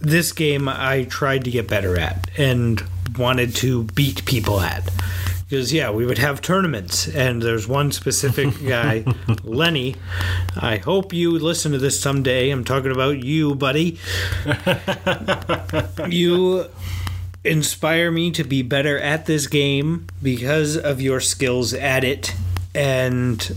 this 0.00 0.32
game 0.32 0.68
I 0.68 1.04
tried 1.04 1.44
to 1.44 1.50
get 1.50 1.68
better 1.68 1.98
at 1.98 2.30
and 2.38 2.82
wanted 3.18 3.54
to 3.56 3.84
beat 3.84 4.24
people 4.24 4.60
at. 4.60 4.88
Because 5.48 5.72
yeah, 5.72 5.90
we 5.90 6.06
would 6.06 6.18
have 6.18 6.40
tournaments, 6.40 7.08
and 7.08 7.42
there's 7.42 7.66
one 7.66 7.90
specific 7.90 8.54
guy, 8.66 9.04
Lenny. 9.42 9.96
I 10.56 10.76
hope 10.76 11.12
you 11.12 11.32
listen 11.38 11.72
to 11.72 11.78
this 11.78 12.00
someday. 12.00 12.50
I'm 12.50 12.62
talking 12.62 12.92
about 12.92 13.18
you, 13.24 13.56
buddy. 13.56 13.98
you 16.08 16.66
inspire 17.42 18.12
me 18.12 18.30
to 18.30 18.44
be 18.44 18.62
better 18.62 18.96
at 18.98 19.26
this 19.26 19.48
game 19.48 20.06
because 20.22 20.76
of 20.76 21.00
your 21.00 21.20
skills 21.20 21.74
at 21.74 22.04
it, 22.04 22.32
and 22.72 23.56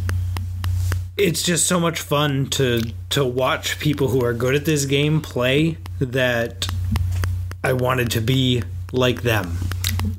it's 1.17 1.43
just 1.43 1.67
so 1.67 1.79
much 1.79 1.99
fun 2.01 2.47
to 2.51 2.81
to 3.11 3.23
watch 3.25 3.79
people 3.79 4.07
who 4.09 4.23
are 4.23 4.33
good 4.33 4.55
at 4.55 4.65
this 4.65 4.85
game 4.85 5.21
play 5.21 5.77
that 5.99 6.67
I 7.63 7.73
wanted 7.73 8.11
to 8.11 8.21
be 8.21 8.63
like 8.91 9.21
them. 9.21 9.57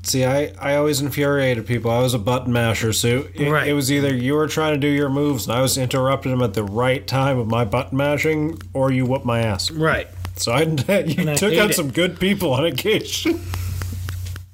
See, 0.02 0.24
I, 0.24 0.52
I 0.58 0.76
always 0.76 1.00
infuriated 1.02 1.66
people. 1.66 1.90
I 1.90 2.00
was 2.00 2.14
a 2.14 2.18
button 2.18 2.52
masher, 2.52 2.92
so 2.92 3.26
it, 3.34 3.50
Right. 3.50 3.68
it 3.68 3.74
was 3.74 3.92
either 3.92 4.14
you 4.14 4.34
were 4.34 4.46
trying 4.48 4.72
to 4.74 4.80
do 4.80 4.86
your 4.88 5.10
moves 5.10 5.46
and 5.46 5.54
I 5.56 5.60
was 5.60 5.76
interrupting 5.76 6.30
them 6.32 6.42
at 6.42 6.54
the 6.54 6.62
right 6.64 7.06
time 7.06 7.36
with 7.38 7.48
my 7.48 7.64
button 7.66 7.98
mashing, 7.98 8.58
or 8.72 8.90
you 8.90 9.04
whooped 9.04 9.26
my 9.26 9.40
ass. 9.40 9.70
Right. 9.70 10.08
So 10.36 10.52
I, 10.52 10.62
you 11.06 11.30
I 11.30 11.34
took 11.34 11.52
out 11.54 11.70
it. 11.70 11.74
some 11.74 11.90
good 11.90 12.18
people 12.18 12.52
on 12.54 12.64
a 12.64 12.68
occasion. 12.68 13.40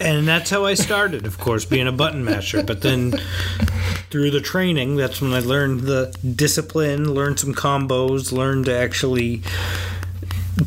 And 0.02 0.26
that's 0.26 0.48
how 0.48 0.64
I 0.64 0.72
started, 0.72 1.26
of 1.26 1.36
course, 1.38 1.66
being 1.66 1.86
a 1.86 1.92
button 1.92 2.24
masher. 2.24 2.62
But 2.62 2.80
then 2.80 3.12
through 4.10 4.30
the 4.30 4.40
training, 4.40 4.96
that's 4.96 5.20
when 5.20 5.32
I 5.32 5.40
learned 5.40 5.80
the 5.80 6.16
discipline, 6.34 7.14
learned 7.14 7.38
some 7.40 7.54
combos, 7.54 8.32
learned 8.32 8.66
to 8.66 8.74
actually 8.74 9.42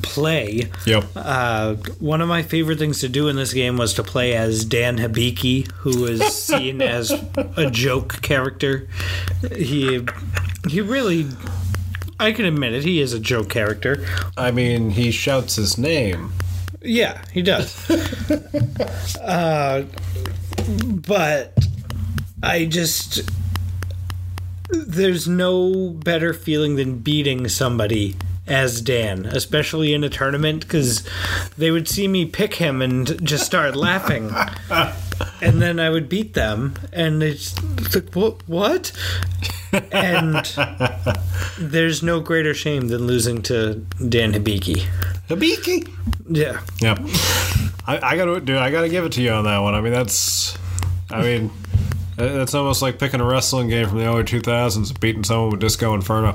play. 0.01 0.69
Yep. 0.85 1.05
Uh, 1.15 1.75
one 1.99 2.21
of 2.21 2.27
my 2.27 2.41
favorite 2.41 2.79
things 2.79 2.99
to 3.01 3.09
do 3.09 3.27
in 3.27 3.35
this 3.35 3.53
game 3.53 3.77
was 3.77 3.93
to 3.95 4.03
play 4.03 4.33
as 4.35 4.65
Dan 4.65 4.97
Hibiki, 4.97 5.69
who 5.71 6.05
is 6.05 6.21
seen 6.33 6.81
as 6.81 7.11
a 7.35 7.69
joke 7.69 8.21
character. 8.21 8.87
He 9.55 10.05
he 10.69 10.81
really 10.81 11.27
I 12.19 12.31
can 12.31 12.45
admit 12.45 12.73
it, 12.73 12.83
he 12.83 13.01
is 13.01 13.13
a 13.13 13.19
joke 13.19 13.49
character. 13.49 14.05
I 14.37 14.51
mean, 14.51 14.91
he 14.91 15.11
shouts 15.11 15.55
his 15.55 15.77
name. 15.77 16.31
Yeah, 16.81 17.21
he 17.31 17.41
does. 17.41 17.89
uh, 19.21 19.85
but 21.07 21.52
I 22.43 22.65
just 22.65 23.21
there's 24.69 25.27
no 25.27 25.89
better 25.89 26.33
feeling 26.33 26.75
than 26.75 26.99
beating 26.99 27.47
somebody 27.47 28.15
as 28.45 28.81
Dan, 28.81 29.25
especially 29.25 29.93
in 29.93 30.03
a 30.03 30.09
tournament, 30.09 30.61
because 30.61 31.07
they 31.57 31.71
would 31.71 31.87
see 31.87 32.07
me 32.07 32.25
pick 32.25 32.55
him 32.55 32.81
and 32.81 33.25
just 33.25 33.45
start 33.45 33.75
laughing. 33.75 34.31
And 35.41 35.61
then 35.61 35.79
I 35.79 35.89
would 35.89 36.09
beat 36.09 36.33
them, 36.33 36.73
and 36.91 37.21
it's 37.21 37.53
like, 37.93 38.13
what? 38.13 38.47
What? 38.47 38.91
And 39.91 40.35
there's 41.59 42.01
no 42.01 42.19
greater 42.19 42.53
shame 42.53 42.87
than 42.87 43.05
losing 43.05 43.41
to 43.43 43.85
Dan 44.09 44.33
Hibiki. 44.33 44.85
Hibiki. 45.27 45.87
Yeah. 46.29 46.61
Yeah. 46.79 46.97
I, 47.85 48.13
I 48.13 48.17
gotta 48.17 48.39
dude. 48.39 48.57
I 48.57 48.71
gotta 48.71 48.89
give 48.89 49.05
it 49.05 49.11
to 49.13 49.21
you 49.21 49.31
on 49.31 49.43
that 49.43 49.59
one. 49.59 49.75
I 49.75 49.81
mean, 49.81 49.93
that's. 49.93 50.57
I 51.11 51.21
mean, 51.21 51.51
that's 52.15 52.53
almost 52.53 52.81
like 52.81 52.99
picking 52.99 53.19
a 53.21 53.25
wrestling 53.25 53.69
game 53.69 53.87
from 53.89 53.97
the 53.99 54.05
early 54.05 54.23
2000s, 54.23 54.89
and 54.89 54.99
beating 54.99 55.23
someone 55.23 55.51
with 55.51 55.59
Disco 55.59 55.93
Inferno. 55.93 56.33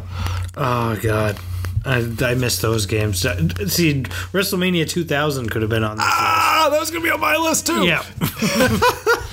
Oh 0.57 0.99
god, 1.03 1.39
I, 1.85 2.13
I 2.21 2.35
miss 2.35 2.61
those 2.61 2.87
games. 2.87 3.25
Uh, 3.25 3.37
See, 3.67 4.03
WrestleMania 4.33 4.89
2000 4.89 5.51
could 5.51 5.63
have 5.63 5.71
been 5.71 5.85
on 5.85 5.97
this. 5.97 6.07
Ah, 6.09 6.69
that 6.71 6.81
was 6.81 6.91
gonna 6.91 7.05
be 7.05 7.11
on 7.11 7.21
my 7.21 7.37
list 7.37 7.67
too. 7.67 7.85
yeah, 7.87 8.03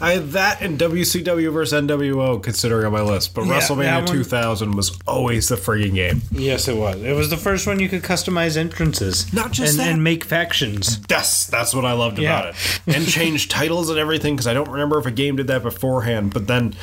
I 0.00 0.12
had 0.12 0.30
that 0.32 0.60
and 0.60 0.78
WCW 0.78 1.52
versus 1.52 1.80
NWO 1.82 2.42
considering 2.42 2.86
on 2.86 2.92
my 2.92 3.00
list, 3.00 3.34
but 3.34 3.46
Yeah, 3.46 3.58
WrestleMania 3.60 4.06
2000 4.06 4.72
was 4.76 4.98
always 5.06 5.48
the 5.48 5.56
frigging 5.56 5.94
game. 5.94 6.22
Yes, 6.32 6.68
it 6.68 6.76
was. 6.76 7.02
It 7.02 7.12
was 7.14 7.30
the 7.30 7.36
first 7.36 7.66
one 7.66 7.80
you 7.80 7.88
could 7.88 8.02
customize 8.02 8.56
entrances. 8.56 9.32
Not 9.32 9.52
just 9.52 9.72
and, 9.72 9.80
that. 9.80 9.88
and 9.92 10.04
make 10.04 10.24
factions. 10.24 11.00
Yes, 11.08 11.46
that's 11.46 11.74
what 11.74 11.84
I 11.84 11.92
loved 11.92 12.18
Yeah. 12.18 12.38
about 12.40 12.54
it. 12.54 12.80
And 12.94 13.06
change 13.06 13.48
titles 13.56 13.88
and 13.90 13.98
everything 13.98 14.34
because 14.36 14.46
I 14.46 14.54
don't 14.54 14.68
remember 14.70 14.98
if 14.98 15.06
a 15.06 15.10
game 15.10 15.36
did 15.36 15.46
that 15.46 15.62
beforehand. 15.62 16.32
But 16.34 16.46
then, 16.46 16.74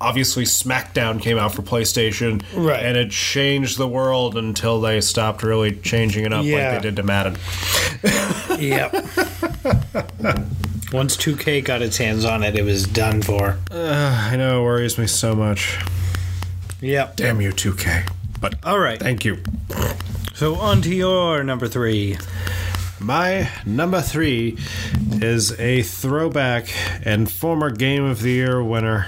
obviously, 0.00 0.44
SmackDown 0.44 1.20
came 1.20 1.38
out 1.38 1.54
for 1.54 1.62
PlayStation, 1.62 2.42
Right. 2.54 2.82
And 2.84 2.96
it 2.96 3.10
changed 3.10 3.76
the 3.78 3.88
world 3.88 4.36
until 4.36 4.80
they 4.80 5.00
stopped 5.00 5.42
really 5.42 5.72
changing 5.76 6.24
it 6.24 6.32
up 6.32 6.44
Yeah. 6.44 6.72
like 6.72 6.82
they 6.82 6.88
did 6.88 6.96
to 6.96 7.02
Madden. 7.02 7.36
Yep. 8.58 9.04
Once 10.92 11.16
2K 11.16 11.64
got 11.64 11.80
its 11.80 11.96
hands 11.96 12.24
on 12.24 12.42
it, 12.42 12.54
it 12.54 12.64
was 12.64 12.86
done 12.86 13.22
for. 13.22 13.56
I 13.70 14.36
know 14.36 14.60
it 14.60 14.64
worries 14.64 14.98
me 14.98 15.06
so 15.06 15.34
much. 15.34 15.78
Yep. 16.80 17.16
Damn 17.16 17.40
you, 17.40 17.50
2K. 17.50 18.08
But 18.40 18.56
All 18.64 18.78
right. 18.78 18.98
thank 19.00 19.24
you. 19.24 19.38
So 20.34 20.56
on 20.56 20.82
to 20.82 20.94
your 20.94 21.42
number 21.44 21.68
three. 21.68 22.18
My 23.00 23.48
number 23.64 24.00
three 24.00 24.58
is 25.12 25.58
a 25.58 25.82
throwback 25.82 26.68
and 27.06 27.30
former 27.30 27.70
Game 27.70 28.04
of 28.04 28.20
the 28.22 28.30
Year 28.32 28.62
winner. 28.62 29.06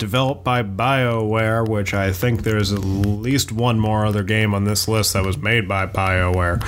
Developed 0.00 0.44
by 0.44 0.62
BioWare, 0.62 1.68
which 1.68 1.92
I 1.92 2.10
think 2.10 2.42
there's 2.42 2.72
at 2.72 2.78
least 2.78 3.52
one 3.52 3.78
more 3.78 4.06
other 4.06 4.22
game 4.22 4.54
on 4.54 4.64
this 4.64 4.88
list 4.88 5.12
that 5.12 5.26
was 5.26 5.36
made 5.36 5.68
by 5.68 5.84
BioWare. 5.84 6.58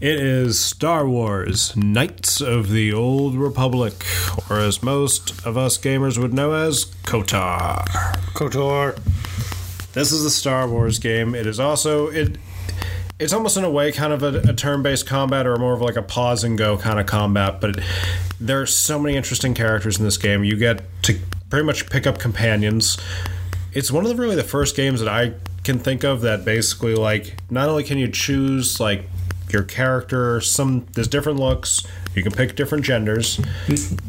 It 0.00 0.18
is 0.18 0.58
Star 0.58 1.06
Wars 1.06 1.76
Knights 1.76 2.40
of 2.40 2.70
the 2.70 2.92
Old 2.92 3.36
Republic, 3.36 4.04
or 4.50 4.58
as 4.58 4.82
most 4.82 5.46
of 5.46 5.56
us 5.56 5.78
gamers 5.78 6.18
would 6.18 6.34
know 6.34 6.52
as 6.52 6.86
KOTOR. 7.04 7.84
KOTOR. 8.34 8.98
This 9.92 10.10
is 10.10 10.24
a 10.24 10.30
Star 10.30 10.68
Wars 10.68 10.98
game. 10.98 11.36
It 11.36 11.46
is 11.46 11.60
also 11.60 12.08
it. 12.08 12.38
It's 13.20 13.32
almost 13.32 13.56
in 13.56 13.62
a 13.62 13.70
way 13.70 13.92
kind 13.92 14.12
of 14.12 14.24
a, 14.24 14.50
a 14.50 14.52
turn-based 14.52 15.06
combat, 15.06 15.46
or 15.46 15.56
more 15.58 15.74
of 15.74 15.80
like 15.80 15.94
a 15.94 16.02
pause 16.02 16.42
and 16.42 16.58
go 16.58 16.76
kind 16.76 16.98
of 16.98 17.06
combat. 17.06 17.60
But 17.60 17.78
it, 17.78 17.84
there 18.40 18.60
are 18.60 18.66
so 18.66 18.98
many 18.98 19.16
interesting 19.16 19.54
characters 19.54 19.96
in 19.96 20.04
this 20.04 20.16
game. 20.18 20.42
You 20.42 20.56
get 20.56 20.82
to 21.04 21.20
pretty 21.54 21.64
much 21.64 21.88
pick 21.88 22.04
up 22.04 22.18
companions. 22.18 22.98
It's 23.72 23.92
one 23.92 24.04
of 24.04 24.10
the 24.10 24.20
really 24.20 24.34
the 24.34 24.42
first 24.42 24.74
games 24.74 24.98
that 24.98 25.08
I 25.08 25.34
can 25.62 25.78
think 25.78 26.02
of 26.02 26.20
that 26.22 26.44
basically 26.44 26.96
like 26.96 27.36
not 27.48 27.68
only 27.68 27.84
can 27.84 27.96
you 27.96 28.08
choose 28.08 28.80
like 28.80 29.08
your 29.50 29.62
character, 29.62 30.40
some 30.40 30.84
there's 30.94 31.06
different 31.06 31.38
looks. 31.38 31.86
You 32.16 32.24
can 32.24 32.32
pick 32.32 32.56
different 32.56 32.84
genders, 32.84 33.40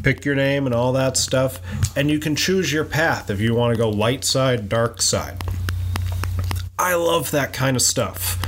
pick 0.02 0.24
your 0.24 0.34
name 0.34 0.66
and 0.66 0.74
all 0.74 0.92
that 0.94 1.16
stuff, 1.16 1.60
and 1.96 2.10
you 2.10 2.18
can 2.18 2.34
choose 2.34 2.72
your 2.72 2.84
path 2.84 3.30
if 3.30 3.38
you 3.38 3.54
want 3.54 3.72
to 3.74 3.78
go 3.78 3.90
light 3.90 4.24
side, 4.24 4.68
dark 4.68 5.00
side. 5.00 5.44
I 6.80 6.96
love 6.96 7.30
that 7.30 7.52
kind 7.52 7.76
of 7.76 7.82
stuff. 7.82 8.42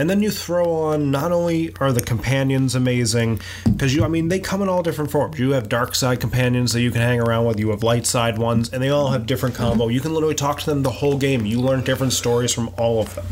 And 0.00 0.08
then 0.08 0.22
you 0.22 0.30
throw 0.30 0.64
on 0.64 1.10
not 1.10 1.30
only 1.30 1.76
are 1.78 1.92
the 1.92 2.00
companions 2.00 2.74
amazing, 2.74 3.38
because 3.70 3.94
you, 3.94 4.02
I 4.02 4.08
mean, 4.08 4.28
they 4.28 4.40
come 4.40 4.62
in 4.62 4.68
all 4.70 4.82
different 4.82 5.10
forms. 5.10 5.38
You 5.38 5.50
have 5.50 5.68
dark 5.68 5.94
side 5.94 6.20
companions 6.20 6.72
that 6.72 6.80
you 6.80 6.90
can 6.90 7.02
hang 7.02 7.20
around 7.20 7.44
with, 7.44 7.60
you 7.60 7.68
have 7.68 7.82
light 7.82 8.06
side 8.06 8.38
ones, 8.38 8.70
and 8.70 8.82
they 8.82 8.88
all 8.88 9.10
have 9.10 9.26
different 9.26 9.54
combo. 9.54 9.88
You 9.88 10.00
can 10.00 10.14
literally 10.14 10.34
talk 10.34 10.58
to 10.60 10.64
them 10.64 10.84
the 10.84 10.90
whole 10.90 11.18
game. 11.18 11.44
You 11.44 11.60
learn 11.60 11.84
different 11.84 12.14
stories 12.14 12.54
from 12.54 12.70
all 12.78 13.02
of 13.02 13.14
them. 13.14 13.26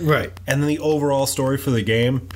Right. 0.00 0.32
And 0.48 0.60
then 0.60 0.68
the 0.68 0.80
overall 0.80 1.26
story 1.26 1.58
for 1.58 1.70
the 1.70 1.82
game, 1.82 2.28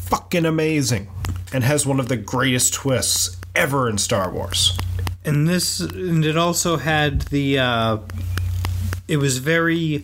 fucking 0.00 0.44
amazing. 0.44 1.08
And 1.54 1.64
has 1.64 1.86
one 1.86 1.98
of 1.98 2.08
the 2.08 2.18
greatest 2.18 2.74
twists 2.74 3.38
ever 3.56 3.88
in 3.88 3.96
Star 3.96 4.30
Wars. 4.30 4.76
And 5.24 5.48
this, 5.48 5.80
and 5.80 6.22
it 6.22 6.36
also 6.36 6.76
had 6.76 7.22
the. 7.22 7.60
Uh, 7.60 7.98
it 9.08 9.16
was 9.16 9.38
very 9.38 10.02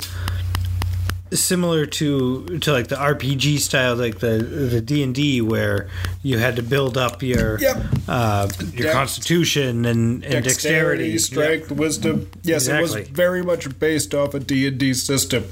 similar 1.35 1.87
to 1.87 2.59
to 2.61 2.72
like 2.72 2.89
the 2.89 2.97
RPG 2.97 3.59
style, 3.59 3.97
like 3.97 4.18
the 4.20 4.39
the 4.39 4.80
D 4.80 5.03
and 5.03 5.14
D, 5.14 5.41
where 5.41 5.89
you 6.22 6.39
had 6.39 6.57
to 6.57 6.62
build 6.62 6.97
up 6.97 7.22
your 7.22 7.59
Yep. 7.61 7.76
uh, 8.09 8.49
your 8.72 8.85
Dex- 8.85 8.93
constitution 8.95 9.85
and, 9.85 10.24
and 10.24 10.45
dexterity, 10.45 11.18
strength, 11.18 11.70
wisdom. 11.70 12.30
Yes, 12.43 12.68
it 12.68 12.80
was 12.80 12.95
very 13.09 13.43
much 13.43 13.78
based 13.78 14.14
off 14.14 14.35
a 14.35 14.41
D&D 14.41 14.95
system. 14.95 15.45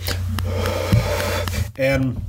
And 1.77 2.23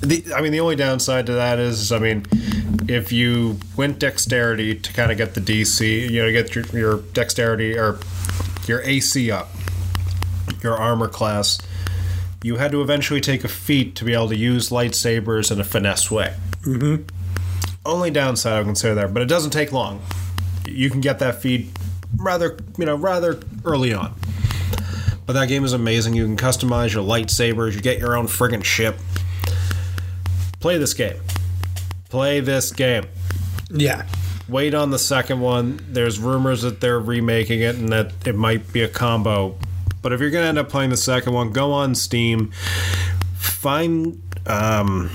the 0.00 0.24
I 0.36 0.40
mean 0.42 0.52
the 0.52 0.60
only 0.60 0.76
downside 0.76 1.26
to 1.26 1.32
that 1.32 1.58
is 1.58 1.92
I 1.92 1.98
mean 1.98 2.26
if 2.88 3.12
you 3.12 3.58
went 3.76 3.98
dexterity 3.98 4.74
to 4.74 4.92
kind 4.92 5.10
of 5.10 5.16
get 5.16 5.34
the 5.34 5.40
DC, 5.40 6.10
you 6.10 6.22
know, 6.22 6.30
get 6.30 6.54
your, 6.54 6.64
your 6.66 6.98
dexterity 7.14 7.78
or 7.78 7.98
your 8.66 8.82
AC 8.82 9.30
up, 9.30 9.48
your 10.62 10.76
armor 10.76 11.08
class, 11.08 11.58
you 12.44 12.56
had 12.56 12.70
to 12.70 12.82
eventually 12.82 13.22
take 13.22 13.42
a 13.42 13.48
feat 13.48 13.96
to 13.96 14.04
be 14.04 14.12
able 14.12 14.28
to 14.28 14.36
use 14.36 14.68
lightsabers 14.68 15.50
in 15.50 15.58
a 15.58 15.64
finesse 15.64 16.10
way. 16.10 16.36
Mm-hmm. 16.60 17.04
Only 17.86 18.10
downside 18.10 18.52
I 18.52 18.58
would 18.58 18.66
consider 18.66 18.94
there, 18.94 19.08
but 19.08 19.22
it 19.22 19.28
doesn't 19.28 19.52
take 19.52 19.72
long. 19.72 20.02
You 20.68 20.90
can 20.90 21.00
get 21.00 21.20
that 21.20 21.40
feat 21.40 21.70
rather, 22.18 22.58
you 22.76 22.84
know, 22.84 22.96
rather 22.96 23.40
early 23.64 23.94
on. 23.94 24.14
But 25.24 25.32
that 25.32 25.48
game 25.48 25.64
is 25.64 25.72
amazing. 25.72 26.12
You 26.12 26.26
can 26.26 26.36
customize 26.36 26.92
your 26.92 27.02
lightsabers. 27.02 27.72
You 27.72 27.80
get 27.80 27.98
your 27.98 28.14
own 28.14 28.26
friggin' 28.26 28.62
ship. 28.62 28.98
Play 30.60 30.76
this 30.76 30.92
game. 30.92 31.16
Play 32.10 32.40
this 32.40 32.72
game. 32.72 33.06
yeah. 33.70 34.04
Wait 34.50 34.74
on 34.74 34.90
the 34.90 34.98
second 34.98 35.40
one. 35.40 35.82
There's 35.88 36.18
rumors 36.18 36.60
that 36.60 36.82
they're 36.82 37.00
remaking 37.00 37.62
it 37.62 37.76
and 37.76 37.88
that 37.88 38.12
it 38.26 38.34
might 38.34 38.70
be 38.70 38.82
a 38.82 38.88
combo. 38.88 39.56
But 40.04 40.12
if 40.12 40.20
you're 40.20 40.28
gonna 40.28 40.48
end 40.48 40.58
up 40.58 40.68
playing 40.68 40.90
the 40.90 40.98
second 40.98 41.32
one, 41.32 41.50
go 41.50 41.72
on 41.72 41.94
Steam. 41.94 42.50
Find 43.38 44.20
um, 44.46 45.10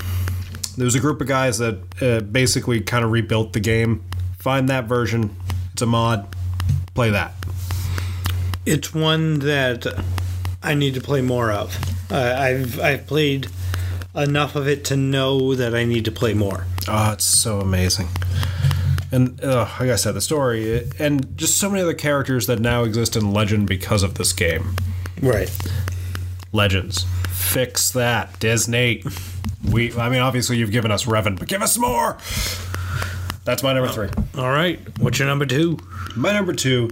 there's 0.80 0.96
a 0.96 1.00
group 1.00 1.22
of 1.22 1.28
guys 1.28 1.60
that 1.60 1.78
uh, 2.02 2.22
basically 2.22 2.82
kind 2.82 3.06
of 3.06 3.12
rebuilt 3.12 3.54
the 3.54 3.60
game. 3.60 4.04
Find 4.40 4.68
that 4.70 4.86
version. 4.86 5.36
It's 5.74 5.84
a 5.84 5.86
mod. 5.86 6.28
Play 6.96 7.12
that. 7.12 7.34
It's 8.66 8.92
one 8.92 9.40
that 9.40 9.86
I 10.64 10.74
need 10.74 10.96
to 10.96 11.02
play 11.02 11.22
more 11.22 11.52
of. 11.52 11.78
Uh, 12.12 12.36
I've 12.36 12.80
I've 12.80 13.06
played 13.06 13.48
enough 14.16 14.56
of 14.56 14.68
it 14.68 14.84
to 14.86 14.98
know 14.98 15.54
that 15.54 15.76
I 15.76 15.86
need 15.86 16.04
to 16.06 16.12
play 16.12 16.34
more. 16.34 16.66
Oh, 16.88 17.12
it's 17.14 17.26
so 17.26 17.60
amazing. 17.60 18.08
And 19.12 19.43
uh, 19.43 19.68
like 19.80 19.89
I 19.89 19.95
said, 19.95 20.14
the 20.14 20.22
story 20.22 20.88
and 20.99 21.38
just 21.38 21.57
so 21.57 21.70
many 21.70 21.82
other 21.82 21.93
characters 21.93 22.47
that 22.47 22.60
now 22.60 22.84
exist 22.84 23.16
in 23.16 23.34
Legend 23.34 23.68
because 23.68 24.03
of 24.03 24.16
this 24.16 24.34
game. 24.34 24.76
Right. 25.22 25.51
Legends, 26.51 27.05
fix 27.30 27.91
that, 27.91 28.39
Disney. 28.39 29.03
We, 29.70 29.93
I 29.97 30.10
mean, 30.10 30.22
obviously 30.22 30.57
you've 30.57 30.72
given 30.72 30.91
us 30.91 31.05
Revan, 31.05 31.38
but 31.38 31.47
give 31.47 31.62
us 31.62 31.78
more. 31.78 32.18
That's 33.45 33.64
my 33.64 33.74
number 33.74 33.91
three. 33.91 34.10
All 34.38 34.51
right. 34.51 34.80
What's 34.99 35.18
your 35.18 35.28
number 35.28 35.45
two? 35.45 35.80
My 36.16 36.34
number 36.34 36.53
two, 36.53 36.91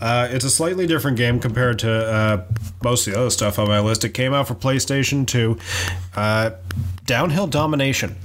uh, 0.00 0.28
it's 0.30 0.44
a 0.44 0.50
slightly 0.50 0.86
different 0.86 1.16
game 1.16 1.38
compared 1.40 1.78
to 1.80 1.90
uh, 1.90 2.44
most 2.82 3.06
of 3.06 3.12
the 3.12 3.20
other 3.20 3.30
stuff 3.30 3.58
on 3.58 3.68
my 3.68 3.80
list. 3.80 4.04
It 4.04 4.10
came 4.10 4.32
out 4.34 4.48
for 4.48 4.54
PlayStation 4.54 5.26
2. 5.26 5.58
Uh, 6.14 6.50
Downhill 7.04 7.46
Domination. 7.46 8.16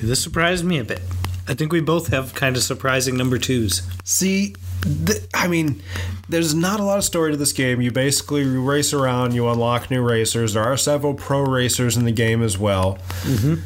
This 0.00 0.22
surprised 0.22 0.64
me 0.64 0.78
a 0.78 0.84
bit. 0.84 1.00
I 1.46 1.54
think 1.54 1.72
we 1.72 1.80
both 1.80 2.08
have 2.08 2.34
kind 2.34 2.56
of 2.56 2.62
surprising 2.62 3.16
number 3.16 3.38
twos. 3.38 3.82
See, 4.04 4.54
th- 4.82 5.22
I 5.34 5.46
mean, 5.46 5.82
there's 6.28 6.54
not 6.54 6.80
a 6.80 6.82
lot 6.82 6.98
of 6.98 7.04
story 7.04 7.32
to 7.32 7.36
this 7.36 7.52
game. 7.52 7.80
You 7.80 7.90
basically 7.92 8.44
race 8.44 8.92
around, 8.92 9.34
you 9.34 9.48
unlock 9.48 9.90
new 9.90 10.02
racers. 10.02 10.54
There 10.54 10.62
are 10.62 10.76
several 10.76 11.14
pro 11.14 11.42
racers 11.42 11.96
in 11.96 12.04
the 12.04 12.12
game 12.12 12.42
as 12.42 12.58
well. 12.58 12.98
Mm-hmm. 13.22 13.56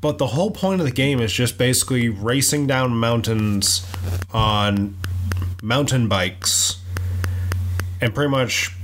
But 0.00 0.18
the 0.18 0.28
whole 0.28 0.50
point 0.50 0.80
of 0.80 0.86
the 0.86 0.92
game 0.92 1.20
is 1.20 1.32
just 1.32 1.58
basically 1.58 2.08
racing 2.08 2.66
down 2.66 2.92
mountains 2.96 3.86
on 4.32 4.96
mountain 5.62 6.08
bikes 6.08 6.80
and 8.00 8.14
pretty 8.14 8.30
much 8.30 8.76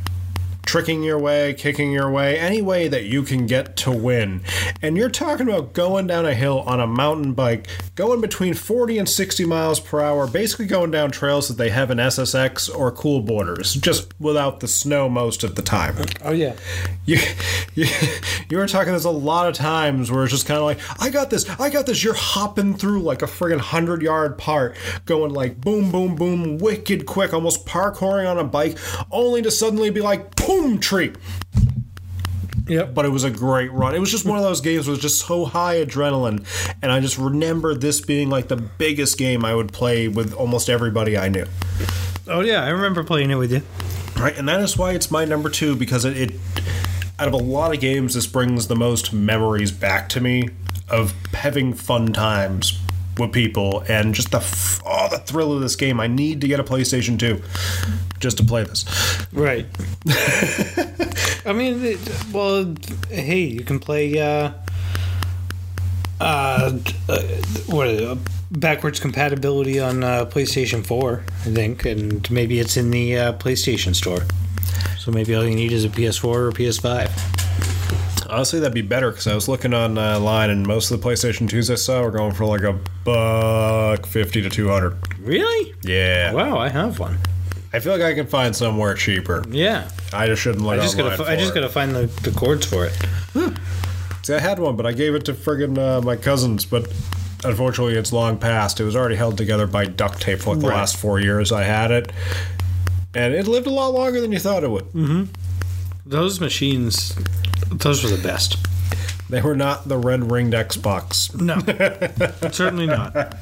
tricking 0.69 1.03
your 1.03 1.19
way, 1.19 1.55
kicking 1.55 1.91
your 1.91 2.11
way, 2.11 2.39
any 2.39 2.61
way 2.61 2.89
that 2.89 3.05
you 3.05 3.23
can 3.23 3.47
get 3.47 3.75
to 3.75 3.91
win. 3.91 4.43
And 4.83 4.99
you're 4.99 5.09
talking 5.09 5.49
about 5.49 5.73
going 5.73 6.07
down 6.07 6.27
a 6.27 6.35
hill 6.35 6.61
on 6.67 6.79
a 6.79 6.87
mountain 6.87 7.33
bike, 7.33 7.67
going 7.95 8.21
between 8.21 8.53
40 8.53 8.99
and 8.99 9.09
60 9.09 9.47
miles 9.47 9.81
per 9.81 10.03
hour, 10.03 10.27
basically 10.27 10.67
going 10.67 10.91
down 10.91 11.11
trails 11.11 11.49
that 11.49 11.57
they 11.57 11.71
have 11.71 11.91
in 11.91 11.97
SSX 11.97 12.69
or 12.69 12.93
Cool 12.93 13.23
Borders, 13.23 13.73
just 13.77 14.13
without 14.21 14.61
the 14.61 14.69
snow 14.69 15.09
most 15.09 15.43
of 15.43 15.55
the 15.55 15.63
time. 15.63 15.97
Oh 16.23 16.33
yeah. 16.33 16.55
You, 17.07 17.17
you, 17.75 17.87
you 18.51 18.59
were 18.59 18.69
talking. 18.69 18.93
There's 18.93 19.07
a 19.07 19.11
lot 19.11 19.49
of 19.49 19.55
times 19.55 20.11
where 20.11 20.25
it's 20.25 20.33
just 20.35 20.47
kind 20.47 20.59
of 20.59 20.65
like, 20.65 20.81
I 21.01 21.09
got 21.09 21.31
this, 21.31 21.49
I 21.59 21.71
got 21.71 21.87
this. 21.87 22.05
You're 22.05 22.13
hopping 22.13 22.75
through 22.75 23.01
like 23.01 23.23
a 23.23 23.27
friggin' 23.27 23.59
hundred 23.59 24.03
yard 24.03 24.37
part, 24.37 24.77
going 25.07 25.33
like 25.33 25.59
boom, 25.59 25.91
boom, 25.91 26.15
boom, 26.15 26.59
wicked 26.59 27.07
quick, 27.07 27.33
almost 27.33 27.65
parkouring 27.65 28.31
on 28.31 28.39
a 28.39 28.45
bike, 28.45 28.77
only 29.11 29.41
to 29.41 29.51
suddenly 29.51 29.89
be 29.89 30.03
like, 30.03 30.37
boom, 30.37 30.58
tree. 30.81 31.13
Yep. 32.67 32.95
But 32.95 33.07
it 33.07 33.09
was 33.09 33.25
a 33.25 33.31
great 33.31 33.73
run. 33.73 33.95
It 33.95 33.99
was 33.99 34.11
just 34.11 34.27
one 34.27 34.37
of 34.37 34.45
those 34.45 34.61
games 34.61 34.87
with 34.87 35.01
just 35.01 35.27
so 35.27 35.47
high 35.47 35.77
adrenaline, 35.77 36.45
and 36.83 36.93
I 36.93 37.01
just 37.01 37.17
remember 37.17 37.75
this 37.75 38.01
being 38.01 38.29
like 38.29 38.49
the 38.49 38.57
biggest 38.57 39.17
game 39.17 39.45
I 39.45 39.55
would 39.55 39.73
play 39.73 40.09
with 40.09 40.35
almost 40.35 40.69
everybody 40.69 41.17
I 41.17 41.29
knew. 41.29 41.47
Oh 42.27 42.41
yeah, 42.41 42.63
I 42.63 42.69
remember 42.69 43.03
playing 43.05 43.31
it 43.31 43.37
with 43.37 43.53
you. 43.53 43.63
Right, 44.21 44.37
and 44.37 44.49
that 44.49 44.61
is 44.61 44.77
why 44.77 44.93
it's 44.93 45.11
my 45.11 45.25
number 45.25 45.49
two 45.49 45.77
because 45.77 46.05
it, 46.05 46.17
it 46.17 46.35
out 47.19 47.29
of 47.29 47.35
a 47.35 47.39
lot 47.39 47.73
of 47.73 47.81
games, 47.81 48.15
this 48.15 48.27
brings 48.27 48.69
the 48.69 48.77
most 48.77 49.13
memories 49.13 49.73
back 49.73 50.09
to 50.11 50.21
me 50.21 50.51
of 50.89 51.15
having 51.33 51.73
fun 51.73 52.13
times 52.13 52.79
with 53.19 53.33
people 53.33 53.85
and 53.89 54.15
just 54.15 54.31
the 54.31 54.39
f- 54.39 54.81
oh 54.85 55.09
the 55.09 55.19
thrill 55.19 55.53
of 55.53 55.61
this 55.61 55.77
game. 55.77 56.01
I 56.01 56.07
need 56.07 56.41
to 56.41 56.49
get 56.49 56.61
a 56.61 56.65
PlayStation 56.65 57.19
2 57.19 57.43
just 58.21 58.39
to 58.39 58.45
play 58.45 58.65
this. 58.65 58.85
Right. 59.33 59.67
I 61.47 61.53
mean, 61.53 61.85
it, 61.85 62.25
well, 62.33 62.75
hey, 63.09 63.45
you 63.45 63.65
can 63.65 63.79
play 63.79 64.19
uh, 64.19 64.53
uh, 66.21 66.79
uh 67.09 67.23
what 67.67 67.89
uh, 67.89 68.17
backwards 68.51 69.01
compatibility 69.01 69.79
on 69.81 70.03
uh, 70.03 70.25
PlayStation 70.27 70.85
4, 70.85 71.25
I 71.29 71.33
think, 71.51 71.85
and 71.85 72.29
maybe 72.31 72.59
it's 72.59 72.77
in 72.77 72.91
the 72.91 73.17
uh, 73.17 73.33
PlayStation 73.35 73.95
Store. 73.95 74.23
So 74.99 75.13
maybe 75.13 75.35
all 75.35 75.45
you 75.45 75.55
need 75.55 75.73
is 75.73 75.85
a 75.85 75.89
PS4 75.89 76.25
or 76.25 76.49
a 76.49 76.53
PS5. 76.53 77.38
Honestly, 78.29 78.61
that'd 78.61 78.75
be 78.75 78.83
better 78.83 79.11
because 79.11 79.27
I 79.27 79.35
was 79.35 79.49
looking 79.49 79.73
online 79.73 80.51
and 80.51 80.67
most 80.67 80.91
of 80.91 81.01
the 81.01 81.09
PlayStation 81.09 81.49
2s 81.49 81.71
I 81.71 81.77
saw 81.77 82.03
were 82.03 82.11
going 82.11 82.35
for 82.35 82.45
like 82.45 82.63
a 82.63 82.79
buck 83.05 84.07
50 84.07 84.43
to 84.43 84.51
200. 84.51 85.19
Really? 85.21 85.75
Yeah. 85.83 86.33
Wow, 86.33 86.59
I 86.59 86.69
have 86.69 86.99
one. 86.99 87.19
I 87.73 87.81
feel 87.81 87.93
like 87.93 88.03
I 88.03 88.15
can 88.15 88.27
find 88.27 88.55
somewhere 88.55 88.95
cheaper. 88.95 89.45
Yeah. 89.49 89.91
I 90.13 90.27
just 90.27 90.43
shouldn't 90.43 90.65
look 90.65 90.79
I 90.79 90.83
just 90.83 90.97
gotta, 90.97 91.17
for 91.17 91.23
I 91.25 91.37
just 91.37 91.53
it. 91.53 91.55
gotta 91.55 91.69
find 91.69 91.95
the, 91.95 92.07
the 92.23 92.31
cords 92.31 92.67
for 92.67 92.87
it. 92.87 92.93
See, 94.23 94.35
I 94.35 94.41
had 94.41 94.59
one, 94.59 94.77
but 94.77 94.85
I 94.85 94.93
gave 94.93 95.15
it 95.15 95.25
to 95.27 95.33
friggin' 95.33 95.79
uh, 95.79 96.03
my 96.03 96.17
cousins. 96.17 96.67
But 96.67 96.93
unfortunately, 97.45 97.95
it's 97.95 98.13
long 98.13 98.39
past. 98.39 98.79
It 98.79 98.85
was 98.85 98.95
already 98.95 99.17
held 99.17 99.39
together 99.39 99.67
by 99.67 99.87
duct 99.87 100.21
tape 100.21 100.41
for 100.41 100.55
like 100.55 100.61
the 100.61 100.67
last 100.69 100.99
four 100.99 101.19
years 101.19 101.51
I 101.51 101.63
had 101.63 101.91
it, 101.91 102.13
and 103.15 103.33
it 103.33 103.47
lived 103.47 103.67
a 103.67 103.71
lot 103.71 103.95
longer 103.95 104.21
than 104.21 104.33
you 104.33 104.39
thought 104.39 104.65
it 104.65 104.71
would. 104.71 104.85
Mm-hmm. 104.93 105.25
Those 106.05 106.41
machines, 106.41 107.15
those 107.71 108.03
were 108.03 108.11
the 108.11 108.23
best. 108.23 108.57
They 109.31 109.43
were 109.43 109.57
not 109.57 109.89
the 109.89 109.99
red 109.99 110.31
ringed 110.31 110.55
Xbox. 110.55 111.35
No, 111.39 111.59
certainly 112.51 112.87
not. 112.87 113.35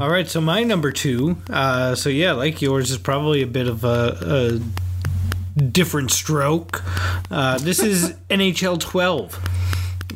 All 0.00 0.08
right, 0.08 0.26
so 0.26 0.40
my 0.40 0.62
number 0.62 0.92
two. 0.92 1.36
Uh, 1.50 1.94
so 1.94 2.08
yeah, 2.08 2.32
like 2.32 2.62
yours 2.62 2.90
is 2.90 2.96
probably 2.96 3.42
a 3.42 3.46
bit 3.46 3.68
of 3.68 3.84
a, 3.84 4.60
a 5.58 5.60
different 5.60 6.10
stroke. 6.10 6.82
Uh, 7.30 7.58
this 7.58 7.80
is 7.80 8.12
NHL 8.30 8.80
12. 8.80 9.38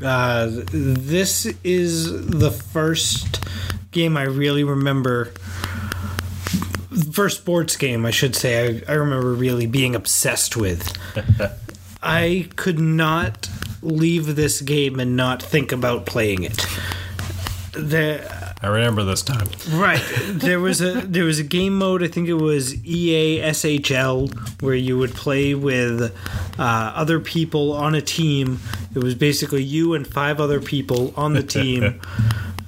Uh, 0.03 0.49
this 0.73 1.47
is 1.63 2.27
the 2.27 2.51
first 2.51 3.45
game 3.91 4.17
I 4.17 4.23
really 4.23 4.65
remember. 4.65 5.33
First 7.13 7.39
sports 7.41 7.77
game, 7.77 8.07
I 8.07 8.11
should 8.11 8.35
say, 8.35 8.83
I, 8.89 8.93
I 8.93 8.95
remember 8.95 9.35
really 9.35 9.67
being 9.67 9.95
obsessed 9.95 10.57
with. 10.57 10.97
I 12.05 12.49
could 12.57 12.79
not 12.79 13.49
leave 13.83 14.37
this 14.37 14.61
game 14.61 15.01
and 15.01 15.17
not 15.17 15.43
think 15.43 15.73
about 15.73 16.07
playing 16.07 16.45
it. 16.45 16.67
The 17.73 18.45
I 18.63 18.69
remember 18.69 19.05
this 19.05 19.23
time. 19.23 19.49
right 19.73 20.03
there 20.29 20.59
was 20.59 20.81
a 20.81 21.03
there 21.03 21.25
was 21.25 21.39
a 21.39 21.45
game 21.45 21.77
mode. 21.77 22.03
I 22.03 22.09
think 22.09 22.29
it 22.29 22.35
was 22.35 22.75
EASHL, 22.77 24.63
where 24.63 24.75
you 24.75 24.97
would 24.97 25.13
play 25.15 25.55
with 25.55 26.03
uh, 26.59 26.93
other 26.95 27.21
people 27.21 27.73
on 27.73 27.95
a 27.95 28.01
team. 28.01 28.61
It 28.95 29.03
was 29.03 29.15
basically 29.15 29.63
you 29.63 29.95
and 29.95 30.07
five 30.07 30.41
other 30.41 30.61
people 30.61 31.13
on 31.17 31.35
the 31.35 31.43
team. 31.59 32.01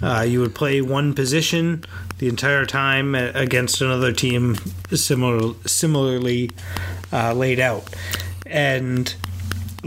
Uh, 0.02 0.20
you 0.28 0.40
would 0.40 0.54
play 0.54 0.82
one 0.82 1.14
position 1.14 1.82
the 2.18 2.28
entire 2.28 2.66
time 2.66 3.14
against 3.14 3.80
another 3.80 4.12
team 4.12 4.56
similar 4.92 5.54
similarly 5.66 6.50
uh, 7.12 7.32
laid 7.32 7.60
out, 7.60 7.88
and 8.44 9.14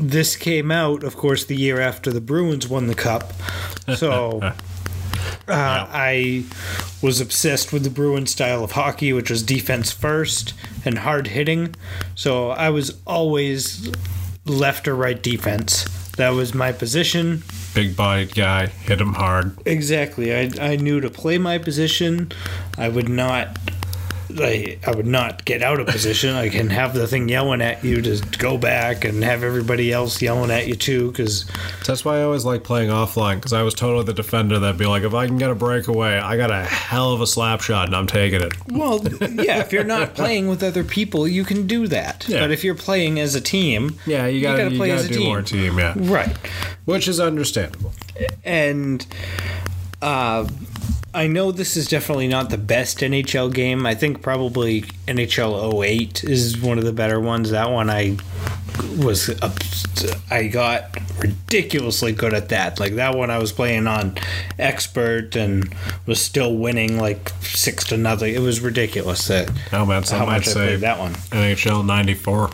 this 0.02 0.36
came 0.36 0.72
out, 0.72 1.04
of 1.04 1.16
course, 1.16 1.46
the 1.46 1.56
year 1.56 1.80
after 1.80 2.12
the 2.12 2.22
Bruins 2.22 2.68
won 2.68 2.88
the 2.88 2.96
cup. 2.96 3.34
So 3.96 4.40
uh, 4.44 4.52
I 5.48 6.46
was 7.02 7.22
obsessed 7.22 7.72
with 7.74 7.84
the 7.84 7.90
Bruin 7.90 8.26
style 8.26 8.64
of 8.64 8.72
hockey, 8.72 9.14
which 9.14 9.30
was 9.30 9.44
defense 9.44 9.92
first 9.92 10.54
and 10.86 11.00
hard 11.00 11.28
hitting. 11.28 11.76
So 12.16 12.50
I 12.50 12.70
was 12.70 13.00
always 13.06 13.92
left 14.46 14.88
or 14.88 14.96
right 14.96 15.22
defense. 15.22 15.86
That 16.18 16.32
was 16.32 16.54
my 16.54 16.72
position. 16.72 17.44
Big 17.74 17.96
bodied 17.96 18.36
guy, 18.36 18.68
hit 18.68 19.00
him 19.00 19.14
hard. 19.14 19.58
Exactly. 19.66 20.36
I, 20.36 20.52
I 20.60 20.76
knew 20.76 21.00
to 21.00 21.10
play 21.10 21.38
my 21.38 21.58
position. 21.58 22.32
I 22.78 22.90
would 22.90 23.08
not. 23.08 23.58
I, 24.38 24.78
I 24.86 24.92
would 24.92 25.08
not 25.08 25.44
get 25.46 25.64
out 25.64 25.80
of 25.80 25.88
position. 25.88 26.36
I 26.36 26.50
can 26.50 26.70
have 26.70 26.94
the 26.94 27.08
thing 27.08 27.30
yelling 27.30 27.62
at 27.62 27.84
you 27.84 28.02
to 28.02 28.22
go 28.38 28.58
back 28.58 29.04
and 29.06 29.24
have 29.24 29.44
everybody 29.44 29.92
else 29.92 30.22
yelling 30.22 30.52
at 30.52 30.68
you 30.68 30.76
too. 30.76 31.10
Because 31.12 31.46
That's 31.86 32.06
why 32.06 32.20
I 32.20 32.24
always 32.24 32.46
like 32.46 32.64
playing 32.64 32.90
offline 32.90 33.36
because 33.36 33.54
I 33.54 33.64
was 33.64 33.74
totally 33.74 34.04
the 34.06 34.14
defender 34.14 34.60
that'd 34.60 34.78
be 34.78 34.86
like, 34.86 35.04
if 35.04 35.14
I 35.14 35.26
can 35.28 35.38
get 35.38 35.50
a 35.50 35.56
breakaway, 35.56 36.18
I 36.18 36.38
got 36.38 36.52
a 36.52 36.64
hell 36.64 37.14
of 37.14 37.22
a 37.22 37.28
slap 37.28 37.62
shot 37.62 37.88
and 37.88 37.96
I'm 37.96 38.08
taking 38.08 38.42
it. 38.42 38.54
Well, 38.72 39.02
yeah, 39.34 39.60
if 39.62 39.74
you're 39.74 39.84
not 39.84 40.14
playing 40.16 40.48
with 40.48 40.62
other 40.64 40.84
people, 40.84 41.28
you 41.28 41.44
can 41.44 41.66
do 41.68 41.88
that. 41.88 42.26
Yeah. 42.28 42.42
But 42.42 42.52
if 42.52 42.64
you're 42.64 42.76
playing 42.76 43.20
as 43.20 43.36
a 43.36 43.42
team, 43.42 43.98
Yeah, 44.06 44.28
you 44.28 44.42
gotta, 44.42 44.64
gotta 44.66 44.76
play 44.76 44.90
gotta 44.90 45.00
as 45.00 45.06
a 45.06 45.10
do 45.10 45.16
team. 45.20 45.28
more 45.28 45.42
team, 45.42 45.80
yeah. 45.80 45.94
right. 45.98 46.38
Which 46.86 47.08
is 47.08 47.20
understandable. 47.20 47.94
And 48.44 49.06
uh, 50.02 50.48
I 51.14 51.28
know 51.28 51.52
this 51.52 51.76
is 51.76 51.88
definitely 51.88 52.28
not 52.28 52.50
the 52.52 52.58
best 52.58 53.00
NHL 53.00 53.52
game. 53.54 53.86
I 53.86 53.96
think 53.96 54.22
probably 54.22 54.82
NHL 55.08 55.84
08 55.84 56.24
is 56.24 56.60
one 56.62 56.78
of 56.78 56.84
the 56.84 56.94
better 56.94 57.20
ones. 57.20 57.50
That 57.50 57.72
one 57.72 57.90
I 57.90 58.18
was 58.98 59.30
I 60.30 60.48
got 60.48 60.96
ridiculously 61.20 62.12
good 62.12 62.34
at 62.34 62.50
that. 62.50 62.80
Like 62.80 62.94
that 62.96 63.16
one 63.16 63.32
I 63.32 63.40
was 63.40 63.52
playing 63.52 63.88
on 63.88 64.18
expert 64.60 65.36
and 65.36 65.74
was 66.06 66.22
still 66.22 66.56
winning 66.56 67.00
like 67.00 67.30
6 67.42 67.86
to 67.86 67.98
nothing. 67.98 68.36
It 68.36 68.42
was 68.42 68.62
ridiculous 68.62 69.28
that 69.28 69.50
Oh 69.74 69.86
man, 69.86 70.04
some 70.04 70.20
how 70.20 70.26
much 70.28 70.48
I 70.48 70.52
say 70.52 70.68
played 70.68 70.82
that 70.82 71.00
one. 71.00 71.14
NHL 71.14 71.86
'94. 71.86 72.52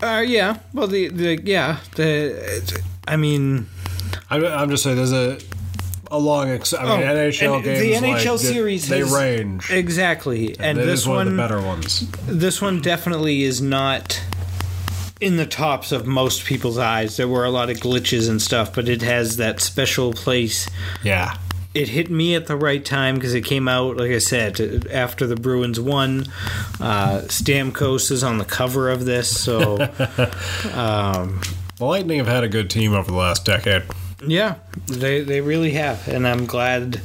Uh, 0.00 0.20
yeah. 0.20 0.58
Well, 0.74 0.86
the, 0.86 1.08
the 1.08 1.40
yeah 1.42 1.78
the 1.96 2.82
I 3.06 3.16
mean 3.16 3.66
I'm 4.30 4.68
just 4.70 4.82
saying, 4.82 4.96
there's 4.96 5.12
a 5.12 5.38
a 6.10 6.18
long. 6.18 6.50
Ex- 6.50 6.72
I 6.74 6.82
mean, 6.82 7.06
Oh, 7.08 7.14
NHL 7.14 7.62
games. 7.62 7.80
the 7.80 7.94
NHL 8.06 8.32
like, 8.32 8.40
series 8.40 8.88
they 8.88 8.98
has- 9.00 9.12
range. 9.12 9.70
exactly, 9.70 10.56
and 10.58 10.78
That 10.78 10.86
this 10.86 11.00
is 11.00 11.06
one, 11.06 11.16
one, 11.16 11.26
of 11.28 11.32
the 11.34 11.42
better 11.42 11.60
ones. 11.60 12.06
this 12.26 12.60
one 12.62 12.80
definitely 12.80 13.42
is 13.42 13.60
not 13.60 14.20
in 15.20 15.36
the 15.36 15.46
tops 15.46 15.90
of 15.92 16.06
most 16.06 16.44
people's 16.44 16.78
eyes. 16.78 17.16
There 17.16 17.26
were 17.28 17.44
a 17.44 17.50
lot 17.50 17.70
of 17.70 17.78
glitches 17.78 18.28
and 18.28 18.40
stuff, 18.40 18.72
but 18.74 18.88
it 18.88 19.02
has 19.02 19.36
that 19.36 19.60
special 19.60 20.12
place. 20.12 20.68
Yeah. 21.02 21.34
It 21.74 21.88
hit 21.90 22.10
me 22.10 22.34
at 22.34 22.46
the 22.46 22.56
right 22.56 22.84
time 22.84 23.16
because 23.16 23.34
it 23.34 23.42
came 23.44 23.68
out, 23.68 23.96
like 23.98 24.10
I 24.10 24.18
said, 24.18 24.86
after 24.90 25.26
the 25.26 25.36
Bruins 25.36 25.78
won. 25.78 26.26
Uh, 26.80 27.20
Stamkos 27.26 28.10
is 28.10 28.24
on 28.24 28.38
the 28.38 28.44
cover 28.44 28.90
of 28.90 29.04
this, 29.04 29.28
so 29.40 29.74
um, 30.74 31.40
The 31.76 31.84
Lightning 31.84 32.18
have 32.18 32.26
had 32.26 32.42
a 32.44 32.48
good 32.48 32.70
team 32.70 32.94
over 32.94 33.10
the 33.10 33.16
last 33.16 33.44
decade. 33.44 33.82
Yeah, 34.26 34.56
they 34.86 35.22
they 35.22 35.40
really 35.40 35.72
have, 35.72 36.06
and 36.08 36.26
I'm 36.26 36.46
glad. 36.46 37.00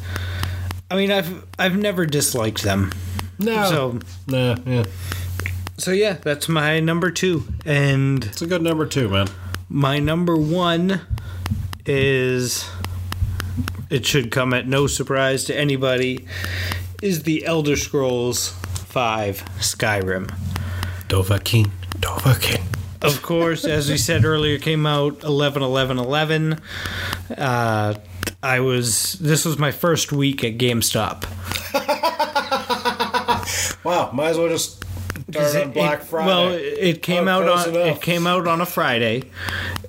I 0.92 0.96
mean, 0.96 1.12
I've 1.12 1.46
I've 1.60 1.78
never 1.78 2.06
disliked 2.06 2.64
them. 2.64 2.92
No. 3.40 3.70
So 3.70 4.00
Nah, 4.28 4.56
yeah. 4.66 4.84
so 5.78 5.92
yeah, 5.92 6.14
that's 6.14 6.48
my 6.48 6.80
number 6.80 7.10
two, 7.12 7.46
and 7.66 8.24
It's 8.26 8.42
a 8.42 8.48
good 8.48 8.62
number 8.62 8.86
two, 8.86 9.10
man. 9.10 9.28
my 9.70 10.00
number 10.00 10.36
one 10.38 11.02
is. 11.86 12.70
It 13.90 14.06
should 14.08 14.32
come 14.32 14.54
at 14.56 14.68
no 14.68 14.88
surprise 14.88 15.44
to 15.46 15.56
anybody. 15.56 16.26
Is 17.04 17.24
the 17.24 17.46
Elder 17.46 17.76
Scrolls 17.76 18.50
Five 18.50 19.44
Skyrim? 19.60 20.34
Dovahkiin. 21.10 21.70
Dovahkiin. 22.00 22.63
Of 23.04 23.22
course, 23.22 23.66
as 23.66 23.90
we 23.90 23.98
said 23.98 24.26
earlier, 24.26 24.58
came 24.58 24.86
out 24.86 25.24
11 25.24 25.62
11 25.62 26.00
11. 26.00 26.60
Uh, 27.38 27.94
I 28.42 28.60
was. 28.60 29.14
This 29.14 29.46
was 29.46 29.58
my 29.58 29.72
first 29.72 30.12
week 30.12 30.44
at 30.44 30.58
GameStop. 30.58 31.26
Wow, 33.84 34.12
might 34.14 34.30
as 34.30 34.38
well 34.38 34.48
just 34.48 34.86
start 35.30 35.56
on 35.58 35.72
Black 35.74 36.00
it- 36.02 36.06
Friday. 36.06 36.28
Well, 36.28 36.48
it 36.54 37.04
came 37.04 37.28
Oh, 37.28 37.32
out 37.32 37.50
on 37.50 37.70
enough. 37.76 37.98
it 37.98 38.02
came 38.02 38.26
out 38.26 38.48
on 38.48 38.62
a 38.62 38.66
Friday, 38.66 39.24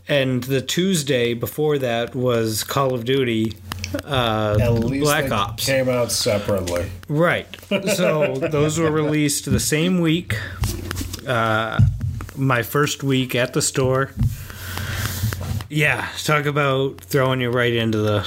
and 0.08 0.42
the 0.42 0.60
Tuesday 0.60 1.34
before 1.34 1.78
that 1.78 2.16
was 2.16 2.64
Call 2.64 2.94
of 2.94 3.04
Duty, 3.04 3.56
uh, 4.04 4.56
At 4.60 4.72
least 4.74 5.04
Black 5.04 5.30
Ops. 5.30 5.66
came 5.66 5.88
out 5.88 6.10
separately. 6.10 6.90
Right. 7.08 7.46
So 7.94 8.34
those 8.34 8.80
were 8.80 8.90
released 8.90 9.44
the 9.48 9.60
same 9.60 10.00
week. 10.00 10.36
Uh, 11.24 11.80
my 12.36 12.62
first 12.62 13.02
week 13.02 13.34
at 13.34 13.52
the 13.52 13.62
store. 13.62 14.10
Yeah, 15.68 16.08
talk 16.22 16.46
about 16.46 17.00
throwing 17.00 17.40
you 17.40 17.50
right 17.50 17.72
into 17.72 17.98
the 17.98 18.26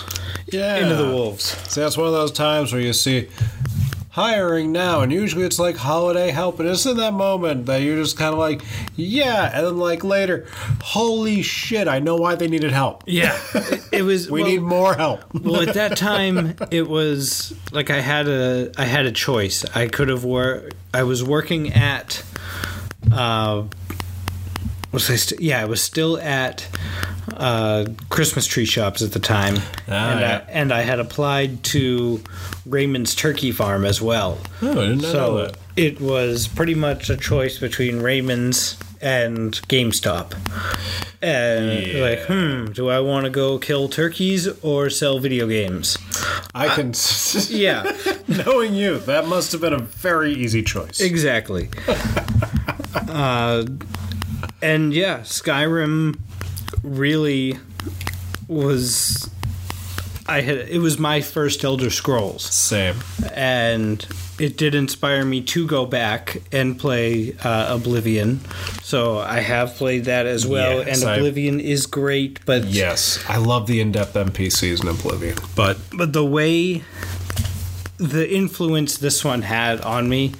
Yeah. 0.51 0.77
into 0.77 0.95
the 0.95 1.05
wolves. 1.11 1.55
See, 1.69 1.81
that's 1.81 1.97
one 1.97 2.07
of 2.07 2.13
those 2.13 2.31
times 2.31 2.73
where 2.73 2.81
you 2.81 2.93
see 2.93 3.27
hiring 4.09 4.71
now, 4.71 5.01
and 5.01 5.11
usually 5.13 5.45
it's 5.45 5.59
like 5.59 5.77
holiday 5.77 6.31
help, 6.31 6.59
and 6.59 6.67
it's 6.67 6.85
in 6.87 6.97
that 6.97 7.13
moment 7.13 7.67
that 7.67 7.83
you're 7.83 7.95
just 7.97 8.17
kind 8.17 8.33
of 8.33 8.39
like, 8.39 8.63
yeah, 8.95 9.51
and 9.55 9.65
then 9.65 9.77
like 9.77 10.03
later, 10.03 10.47
holy 10.81 11.43
shit, 11.43 11.87
I 11.87 11.99
know 11.99 12.15
why 12.15 12.33
they 12.35 12.47
needed 12.47 12.71
help. 12.71 13.03
Yeah, 13.05 13.37
it, 13.53 13.81
it 13.91 14.01
was. 14.01 14.29
We 14.29 14.41
well, 14.41 14.51
need 14.51 14.61
more 14.63 14.95
help. 14.95 15.21
well, 15.33 15.61
at 15.61 15.75
that 15.75 15.95
time, 16.11 16.55
it 16.71 16.89
was 16.89 17.53
like 17.71 17.91
I 17.91 18.01
had 18.01 18.27
a 18.27 18.71
I 18.77 18.85
had 18.85 19.05
a 19.05 19.11
choice. 19.11 19.63
I 19.75 19.87
could 19.87 20.09
have 20.09 20.23
wor 20.23 20.69
I 20.93 21.03
was 21.03 21.23
working 21.23 21.71
at. 21.73 22.23
Uh, 23.11 23.63
was 24.97 25.09
I 25.09 25.15
st- 25.15 25.41
yeah, 25.41 25.61
I 25.61 25.65
was 25.65 25.81
still 25.81 26.17
at 26.19 26.67
uh, 27.35 27.85
Christmas 28.09 28.45
tree 28.47 28.65
shops 28.65 29.01
at 29.01 29.11
the 29.11 29.19
time, 29.19 29.55
Ah, 29.87 30.11
and, 30.11 30.19
yeah. 30.19 30.45
I, 30.47 30.51
and 30.51 30.71
I 30.73 30.81
had 30.81 30.99
applied 30.99 31.63
to 31.65 32.21
Raymond's 32.65 33.13
Turkey 33.15 33.51
Farm 33.51 33.85
as 33.85 34.01
well. 34.01 34.39
Oh, 34.61 34.71
I 34.71 34.73
didn't 34.73 35.01
know 35.01 35.11
so 35.11 35.37
that. 35.45 35.57
it 35.75 36.01
was 36.01 36.47
pretty 36.47 36.73
much 36.75 37.09
a 37.09 37.17
choice 37.17 37.59
between 37.59 38.01
Raymond's 38.01 38.77
and 38.99 39.53
GameStop. 39.69 40.33
And 41.21 41.85
Yeah. 41.87 42.01
like, 42.03 42.19
hmm, 42.25 42.71
do 42.73 42.89
I 42.89 42.99
want 42.99 43.25
to 43.25 43.29
go 43.29 43.59
kill 43.59 43.89
turkeys 43.89 44.47
or 44.63 44.89
sell 44.89 45.19
video 45.19 45.47
games? 45.47 45.97
I 46.55 46.67
can. 46.69 46.93
Yeah, 47.49 47.91
Knowing 48.27 48.73
you, 48.73 48.97
that 48.99 49.27
must 49.27 49.51
have 49.51 49.61
been 49.61 49.73
a 49.73 49.79
very 49.79 50.33
easy 50.33 50.63
choice. 50.63 50.99
exactly. 50.99 51.69
uh, 52.95 53.65
and 54.61 54.93
yeah, 54.93 55.19
Skyrim 55.21 56.19
really 56.83 57.57
was. 58.47 59.29
I 60.29 60.41
had 60.41 60.57
it 60.57 60.79
was 60.79 60.99
my 60.99 61.21
first 61.21 61.63
Elder 61.63 61.89
Scrolls. 61.89 62.43
Same. 62.43 62.95
and 63.33 64.05
it 64.39 64.55
did 64.57 64.75
inspire 64.75 65.25
me 65.25 65.41
to 65.41 65.65
go 65.65 65.85
back 65.85 66.43
and 66.51 66.77
play 66.77 67.33
uh, 67.43 67.73
Oblivion. 67.75 68.41
So 68.83 69.17
I 69.19 69.39
have 69.39 69.73
played 69.75 70.05
that 70.05 70.25
as 70.27 70.45
well, 70.45 70.79
Yes, 70.85 71.01
and 71.01 71.09
I- 71.09 71.15
Oblivion 71.15 71.59
is 71.59 71.85
great. 71.87 72.45
But 72.45 72.65
Yes, 72.65 73.23
I 73.27 73.37
love 73.37 73.67
the 73.67 73.79
in-depth 73.81 74.13
NPCs 74.13 74.81
in 74.81 74.89
Oblivion. 74.89 75.37
but 75.55 75.77
but 75.93 76.13
the 76.13 76.25
way 76.25 76.83
the 77.97 78.29
influence 78.31 78.97
this 78.99 79.23
one 79.25 79.41
had 79.41 79.81
on 79.81 80.07
me, 80.09 80.33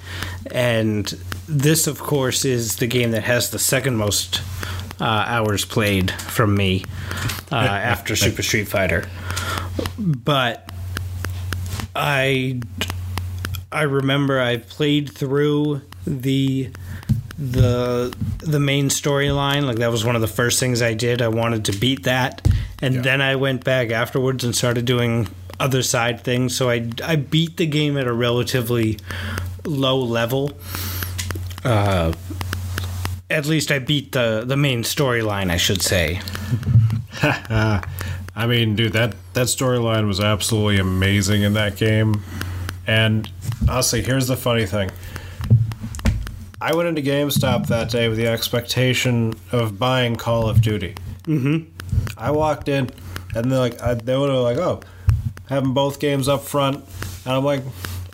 and 0.50 1.18
this 1.48 1.86
of 1.86 1.98
course 1.98 2.44
is 2.44 2.76
the 2.76 2.86
game 2.86 3.12
that 3.12 3.24
has 3.24 3.50
the 3.50 3.58
second 3.58 3.96
most 3.96 4.42
uh, 5.00 5.04
hours 5.04 5.64
played 5.64 6.10
from 6.10 6.54
me 6.56 6.84
uh, 7.50 7.56
after 7.56 8.14
Super 8.24 8.42
Street 8.42 8.68
Fighter. 8.68 9.08
But 9.98 10.70
I 11.94 12.60
I 13.72 13.82
remember 13.82 14.40
I 14.40 14.58
played 14.58 15.10
through 15.12 15.82
the 16.06 16.70
the 17.38 18.14
the 18.40 18.60
main 18.60 18.88
storyline. 18.88 19.64
Like 19.64 19.76
that 19.78 19.90
was 19.90 20.04
one 20.04 20.14
of 20.16 20.20
the 20.20 20.26
first 20.28 20.58
things 20.60 20.82
I 20.82 20.94
did. 20.94 21.22
I 21.22 21.28
wanted 21.28 21.64
to 21.66 21.72
beat 21.72 22.04
that. 22.04 22.46
And 22.80 22.96
Yeah. 22.96 23.00
then 23.02 23.20
I 23.20 23.36
went 23.36 23.64
back 23.64 23.90
afterwards 23.90 24.44
and 24.44 24.54
started 24.54 24.84
doing 24.84 25.28
other 25.60 25.82
side 25.82 26.22
things. 26.22 26.54
So 26.56 26.70
I 26.70 26.88
I 27.04 27.16
beat 27.16 27.56
the 27.56 27.66
game 27.66 27.96
at 27.96 28.06
a 28.06 28.12
relatively 28.12 28.98
low 29.64 29.98
level 29.98 30.52
uh 31.64 32.12
at 33.30 33.46
least 33.46 33.70
I 33.70 33.78
beat 33.78 34.12
the 34.12 34.44
the 34.46 34.56
main 34.56 34.82
storyline 34.82 35.50
I 35.50 35.56
should 35.56 35.82
say 35.82 36.20
I 38.38 38.46
mean, 38.46 38.76
dude, 38.76 38.92
that 38.92 39.16
that 39.32 39.48
storyline 39.48 40.06
was 40.06 40.20
absolutely 40.20 40.78
amazing 40.78 41.42
in 41.42 41.54
that 41.54 41.76
game. 41.76 42.22
And 42.86 43.28
honestly, 43.68 44.00
here's 44.00 44.28
the 44.28 44.36
funny 44.36 44.64
thing. 44.64 44.92
I 46.60 46.72
went 46.74 46.88
into 46.88 47.02
GameStop 47.02 47.66
that 47.66 47.90
day 47.90 48.08
with 48.08 48.16
the 48.16 48.28
expectation 48.28 49.34
of 49.50 49.76
buying 49.76 50.14
Call 50.14 50.48
of 50.48 50.62
Duty. 50.62 50.94
Mm-hmm. 51.24 51.68
I 52.16 52.30
walked 52.30 52.68
in, 52.68 52.90
and 53.34 53.50
they're 53.50 53.58
like, 53.58 53.82
I, 53.82 53.94
they 53.94 54.16
were 54.16 54.32
like, 54.34 54.56
"Oh, 54.56 54.82
having 55.48 55.74
both 55.74 55.98
games 55.98 56.28
up 56.28 56.42
front," 56.42 56.84
and 57.24 57.34
I'm 57.34 57.44
like, 57.44 57.64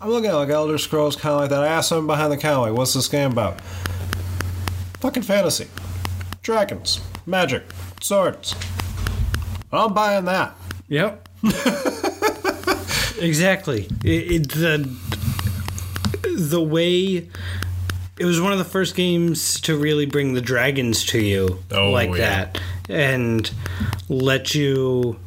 "I'm 0.05 0.11
looking 0.11 0.29
at 0.29 0.35
like 0.35 0.49
Elder 0.49 0.77
Scrolls, 0.77 1.15
kind 1.15 1.33
of 1.33 1.41
like 1.41 1.49
that." 1.49 1.63
I 1.63 1.67
asked 1.67 1.89
someone 1.89 2.07
behind 2.07 2.31
the 2.31 2.37
counter, 2.37 2.69
like, 2.69 2.77
"What's 2.77 2.93
this 2.93 3.07
game 3.07 3.31
about?" 3.31 3.59
Fucking 4.99 5.23
fantasy, 5.23 5.67
dragons, 6.41 6.99
magic, 7.25 7.63
swords. 8.01 8.55
I'm 9.71 9.93
buying 9.93 10.25
that. 10.25 10.55
Yep. 10.87 11.27
exactly. 13.19 13.87
It, 14.03 14.31
it, 14.31 14.49
the 14.51 14.89
the 16.37 16.61
way 16.61 17.27
it 18.19 18.25
was 18.25 18.39
one 18.41 18.51
of 18.51 18.57
the 18.57 18.63
first 18.65 18.95
games 18.95 19.59
to 19.61 19.77
really 19.77 20.05
bring 20.05 20.33
the 20.33 20.41
dragons 20.41 21.03
to 21.05 21.19
you 21.19 21.59
Oh, 21.71 21.89
like 21.91 22.09
yeah. 22.11 22.15
that 22.45 22.61
and 22.89 23.49
let 24.09 24.53
you 24.55 25.17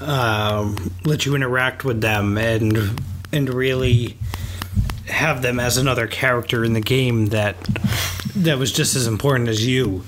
um, 0.00 0.92
let 1.04 1.26
you 1.26 1.34
interact 1.34 1.84
with 1.84 2.00
them 2.00 2.38
and 2.38 3.00
and 3.34 3.52
really 3.52 4.16
have 5.06 5.42
them 5.42 5.60
as 5.60 5.76
another 5.76 6.06
character 6.06 6.64
in 6.64 6.72
the 6.72 6.80
game 6.80 7.26
that 7.26 7.56
that 8.36 8.58
was 8.58 8.72
just 8.72 8.96
as 8.96 9.06
important 9.06 9.48
as 9.48 9.66
you. 9.66 10.02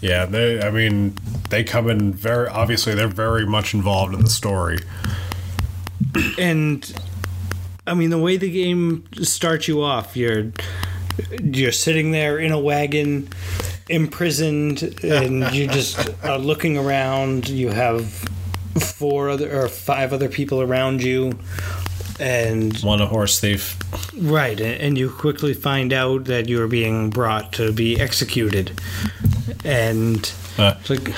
Yeah, 0.00 0.26
they. 0.26 0.62
I 0.62 0.70
mean, 0.70 1.16
they 1.50 1.64
come 1.64 1.88
in 1.88 2.12
very 2.12 2.48
obviously. 2.48 2.94
They're 2.94 3.08
very 3.08 3.46
much 3.46 3.74
involved 3.74 4.14
in 4.14 4.20
the 4.20 4.30
story. 4.30 4.78
and 6.38 6.92
I 7.86 7.94
mean 7.94 8.10
the 8.10 8.18
way 8.18 8.36
the 8.36 8.50
game 8.50 9.06
starts 9.22 9.66
you 9.66 9.82
off, 9.82 10.16
you're 10.16 10.52
you're 11.42 11.72
sitting 11.72 12.12
there 12.12 12.38
in 12.38 12.52
a 12.52 12.58
wagon, 12.58 13.28
imprisoned, 13.88 14.82
and 15.02 15.52
you 15.54 15.66
just 15.66 16.08
are 16.24 16.38
looking 16.38 16.78
around. 16.78 17.48
You 17.48 17.70
have 17.70 18.10
four 18.78 19.30
other 19.30 19.64
or 19.64 19.68
five 19.68 20.12
other 20.12 20.28
people 20.28 20.62
around 20.62 21.02
you, 21.02 21.38
and 22.20 22.76
One 22.80 23.00
a 23.00 23.06
horse 23.06 23.40
thief. 23.40 23.76
right, 24.16 24.60
and 24.60 24.96
you 24.98 25.10
quickly 25.10 25.54
find 25.54 25.92
out 25.92 26.24
that 26.26 26.48
you 26.48 26.62
are 26.62 26.68
being 26.68 27.10
brought 27.10 27.52
to 27.54 27.72
be 27.72 28.00
executed, 28.00 28.72
and. 29.64 30.30
Uh, 30.58 30.74
It's 30.80 30.90
like, 30.90 31.08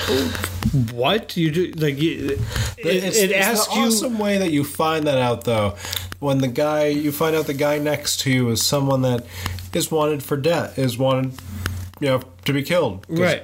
what 0.93 1.35
you 1.35 1.51
do? 1.51 1.71
Like, 1.75 1.99
you, 2.01 2.37
it, 2.77 2.85
it's, 3.03 3.17
it 3.17 3.31
it's 3.31 3.33
asks 3.33 3.67
the 3.67 3.75
you. 3.79 3.85
awesome 3.87 4.17
way 4.19 4.37
that 4.37 4.51
you 4.51 4.63
find 4.63 5.05
that 5.07 5.17
out, 5.17 5.43
though. 5.43 5.75
When 6.19 6.37
the 6.39 6.47
guy 6.47 6.85
you 6.85 7.11
find 7.11 7.35
out 7.35 7.47
the 7.47 7.53
guy 7.53 7.77
next 7.79 8.21
to 8.21 8.31
you 8.31 8.49
is 8.49 8.65
someone 8.65 9.01
that 9.01 9.25
is 9.73 9.91
wanted 9.91 10.23
for 10.23 10.37
death, 10.37 10.79
is 10.79 10.97
wanted, 10.97 11.33
you 11.99 12.07
know, 12.07 12.23
to 12.45 12.53
be 12.53 12.63
killed. 12.63 13.05
'Cause 13.07 13.19
Right. 13.19 13.43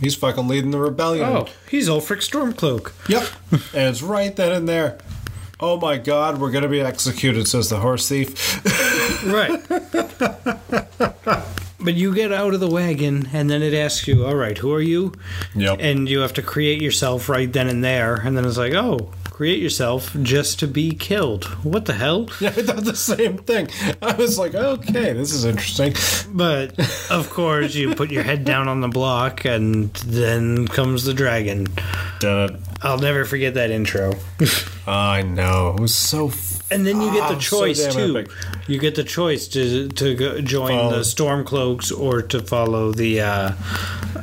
He's 0.00 0.14
fucking 0.14 0.46
leading 0.46 0.70
the 0.70 0.78
rebellion. 0.78 1.24
Oh, 1.28 1.46
he's 1.70 1.88
Ulfric 1.88 2.20
Stormcloak. 2.20 2.92
Yep. 3.08 3.26
and 3.74 3.88
it's 3.88 4.02
right 4.02 4.34
then 4.36 4.52
and 4.52 4.68
there. 4.68 4.98
Oh 5.66 5.80
my 5.80 5.96
God, 5.96 6.42
we're 6.42 6.50
gonna 6.50 6.68
be 6.68 6.82
executed, 6.82 7.48
says 7.48 7.70
the 7.70 7.78
horse 7.78 8.06
thief. 8.06 8.62
Right. 9.24 9.66
but 11.80 11.94
you 11.94 12.14
get 12.14 12.32
out 12.32 12.52
of 12.52 12.60
the 12.60 12.68
wagon, 12.68 13.30
and 13.32 13.48
then 13.48 13.62
it 13.62 13.72
asks 13.72 14.06
you, 14.06 14.26
all 14.26 14.34
right, 14.34 14.58
who 14.58 14.74
are 14.74 14.82
you? 14.82 15.14
Yep. 15.54 15.78
And 15.80 16.06
you 16.06 16.18
have 16.20 16.34
to 16.34 16.42
create 16.42 16.82
yourself 16.82 17.30
right 17.30 17.50
then 17.50 17.68
and 17.68 17.82
there. 17.82 18.16
And 18.16 18.36
then 18.36 18.44
it's 18.44 18.58
like, 18.58 18.74
oh, 18.74 19.08
create 19.30 19.58
yourself 19.62 20.14
just 20.22 20.58
to 20.58 20.66
be 20.66 20.90
killed. 20.90 21.46
What 21.64 21.86
the 21.86 21.94
hell? 21.94 22.28
Yeah, 22.40 22.50
I 22.50 22.62
thought 22.62 22.84
the 22.84 22.94
same 22.94 23.38
thing. 23.38 23.68
I 24.02 24.14
was 24.16 24.38
like, 24.38 24.54
okay, 24.54 25.14
this 25.14 25.32
is 25.32 25.46
interesting. 25.46 25.94
But 26.36 26.78
of 27.10 27.30
course, 27.30 27.74
you 27.74 27.94
put 27.94 28.10
your 28.10 28.22
head 28.22 28.44
down 28.44 28.68
on 28.68 28.82
the 28.82 28.88
block, 28.88 29.46
and 29.46 29.94
then 29.94 30.68
comes 30.68 31.04
the 31.04 31.14
dragon. 31.14 31.68
Done 32.20 32.50
it. 32.50 32.60
I'll 32.84 32.98
never 32.98 33.24
forget 33.24 33.54
that 33.54 33.70
intro. 33.70 34.12
I 34.86 35.22
know. 35.22 35.74
It 35.76 35.80
was 35.80 35.94
so. 35.94 36.30
And 36.70 36.86
then 36.86 37.00
you 37.00 37.10
get 37.12 37.28
the 37.28 37.36
Ah, 37.36 37.38
so 37.40 37.58
choice 37.60 37.82
damn 37.82 37.92
too. 37.92 38.18
epic. 38.18 38.32
You 38.68 38.78
get 38.78 38.94
the 38.94 39.04
choice 39.04 39.48
to 39.48 39.88
to 39.88 40.14
go, 40.14 40.40
join 40.40 40.68
Follow. 40.72 40.90
the 40.90 41.00
Stormcloaks 41.00 41.98
or 41.98 42.20
to 42.22 42.40
follow 42.42 42.92
the 42.92 43.20
uh, 43.22 43.52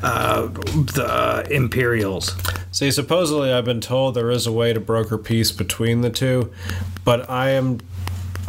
uh, 0.04 0.48
the 0.48 1.48
Imperials. 1.50 2.36
See, 2.72 2.92
supposedly 2.92 3.52
I've 3.52 3.66
been 3.66 3.82
told 3.82 4.16
there 4.16 4.32
is 4.32 4.48
a 4.48 4.52
way 4.52 4.74
to 4.74 4.80
broker 4.80 5.18
peace 5.18 5.52
between 5.52 6.02
the 6.02 6.10
two, 6.10 6.52
but 7.04 7.30
I 7.30 7.50
am. 7.52 7.80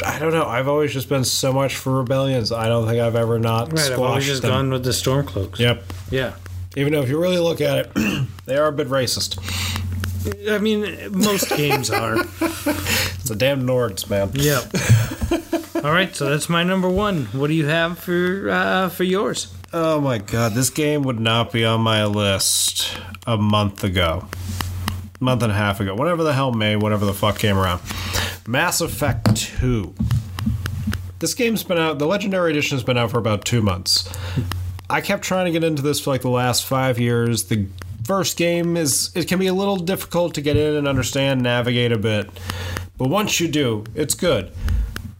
I 0.04 0.18
don't 0.18 0.32
know. 0.32 0.44
I've 0.46 0.68
always 0.68 0.92
just 0.92 1.08
been 1.08 1.24
so 1.24 1.52
much 1.52 1.76
for 1.76 1.96
rebellions. 1.98 2.50
I 2.52 2.66
don't 2.66 2.86
think 2.88 3.00
I've 3.00 3.14
ever 3.16 3.38
not 3.38 3.68
Right, 3.70 3.78
squashed 3.78 3.92
I've 3.92 3.98
always 4.00 4.26
just 4.26 4.42
them. 4.42 4.50
gone 4.50 4.70
with 4.70 4.84
the 4.84 4.90
Stormcloaks. 4.90 5.58
Yep. 5.58 5.84
Yeah. 6.10 6.32
Even 6.76 6.92
though 6.92 7.02
if 7.02 7.08
you 7.08 7.20
really 7.20 7.38
look 7.38 7.60
at 7.60 7.78
it, 7.96 8.26
they 8.46 8.56
are 8.56 8.66
a 8.68 8.72
bit 8.72 8.88
racist. 8.88 9.38
I 10.48 10.58
mean, 10.58 10.86
most 11.12 11.48
games 11.56 11.90
are. 11.90 12.16
It's 12.20 13.28
the 13.28 13.36
damn 13.36 13.66
Nords, 13.66 14.08
man. 14.08 14.30
Yep. 14.34 15.74
All 15.84 15.90
right, 15.92 16.14
so 16.14 16.28
that's 16.30 16.48
my 16.48 16.62
number 16.62 16.88
one. 16.88 17.26
What 17.26 17.48
do 17.48 17.54
you 17.54 17.66
have 17.66 17.98
for 17.98 18.48
uh, 18.50 18.88
for 18.88 19.04
yours? 19.04 19.52
Oh 19.72 20.00
my 20.00 20.18
god, 20.18 20.52
this 20.52 20.70
game 20.70 21.02
would 21.02 21.18
not 21.18 21.50
be 21.52 21.64
on 21.64 21.80
my 21.80 22.04
list 22.04 22.96
a 23.26 23.36
month 23.36 23.82
ago. 23.82 24.28
Month 25.18 25.42
and 25.42 25.50
a 25.52 25.54
half 25.54 25.80
ago. 25.80 25.94
Whatever 25.94 26.22
the 26.22 26.32
hell 26.32 26.52
May, 26.52 26.76
whatever 26.76 27.04
the 27.04 27.14
fuck 27.14 27.38
came 27.38 27.56
around. 27.56 27.80
Mass 28.46 28.80
Effect 28.80 29.36
2. 29.36 29.94
This 31.20 31.34
game's 31.34 31.62
been 31.62 31.78
out, 31.78 31.98
the 32.00 32.06
Legendary 32.06 32.50
Edition 32.50 32.76
has 32.76 32.82
been 32.84 32.98
out 32.98 33.12
for 33.12 33.18
about 33.18 33.44
two 33.44 33.62
months. 33.62 34.10
I 34.90 35.00
kept 35.00 35.22
trying 35.22 35.46
to 35.46 35.52
get 35.52 35.64
into 35.64 35.80
this 35.80 36.00
for 36.00 36.10
like 36.10 36.22
the 36.22 36.28
last 36.28 36.64
five 36.64 36.98
years. 36.98 37.44
The 37.44 37.66
first 38.04 38.36
game 38.36 38.76
is, 38.76 39.10
it 39.14 39.28
can 39.28 39.38
be 39.38 39.46
a 39.46 39.54
little 39.54 39.76
difficult 39.76 40.34
to 40.34 40.40
get 40.40 40.56
in 40.56 40.74
and 40.74 40.88
understand, 40.88 41.42
navigate 41.42 41.92
a 41.92 41.98
bit. 41.98 42.30
But 42.96 43.08
once 43.08 43.40
you 43.40 43.48
do, 43.48 43.84
it's 43.94 44.14
good. 44.14 44.52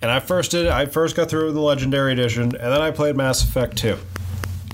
And 0.01 0.11
I 0.11 0.21
first 0.21 0.51
did, 0.51 0.67
I 0.67 0.87
first 0.87 1.15
got 1.17 1.31
through 1.31 1.53
the 1.53 1.61
Legendary 1.61 2.13
Edition, 2.13 2.43
and 2.43 2.55
then 2.55 2.81
I 2.81 2.91
played 2.91 3.17
Mass 3.17 3.45
Effect 3.45 3.77
2. 3.79 3.99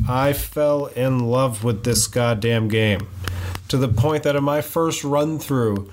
I 0.09 0.33
fell 0.33 0.87
in 0.87 1.21
love 1.21 1.65
with 1.65 1.85
this 1.85 2.07
goddamn 2.07 2.69
game 2.69 3.09
to 3.69 3.77
the 3.77 3.89
point 3.89 4.23
that 4.23 4.37
in 4.37 4.45
my 4.45 4.61
first 4.63 5.05
run 5.05 5.39
through, 5.39 5.91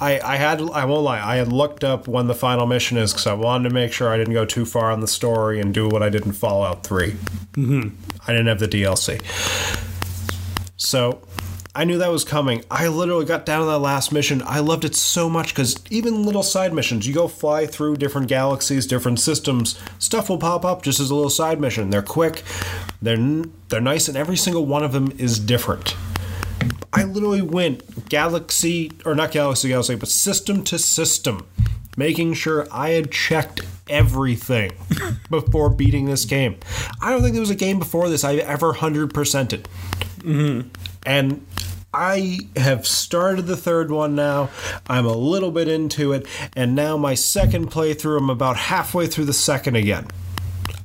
I, 0.00 0.18
I 0.20 0.36
had 0.36 0.60
I 0.60 0.84
won't 0.84 1.04
lie 1.04 1.20
I 1.20 1.36
had 1.36 1.52
looked 1.52 1.84
up 1.84 2.08
when 2.08 2.26
the 2.26 2.34
final 2.34 2.66
mission 2.66 2.96
is 2.98 3.12
because 3.12 3.26
I 3.28 3.34
wanted 3.34 3.68
to 3.68 3.74
make 3.74 3.92
sure 3.92 4.08
I 4.12 4.16
didn't 4.16 4.34
go 4.34 4.44
too 4.44 4.64
far 4.64 4.90
on 4.90 5.00
the 5.00 5.06
story 5.06 5.60
and 5.60 5.72
do 5.72 5.88
what 5.88 6.02
I 6.02 6.08
did 6.08 6.26
in 6.26 6.32
Fallout 6.32 6.82
3 6.84 7.12
Mm-hmm. 7.52 7.88
I 8.26 8.32
didn't 8.32 8.46
have 8.46 8.58
the 8.58 8.66
DLC, 8.66 9.20
so 10.76 11.20
I 11.74 11.84
knew 11.84 11.96
that 11.98 12.10
was 12.10 12.24
coming. 12.24 12.64
I 12.70 12.88
literally 12.88 13.24
got 13.24 13.46
down 13.46 13.60
to 13.60 13.66
that 13.66 13.78
last 13.78 14.12
mission. 14.12 14.42
I 14.44 14.58
loved 14.58 14.84
it 14.84 14.94
so 14.94 15.30
much 15.30 15.54
because 15.54 15.82
even 15.88 16.24
little 16.24 16.42
side 16.42 16.74
missions, 16.74 17.06
you 17.06 17.14
go 17.14 17.28
fly 17.28 17.66
through 17.66 17.96
different 17.96 18.28
galaxies, 18.28 18.86
different 18.86 19.20
systems, 19.20 19.80
stuff 19.98 20.28
will 20.28 20.36
pop 20.36 20.66
up 20.66 20.82
just 20.82 21.00
as 21.00 21.08
a 21.08 21.14
little 21.14 21.30
side 21.30 21.60
mission. 21.60 21.88
They're 21.88 22.02
quick, 22.02 22.42
they're 23.00 23.44
they're 23.70 23.80
nice, 23.80 24.06
and 24.06 24.18
every 24.18 24.36
single 24.36 24.66
one 24.66 24.84
of 24.84 24.92
them 24.92 25.12
is 25.16 25.38
different. 25.38 25.96
I 26.92 27.04
literally 27.04 27.40
went 27.40 28.10
galaxy 28.10 28.92
or 29.06 29.14
not 29.14 29.30
galaxy 29.30 29.68
to 29.68 29.72
galaxy, 29.72 29.94
but 29.94 30.10
system 30.10 30.62
to 30.64 30.78
system, 30.78 31.46
making 31.96 32.34
sure 32.34 32.68
I 32.70 32.90
had 32.90 33.10
checked 33.10 33.62
everything 33.88 34.72
before 35.30 35.70
beating 35.70 36.04
this 36.04 36.26
game. 36.26 36.56
I 37.00 37.10
don't 37.10 37.22
think 37.22 37.32
there 37.32 37.40
was 37.40 37.48
a 37.48 37.54
game 37.54 37.78
before 37.78 38.10
this 38.10 38.24
I 38.24 38.34
ever 38.34 38.74
hundred 38.74 39.14
percented. 39.14 39.64
Mm-hmm. 40.18 40.68
And 41.04 41.46
I 41.94 42.48
have 42.56 42.86
started 42.86 43.42
the 43.42 43.56
third 43.56 43.90
one 43.90 44.14
now. 44.14 44.48
I'm 44.88 45.04
a 45.04 45.16
little 45.16 45.50
bit 45.50 45.68
into 45.68 46.12
it, 46.12 46.26
and 46.56 46.74
now 46.74 46.96
my 46.96 47.14
second 47.14 47.70
playthrough, 47.70 48.18
I'm 48.18 48.30
about 48.30 48.56
halfway 48.56 49.06
through 49.06 49.26
the 49.26 49.34
second 49.34 49.76
again. 49.76 50.06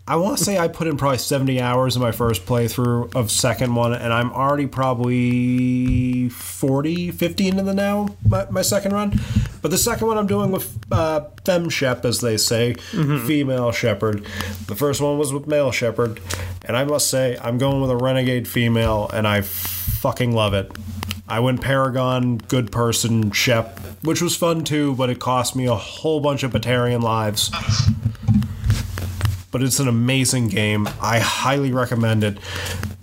I 0.09 0.15
want 0.15 0.37
to 0.37 0.43
say 0.43 0.57
I 0.57 0.69
put 0.69 0.87
in 0.87 0.95
probably 0.95 1.17
70 1.17 1.59
hours 1.61 1.97
in 1.97 2.01
my 2.01 2.13
first 2.13 2.45
playthrough 2.45 3.13
of 3.13 3.29
second 3.29 3.75
one, 3.75 3.93
and 3.93 4.13
I'm 4.13 4.31
already 4.31 4.65
probably 4.65 6.29
40, 6.29 7.11
50 7.11 7.47
into 7.47 7.63
the 7.63 7.73
now, 7.73 8.15
my, 8.25 8.49
my 8.49 8.61
second 8.61 8.93
run. 8.93 9.19
But 9.61 9.71
the 9.71 9.77
second 9.77 10.07
one 10.07 10.17
I'm 10.17 10.27
doing 10.27 10.51
with 10.51 10.77
uh, 10.93 11.25
Fem 11.43 11.69
Shep, 11.69 12.05
as 12.05 12.21
they 12.21 12.37
say, 12.37 12.75
female 12.75 13.73
Shepard. 13.73 14.25
The 14.67 14.75
first 14.75 15.01
one 15.01 15.17
was 15.17 15.33
with 15.33 15.45
male 15.45 15.71
Shepard, 15.71 16.21
and 16.65 16.77
I 16.77 16.85
must 16.85 17.09
say, 17.09 17.37
I'm 17.41 17.57
going 17.57 17.81
with 17.81 17.91
a 17.91 17.97
renegade 17.97 18.47
female, 18.47 19.09
and 19.11 19.27
I 19.27 19.41
fucking 19.97 20.31
love 20.33 20.53
it. 20.53 20.71
I 21.27 21.39
went 21.41 21.61
Paragon, 21.61 22.37
good 22.37 22.71
person, 22.71 23.31
Shep, 23.31 23.79
which 24.03 24.21
was 24.21 24.35
fun 24.35 24.63
too, 24.63 24.95
but 24.95 25.09
it 25.09 25.19
cost 25.19 25.55
me 25.55 25.65
a 25.65 25.75
whole 25.75 26.19
bunch 26.21 26.43
of 26.43 26.51
Batarian 26.51 27.01
lives 27.01 27.51
but 29.49 29.63
it's 29.63 29.79
an 29.79 29.87
amazing 29.87 30.49
game. 30.49 30.87
I 31.01 31.19
highly 31.19 31.71
recommend 31.71 32.23
it. 32.23 32.37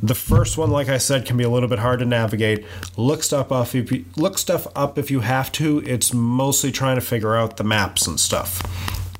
The 0.03 0.15
first 0.15 0.59
one, 0.59 0.71
like 0.71 0.89
I 0.89 0.99
said, 0.99 1.25
can 1.27 1.37
be 1.37 1.43
a 1.43 1.49
little 1.49 1.69
bit 1.69 1.79
hard 1.79 1.99
to 2.01 2.05
navigate. 2.05 2.65
Look 2.97 3.23
stuff 3.25 3.51
up 3.51 3.75
if 3.75 3.91
you 3.91 4.05
look 4.17 4.37
stuff 4.39 4.67
up 4.77 4.99
if 4.99 5.11
you 5.11 5.21
have 5.21 5.51
to. 5.53 5.79
It's 5.87 6.13
mostly 6.13 6.71
trying 6.71 6.97
to 6.97 7.01
figure 7.01 7.35
out 7.35 7.57
the 7.57 7.65
maps 7.65 8.07
and 8.07 8.21
stuff. 8.21 8.63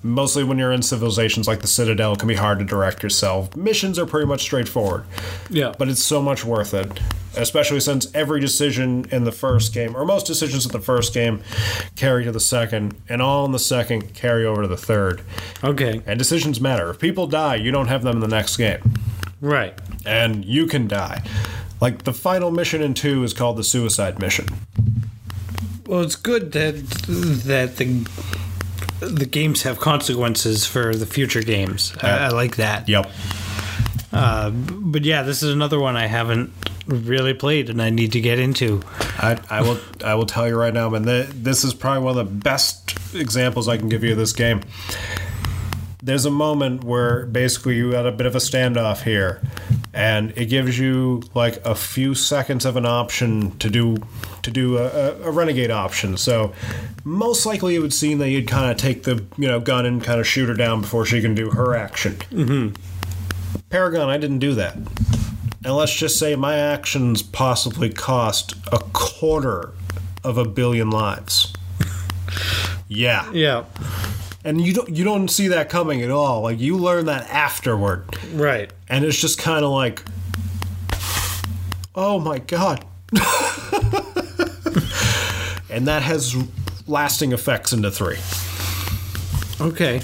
Mostly 0.05 0.45
when 0.45 0.59
you're 0.59 0.71
in 0.71 0.83
civilizations 0.83 1.49
like 1.49 1.61
the 1.61 1.67
Citadel, 1.67 2.13
it 2.13 2.19
can 2.19 2.29
be 2.29 2.35
hard 2.35 2.59
to 2.59 2.65
direct 2.65 3.03
yourself. 3.03 3.57
Missions 3.57 3.99
are 3.99 4.05
pretty 4.07 4.27
much 4.27 4.43
straightforward 4.43 5.05
Yeah. 5.49 5.73
but 5.79 5.89
it's 5.89 6.03
so 6.05 6.21
much 6.21 6.45
worth 6.45 6.75
it. 6.75 7.01
Especially 7.37 7.81
since 7.81 8.07
every 8.15 8.41
decision 8.41 9.07
in 9.11 9.25
the 9.25 9.33
first 9.33 9.73
game, 9.75 9.97
or 9.97 10.05
most 10.05 10.27
decisions 10.27 10.65
in 10.67 10.73
the 10.73 10.81
first 10.81 11.13
game, 11.13 11.43
carry 11.97 12.25
to 12.25 12.33
the 12.33 12.41
second, 12.41 12.95
and 13.09 13.21
all 13.21 13.45
in 13.45 13.53
the 13.53 13.59
second 13.59 14.15
carry 14.15 14.45
over 14.47 14.63
to 14.63 14.69
the 14.69 14.77
third. 14.77 15.21
Okay. 15.63 16.01
And 16.07 16.19
decisions 16.19 16.61
matter. 16.61 16.91
If 16.91 16.99
people 16.99 17.27
die, 17.27 17.57
you 17.57 17.71
don't 17.73 17.89
have 17.89 18.03
them 18.03 18.17
in 18.17 18.21
the 18.21 18.29
next 18.29 18.57
game, 18.57 18.81
Right. 19.41 19.79
and 20.07 20.45
you 20.45 20.67
can 20.67 20.87
die. 20.89 21.23
Like 21.81 22.05
the 22.05 22.13
final 22.13 22.51
mission 22.51 22.81
in 22.83 22.95
two 22.95 23.25
is 23.25 23.35
called 23.35 23.57
the 23.57 23.65
suicide 23.65 24.19
mission. 24.21 24.47
Well, 25.87 26.01
it's 26.01 26.17
good 26.17 26.53
that 26.53 26.75
that 27.47 27.77
the 27.77 28.09
the 29.01 29.27
games 29.27 29.63
have 29.65 29.81
consequences 29.81 30.65
for 30.67 30.95
the 30.95 31.05
future 31.05 31.43
games. 31.43 31.93
I, 32.01 32.11
I 32.11 32.29
like 32.29 32.57
that. 32.57 32.89
Yep. 32.89 33.11
Uh, 34.13 34.51
but 34.51 35.05
yeah, 35.05 35.23
this 35.23 35.43
is 35.43 35.53
another 35.53 35.79
one 35.81 35.97
I 35.97 36.07
haven't 36.07 36.53
really 36.87 37.35
played, 37.35 37.71
and 37.71 37.81
I 37.81 37.91
need 37.91 38.13
to 38.13 38.21
get 38.21 38.39
into. 38.39 38.83
I, 39.19 39.39
I 39.51 39.63
will 39.63 39.79
I 40.05 40.15
will 40.15 40.27
tell 40.27 40.49
you 40.49 40.57
right 40.57 40.75
now, 40.75 40.89
man. 40.91 41.05
th 41.05 41.29
this 41.31 41.65
is 41.65 41.75
probably 41.75 42.03
one 42.03 42.19
of 42.19 42.27
the 42.27 42.35
best 42.35 42.97
examples 43.15 43.69
I 43.69 43.77
can 43.77 43.89
give 43.89 44.05
you 44.05 44.13
of 44.13 44.19
this 44.19 44.33
game. 44.33 44.63
There's 46.03 46.27
a 46.27 46.31
moment 46.31 46.85
where 46.85 47.27
basically 47.27 47.77
you 47.77 47.93
got 47.93 48.07
a 48.07 48.13
bit 48.13 48.27
of 48.27 48.35
a 48.35 48.39
standoff 48.39 49.03
here, 49.05 49.41
and 49.95 50.33
it 50.37 50.47
gives 50.47 50.79
you 50.79 51.23
like 51.35 51.65
a 51.65 51.75
few 51.75 52.15
seconds 52.15 52.67
of 52.67 52.77
an 52.77 52.85
option 52.85 53.57
to 53.59 53.71
do 53.71 53.97
to 54.43 54.51
do 54.51 54.77
a, 54.77 54.85
a, 54.85 55.23
a 55.23 55.31
renegade 55.31 55.71
option. 55.71 56.17
So 56.17 56.53
most 57.05 57.47
likely 57.47 57.75
it 57.75 57.79
would 57.79 57.95
seem 57.95 58.19
that 58.19 58.29
you'd 58.29 58.49
kind 58.49 58.71
of 58.71 58.77
take 58.77 59.05
the 59.05 59.25
you 59.39 59.49
know 59.49 59.61
gun 59.61 59.87
and 59.87 60.03
kind 60.03 60.21
of 60.21 60.27
shoot 60.27 60.49
her 60.49 60.55
down 60.55 60.83
before 60.83 61.07
she 61.07 61.21
can 61.23 61.35
do 61.35 61.51
her 61.51 61.75
action. 61.75 62.17
Mm-hmm. 62.31 62.75
Paragon, 63.71 64.09
I 64.09 64.19
didn't 64.19 64.39
do 64.39 64.55
that. 64.55 64.77
And 65.65 65.75
let's 65.75 65.95
just 65.95 66.19
say 66.19 66.37
my 66.37 66.57
actions 66.57 67.23
possibly 67.23 67.89
cost 67.91 68.55
a 68.71 68.79
quarter 68.93 69.73
of 70.23 70.37
a 70.39 70.45
billion 70.45 70.91
lives. 70.91 71.53
Yeah. 72.87 73.31
Yeah. 73.33 73.65
And 74.45 74.61
you 74.61 74.75
don't 74.75 74.91
you 74.91 75.05
don't 75.05 75.29
see 75.29 75.49
that 75.49 75.71
coming 75.71 76.03
at 76.03 76.11
all. 76.11 76.43
Like 76.43 76.61
you 76.61 76.77
learn 76.77 77.07
that 77.07 77.29
afterward. 77.31 78.05
Right. 78.35 78.71
And 78.89 79.07
it's 79.07 79.19
just 79.19 79.39
kind 79.39 79.65
of 79.65 79.71
like 79.71 80.03
Oh 81.95 82.19
my 82.21 82.39
god. 82.39 82.85
and 85.71 85.87
that 85.89 86.03
has 86.03 86.37
lasting 86.87 87.33
effects 87.33 87.73
into 87.73 87.91
3. 87.91 88.19
Okay. 89.61 90.03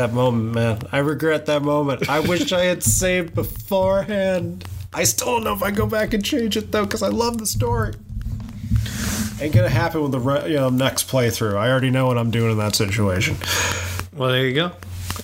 That 0.00 0.14
moment, 0.14 0.54
man. 0.54 0.78
I 0.92 1.00
regret 1.00 1.44
that 1.44 1.60
moment. 1.60 2.08
I 2.08 2.20
wish 2.20 2.54
I 2.54 2.64
had 2.64 2.82
saved 2.82 3.34
beforehand. 3.34 4.64
I 4.94 5.04
still 5.04 5.26
don't 5.26 5.44
know 5.44 5.52
if 5.52 5.62
I 5.62 5.72
go 5.72 5.86
back 5.86 6.14
and 6.14 6.24
change 6.24 6.56
it 6.56 6.72
though, 6.72 6.86
because 6.86 7.02
I 7.02 7.08
love 7.08 7.36
the 7.36 7.44
story. 7.44 7.92
Ain't 9.42 9.54
gonna 9.54 9.68
happen 9.68 10.00
with 10.00 10.12
the 10.12 10.18
re- 10.18 10.48
you 10.48 10.56
know, 10.56 10.70
next 10.70 11.06
playthrough. 11.10 11.54
I 11.54 11.68
already 11.70 11.90
know 11.90 12.06
what 12.06 12.16
I'm 12.16 12.30
doing 12.30 12.52
in 12.52 12.56
that 12.56 12.74
situation. 12.76 13.36
Well, 14.16 14.30
there 14.30 14.46
you 14.46 14.54
go. 14.54 14.72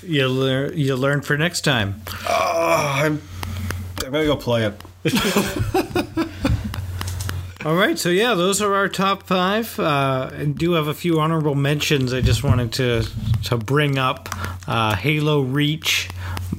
You 0.03 0.29
learn. 0.29 0.77
You 0.77 0.95
learn 0.95 1.23
for 1.23 1.39
next 1.39 1.63
time. 1.63 2.03
Oh, 2.29 2.93
I'm, 2.97 3.23
I'm 4.05 4.13
gonna 4.13 4.27
go 4.27 4.37
play 4.37 4.67
it. 4.67 4.79
All 7.67 7.75
right, 7.75 7.99
so 7.99 8.11
yeah, 8.11 8.35
those 8.35 8.63
are 8.63 8.75
our 8.75 8.89
top 8.89 9.25
five. 9.25 9.77
Uh, 9.81 10.31
I 10.33 10.45
do 10.45 10.75
have 10.75 10.87
a 10.87 10.95
few 10.95 11.19
honorable 11.19 11.57
mentions. 11.57 12.15
I 12.15 12.21
just 12.21 12.45
wanted 12.45 12.73
to 12.75 13.03
to 13.47 13.57
bring 13.57 13.99
up. 13.99 14.29
Uh, 14.69 14.95
Halo 14.95 15.41
Reach 15.41 16.09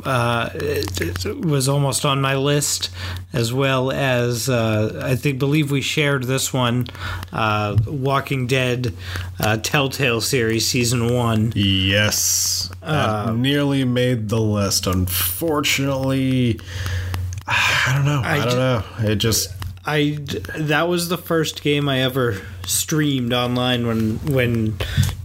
uh, 0.06 0.50
it, 0.54 1.26
it 1.26 1.46
was 1.46 1.70
almost 1.70 2.06
on 2.06 2.22
my 2.22 2.36
list, 2.36 2.90
as 3.34 3.54
well 3.54 3.92
as 3.92 4.50
uh, 4.50 5.02
I 5.04 5.16
think 5.16 5.40
believe 5.40 5.72
we 5.72 5.82
shared 5.82 6.24
this 6.24 6.54
one, 6.54 6.88
uh, 7.32 7.78
Walking 7.86 8.48
Dead 8.48 8.94
uh, 9.40 9.58
Telltale 9.58 10.22
series 10.22 10.68
season 10.68 11.14
one. 11.14 11.54
Yes, 11.56 12.72
that 12.82 13.34
nearly 13.36 13.86
made 13.86 14.30
the 14.30 14.42
list. 14.42 14.88
Unfortunately, 14.88 16.60
I 17.48 17.94
don't 17.96 18.06
know. 18.06 18.22
I, 18.24 18.34
I 18.34 18.38
don't 18.40 18.50
ju- 18.50 18.58
know. 18.58 18.84
It 19.12 19.16
just 19.16 19.57
I 19.88 20.18
that 20.58 20.90
was 20.90 21.08
the 21.08 21.18
first 21.18 21.64
game 21.64 21.88
I 21.88 22.02
ever 22.02 22.42
streamed 22.66 23.32
online 23.32 23.88
when 23.88 24.18
when 24.34 24.76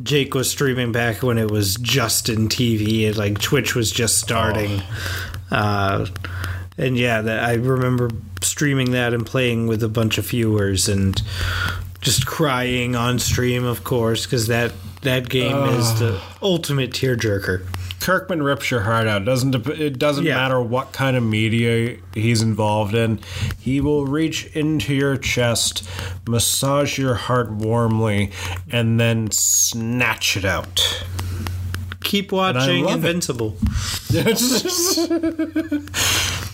Jake 0.03 0.35
was 0.35 0.49
streaming 0.49 0.93
back 0.93 1.23
when 1.23 1.37
it 1.37 1.51
was 1.51 1.75
Justin.tv 1.75 3.09
and 3.09 3.17
like 3.17 3.41
Twitch 3.41 3.75
was 3.75 3.91
just 3.91 4.19
starting. 4.19 4.81
Uh, 5.51 6.07
and 6.79 6.97
yeah, 6.97 7.21
that 7.23 7.43
I 7.45 7.55
remember 7.55 8.11
streaming 8.41 8.93
that 8.93 9.13
and 9.13 9.27
playing 9.27 9.67
with 9.67 9.83
a 9.83 9.89
bunch 9.89 10.17
of 10.17 10.29
viewers 10.29 10.89
and 10.89 11.21
just 12.01 12.25
crying 12.27 12.95
on 12.95 13.19
stream, 13.19 13.65
of 13.65 13.83
course, 13.83 14.27
because 14.27 14.47
that 14.47 14.73
that 15.03 15.29
game 15.29 15.57
is 15.57 15.99
the 15.99 16.21
ultimate 16.41 16.93
tearjerker. 16.93 17.67
Kirkman 18.03 18.43
rips 18.43 18.69
your 18.69 18.81
heart 18.81 19.07
out. 19.07 19.25
Doesn't 19.25 19.55
it 19.69 19.97
doesn't 19.97 20.25
Yeah. 20.25 20.35
matter 20.35 20.61
what 20.61 20.93
kind 20.93 21.17
of 21.17 21.23
media 21.23 21.99
he's 22.15 22.43
involved 22.43 22.97
in. 22.97 23.21
He 23.61 23.81
will 23.81 24.07
reach 24.07 24.47
into 24.57 24.93
your 24.93 25.17
chest, 25.17 25.89
massage 26.27 26.99
your 26.99 27.15
heart 27.15 27.53
warmly, 27.53 28.33
and 28.73 28.99
then 28.99 29.31
snatch 29.31 30.37
it 30.37 30.45
out. 30.45 31.05
Keep 32.03 32.33
watching. 32.33 32.89
Invincible. 32.89 33.51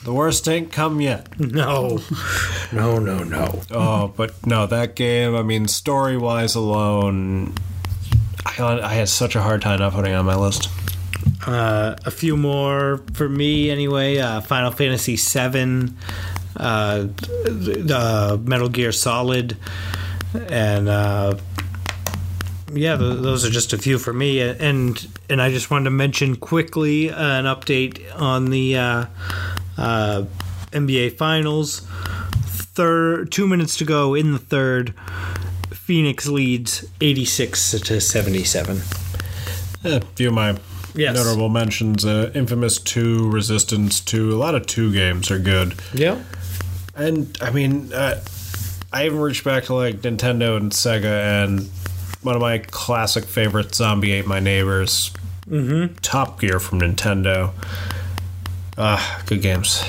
the 0.05 0.13
worst 0.13 0.47
ain't 0.49 0.71
come 0.71 1.01
yet. 1.01 1.41
No, 1.41 1.99
no, 2.73 2.99
no, 2.99 3.25
no. 3.25 3.63
Oh, 3.71 4.13
but 4.17 4.47
no, 4.47 4.67
that 4.67 4.95
game. 4.97 5.35
I 5.35 5.43
mean, 5.43 5.67
story 5.67 6.19
wise 6.19 6.55
alone, 6.55 7.55
I, 8.45 8.63
I 8.83 8.93
had 8.95 9.09
such 9.09 9.35
a 9.35 9.41
hard 9.43 9.63
time 9.63 9.79
not 9.81 9.95
putting 9.95 10.13
it 10.13 10.17
on 10.17 10.27
my 10.27 10.37
list. 10.37 10.69
Uh, 11.47 11.95
a 12.05 12.11
few 12.11 12.37
more 12.37 13.01
for 13.15 13.29
me 13.29 13.71
anyway. 13.71 14.19
Uh, 14.19 14.41
Final 14.41 14.71
Fantasy 14.71 15.17
VII, 15.17 15.93
uh, 16.57 17.07
the 17.45 18.41
Metal 18.45 18.69
Gear 18.69 18.93
Solid, 18.93 19.57
and 20.49 20.89
uh, 20.89 21.37
yeah, 22.73 22.97
th- 22.97 23.21
those 23.21 23.45
are 23.47 23.51
just 23.51 23.73
a 23.73 23.79
few 23.79 23.99
for 23.99 24.13
me. 24.13 24.41
And 24.41 25.09
and 25.31 25.41
I 25.41 25.51
just 25.51 25.71
wanted 25.71 25.85
to 25.85 25.91
mention 25.91 26.37
quickly 26.37 27.09
an 27.09 27.45
update 27.45 28.03
on 28.21 28.51
the 28.51 28.77
uh, 28.77 29.07
NBA 30.73 31.17
Finals. 31.17 31.81
Third, 32.47 33.33
two 33.33 33.47
minutes 33.49 33.77
to 33.79 33.85
go 33.85 34.15
in 34.15 34.33
the 34.33 34.39
third. 34.39 34.95
Phoenix 35.73 36.27
leads 36.27 36.85
eighty 37.01 37.25
six 37.25 37.71
to 37.71 38.01
seventy 38.01 38.45
seven. 38.45 38.83
A 39.85 40.01
few 40.17 40.29
of 40.29 40.35
my 40.35 40.59
Yes. 40.99 41.15
notable 41.15 41.49
mentions: 41.49 42.05
uh, 42.05 42.31
Infamous 42.35 42.79
Two, 42.79 43.31
Resistance 43.31 44.01
Two. 44.01 44.35
A 44.35 44.39
lot 44.39 44.55
of 44.55 44.67
two 44.67 44.93
games 44.93 45.31
are 45.31 45.39
good. 45.39 45.75
Yeah. 45.95 46.21
And 46.97 47.39
I 47.41 47.51
mean, 47.51 47.93
uh, 47.93 48.21
I 48.93 49.07
even 49.07 49.21
reached 49.21 49.45
back 49.45 49.65
to 49.65 49.75
like 49.75 49.99
Nintendo 49.99 50.57
and 50.57 50.73
Sega, 50.73 51.45
and 51.45 51.71
one 52.23 52.35
of 52.35 52.41
my 52.41 52.59
classic 52.59 53.25
favorites, 53.25 53.79
Zombie 53.79 54.13
Ate 54.13 54.27
My 54.27 54.41
Neighbors. 54.41 55.13
Mm-hmm. 55.49 55.95
Top 56.03 56.41
Gear 56.41 56.59
from 56.59 56.81
Nintendo. 56.81 57.53
Ah, 58.77 59.23
good 59.27 59.41
games. 59.41 59.83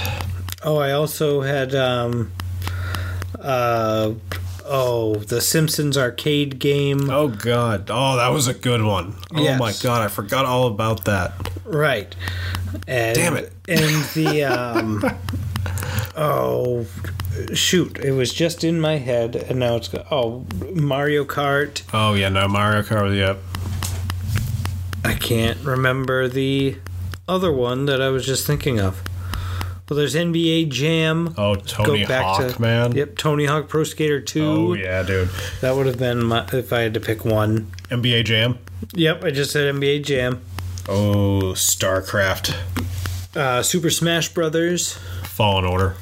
Oh, 0.63 0.77
I 0.77 0.91
also 0.91 1.41
had 1.41 1.73
um 1.73 2.31
uh 3.39 4.13
oh, 4.69 5.15
the 5.15 5.41
Simpsons 5.41 5.97
arcade 5.97 6.59
game. 6.59 7.09
Oh 7.09 7.27
God! 7.27 7.89
Oh, 7.91 8.15
that 8.17 8.29
was 8.29 8.47
a 8.47 8.53
good 8.53 8.83
one. 8.83 9.15
Oh 9.33 9.41
Yes. 9.41 9.59
my 9.59 9.73
God! 9.81 10.01
I 10.01 10.07
forgot 10.07 10.45
all 10.45 10.67
about 10.67 11.05
that. 11.05 11.33
Right. 11.65 12.15
And, 12.87 13.15
Damn 13.15 13.35
it. 13.37 13.51
And 13.67 14.05
the 14.13 14.43
um 14.43 15.03
oh 16.15 16.85
shoot, 17.53 17.97
it 17.99 18.11
was 18.11 18.33
just 18.33 18.63
in 18.63 18.79
my 18.79 18.97
head 18.97 19.35
and 19.35 19.59
now 19.59 19.75
it's 19.75 19.89
oh 20.11 20.45
Mario 20.73 21.25
Kart. 21.25 21.81
Oh 21.93 22.13
yeah, 22.13 22.29
no 22.29 22.47
Mario 22.47 22.81
Kart. 22.83 23.15
Yep. 23.17 23.37
I 25.03 25.13
can't 25.13 25.59
remember 25.61 26.27
the 26.27 26.77
other 27.27 27.51
one 27.51 27.85
that 27.85 28.01
I 28.01 28.09
was 28.09 28.25
just 28.25 28.45
thinking 28.45 28.79
of. 28.79 29.01
Well, 29.89 29.97
there's 29.97 30.13
NBA 30.13 30.69
Jam. 30.69 31.33
Oh, 31.35 31.55
Tony 31.55 32.03
Hawk, 32.03 32.59
man. 32.59 32.91
Yep, 32.91 33.17
Tony 33.17 33.45
Hawk 33.45 33.67
Pro 33.67 33.83
Skater 33.83 34.21
2. 34.21 34.43
Oh 34.45 34.73
yeah, 34.73 35.01
dude. 35.01 35.29
That 35.61 35.75
would 35.75 35.87
have 35.87 35.97
been 35.97 36.23
my, 36.23 36.45
if 36.53 36.71
I 36.71 36.81
had 36.81 36.93
to 36.93 36.99
pick 36.99 37.25
one. 37.25 37.71
NBA 37.89 38.25
Jam. 38.25 38.59
Yep, 38.93 39.23
I 39.23 39.31
just 39.31 39.51
said 39.51 39.73
NBA 39.73 40.05
Jam. 40.05 40.41
Oh, 40.87 41.53
StarCraft. 41.55 42.55
Uh, 43.35 43.63
Super 43.63 43.89
Smash 43.89 44.31
Brothers. 44.31 44.93
Fallen 45.23 45.65
Order. 45.65 45.95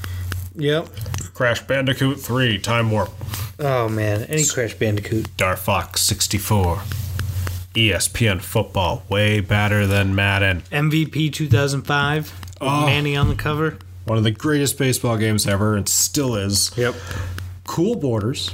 Yep. 0.55 0.89
Crash 1.33 1.61
Bandicoot 1.61 2.19
3. 2.19 2.57
Time 2.59 2.91
Warp. 2.91 3.11
Oh 3.59 3.87
man, 3.87 4.23
any 4.23 4.45
Crash 4.45 4.73
Bandicoot. 4.73 5.27
Star 5.27 5.55
Fox 5.55 6.01
64. 6.01 6.81
ESPN 7.73 8.41
football. 8.41 9.03
Way 9.07 9.39
better 9.39 9.87
than 9.87 10.13
Madden. 10.13 10.61
MVP 10.71 11.31
2005. 11.31 12.46
Oh. 12.61 12.85
Manny 12.85 13.15
on 13.15 13.29
the 13.29 13.35
cover. 13.35 13.77
One 14.05 14.17
of 14.17 14.23
the 14.23 14.31
greatest 14.31 14.77
baseball 14.77 15.17
games 15.17 15.45
ever, 15.45 15.75
and 15.75 15.87
still 15.87 16.35
is. 16.35 16.71
Yep. 16.77 16.95
Cool 17.65 17.95
Borders. 17.95 18.51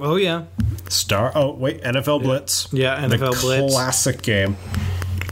Oh 0.00 0.16
yeah. 0.16 0.44
Star. 0.88 1.30
Oh 1.34 1.54
wait, 1.54 1.80
NFL 1.82 2.22
Blitz. 2.22 2.68
Yeah, 2.72 3.06
The 3.06 3.16
NFL 3.16 3.40
Blitz. 3.40 3.72
Classic 3.72 4.20
game. 4.22 4.56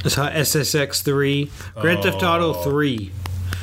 SSX 0.04 1.02
3. 1.02 1.50
Grand 1.80 2.02
Theft 2.02 2.22
Auto 2.22 2.54
3. 2.54 3.12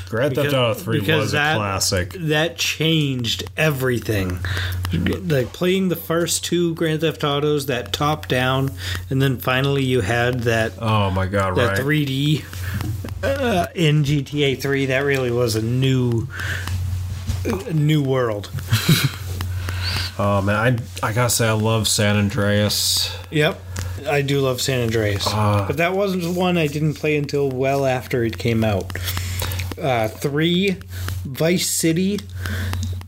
Grand 0.10 0.36
Theft 0.36 0.54
Auto 0.54 0.74
3 0.74 1.00
was 1.02 1.32
that- 1.34 1.56
a 1.56 1.60
classic. 1.60 2.14
That 2.20 2.58
changed 2.58 3.44
everything. 3.58 4.40
Like 4.94 5.52
playing 5.54 5.90
the 5.90 5.96
first 5.98 6.46
two 6.46 6.74
Grand 6.76 7.02
Theft 7.02 7.24
Autos, 7.24 7.66
that 7.66 7.92
top 7.92 8.28
down, 8.28 8.72
and 9.10 9.22
then 9.22 9.38
finally 9.38 9.84
you 9.84 10.02
had 10.02 10.42
that 10.42 10.74
Oh 10.80 11.10
my 11.12 11.26
god! 11.28 11.56
that 11.58 11.78
right. 11.78 11.86
3D 11.86 12.44
uh, 13.24 13.68
in 13.76 14.04
GTA 14.04 14.62
3. 14.62 14.86
That 14.88 15.00
really 15.00 15.32
was 15.32 15.56
a 15.56 15.62
new, 15.62 16.28
a 17.46 17.74
new 17.74 18.02
world. 18.04 18.50
Oh 20.20 20.42
man, 20.42 20.56
I 21.04 21.08
I 21.08 21.14
gotta 21.14 21.30
say 21.30 21.48
I 21.48 21.52
love 21.52 21.88
San 21.88 22.16
Andreas. 22.16 23.16
Yep, 23.30 23.62
I 24.10 24.24
do 24.24 24.40
love 24.42 24.62
San 24.62 24.82
Andreas, 24.82 25.26
Ah. 25.28 25.66
but 25.68 25.78
that 25.78 25.94
wasn't 25.94 26.36
one 26.36 26.58
I 26.58 26.66
didn't 26.66 26.96
play 26.96 27.18
until 27.18 27.52
well 27.52 27.86
after 27.86 28.24
it 28.24 28.40
came 28.40 28.64
out. 28.64 28.98
Uh, 29.80 30.08
three, 30.08 30.78
Vice 31.26 31.68
City, 31.70 32.20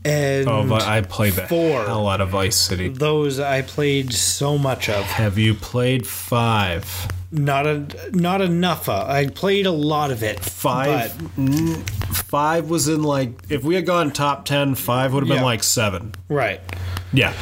and 0.04 0.48
Oh, 0.48 0.66
but 0.68 0.82
I 0.82 1.00
played 1.02 1.34
the 1.34 1.46
four. 1.46 1.84
hell 1.84 2.08
out 2.08 2.20
of 2.20 2.30
Vice 2.30 2.56
City. 2.56 2.88
those 2.88 3.38
I 3.40 3.62
played 3.62 4.12
so 4.12 4.56
much 4.56 4.88
of. 4.88 5.04
Have 5.04 5.36
you 5.38 5.54
played 5.54 6.06
five? 6.06 7.08
Not 7.32 7.66
a 7.66 7.86
not 8.12 8.40
enough. 8.40 8.88
Of. 8.88 9.08
I 9.08 9.26
played 9.28 9.66
a 9.66 9.70
lot 9.70 10.10
of 10.10 10.22
it. 10.22 10.40
Five. 10.40 11.16
but- 11.18 11.36
mm, 11.46 11.88
five 12.12 12.68
was 12.70 12.88
in 12.88 13.02
like 13.04 13.32
if 13.48 13.62
we 13.62 13.74
had 13.76 13.86
gone 13.86 14.10
top 14.10 14.44
ten, 14.44 14.74
five 14.74 15.12
would 15.12 15.22
have 15.22 15.28
been 15.28 15.38
Yeah. 15.38 15.44
like 15.44 15.62
seven. 15.62 16.12
right. 16.28 16.60
Yeah. 17.12 17.32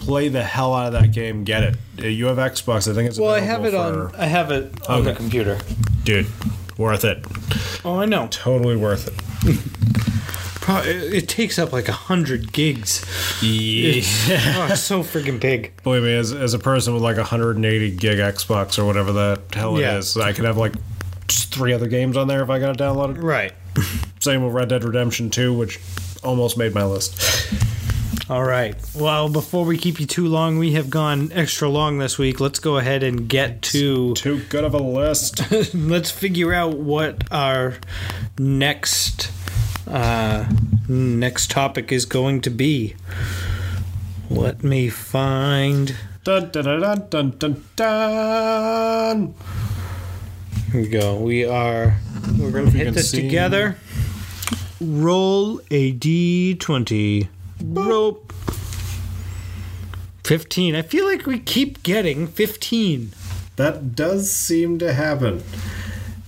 Play 0.00 0.28
the 0.28 0.42
hell 0.42 0.74
out 0.74 0.86
of 0.88 0.92
that 1.00 1.12
game. 1.12 1.44
Get 1.44 1.62
it. 1.62 1.76
Uh, 2.02 2.06
You 2.06 2.26
have 2.26 2.38
Xbox. 2.38 2.90
I 2.90 2.94
think 2.94 3.08
it's 3.08 3.18
Well, 3.18 3.30
I 3.34 3.40
have 3.40 3.64
it 3.64 3.74
available 3.74 4.06
on. 4.08 4.14
I 4.16 4.26
have 4.26 4.50
it 4.50 4.72
on 4.88 5.04
the 5.04 5.12
computer. 5.14 5.58
Dude, 6.04 6.26
worth 6.76 7.04
it. 7.04 7.24
Oh, 7.86 8.00
I 8.00 8.04
know. 8.04 8.26
Totally 8.30 8.74
worth 8.76 9.06
it. 9.06 9.14
Pro- 10.60 10.82
It 10.82 11.28
takes 11.28 11.56
up 11.58 11.72
like 11.72 11.88
a 11.88 11.92
hundred 11.92 12.52
gigs. 12.52 13.04
Yeah. 13.40 14.02
Oh, 14.56 14.68
it's 14.72 14.80
so 14.80 15.02
freaking 15.04 15.38
big. 15.40 15.72
Believe 15.84 16.02
me, 16.02 16.14
as, 16.16 16.32
as 16.32 16.52
a 16.52 16.58
person 16.58 16.94
with 16.94 17.02
like 17.04 17.14
a 17.16 17.20
180 17.20 17.92
gig 17.92 18.18
Xbox 18.18 18.76
or 18.78 18.84
whatever 18.84 19.12
the 19.12 19.40
hell 19.52 19.78
Yeah. 19.78 19.94
it 19.94 19.98
is, 19.98 20.16
I 20.16 20.32
could 20.32 20.44
have 20.46 20.56
like 20.56 20.72
three 21.28 21.72
other 21.72 21.86
games 21.86 22.16
on 22.16 22.26
there 22.26 22.42
if 22.42 22.50
I 22.50 22.58
got 22.58 22.70
it 22.74 22.82
downloaded. 22.82 23.22
Right. 23.22 23.52
Same 24.20 24.42
with 24.44 24.52
Red 24.52 24.68
Dead 24.68 24.82
Redemption 24.82 25.30
2, 25.30 25.52
which 25.56 25.78
almost 26.24 26.58
made 26.58 26.74
my 26.74 26.84
list. 26.84 27.14
All 28.28 28.42
right. 28.42 28.74
Well, 28.96 29.28
before 29.28 29.64
we 29.64 29.78
keep 29.78 30.00
you 30.00 30.06
too 30.06 30.26
long, 30.26 30.58
we 30.58 30.72
have 30.72 30.90
gone 30.90 31.30
extra 31.32 31.68
long 31.68 31.98
this 31.98 32.18
week. 32.18 32.40
Let's 32.40 32.58
go 32.58 32.76
ahead 32.76 33.04
and 33.04 33.28
get 33.28 33.62
to. 33.62 34.14
Too 34.14 34.40
good 34.48 34.64
of 34.64 34.74
a 34.74 34.82
list. 34.82 35.42
let's 35.74 36.10
figure 36.10 36.52
out 36.52 36.76
what 36.76 37.22
our 37.30 37.74
next 38.36 39.30
uh, 39.86 40.50
next 40.88 41.52
topic 41.52 41.92
is 41.92 42.04
going 42.04 42.40
to 42.40 42.50
be. 42.50 42.96
Let 44.28 44.64
me 44.64 44.88
find. 44.88 45.94
dun, 46.24 46.50
dun, 46.50 46.64
dun, 46.64 47.06
dun, 47.08 47.30
dun, 47.38 47.64
dun. 47.76 49.34
Here 50.72 50.80
we 50.80 50.88
go. 50.88 51.14
We 51.14 51.44
are. 51.44 51.96
We're 52.36 52.50
going 52.50 52.72
to 52.72 52.76
you 52.76 52.86
hit 52.86 52.94
this 52.94 53.12
see- 53.12 53.22
together. 53.22 53.76
Roll 54.80 55.60
a 55.70 55.92
d20. 55.94 57.28
Rope. 57.62 58.32
15. 60.24 60.74
I 60.74 60.82
feel 60.82 61.06
like 61.06 61.26
we 61.26 61.38
keep 61.38 61.82
getting 61.82 62.26
15. 62.26 63.12
That 63.56 63.94
does 63.94 64.30
seem 64.32 64.78
to 64.80 64.92
happen. 64.92 65.42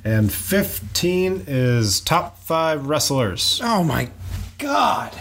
And 0.04 0.32
15 0.32 1.44
is 1.46 2.00
top 2.00 2.38
five 2.38 2.86
wrestlers. 2.86 3.60
Oh 3.62 3.82
my 3.82 4.10
god. 4.58 5.12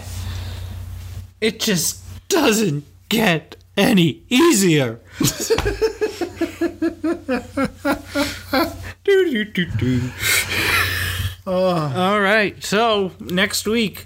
It 1.40 1.60
just 1.60 2.02
doesn't 2.28 2.84
get 3.08 3.56
any 3.76 4.22
easier. 4.28 5.00
Do, 9.04 9.30
do, 9.30 9.44
do, 9.44 9.64
do. 9.78 10.10
All 11.46 12.20
right. 12.20 12.62
So, 12.62 13.12
next 13.20 13.66
week, 13.66 14.04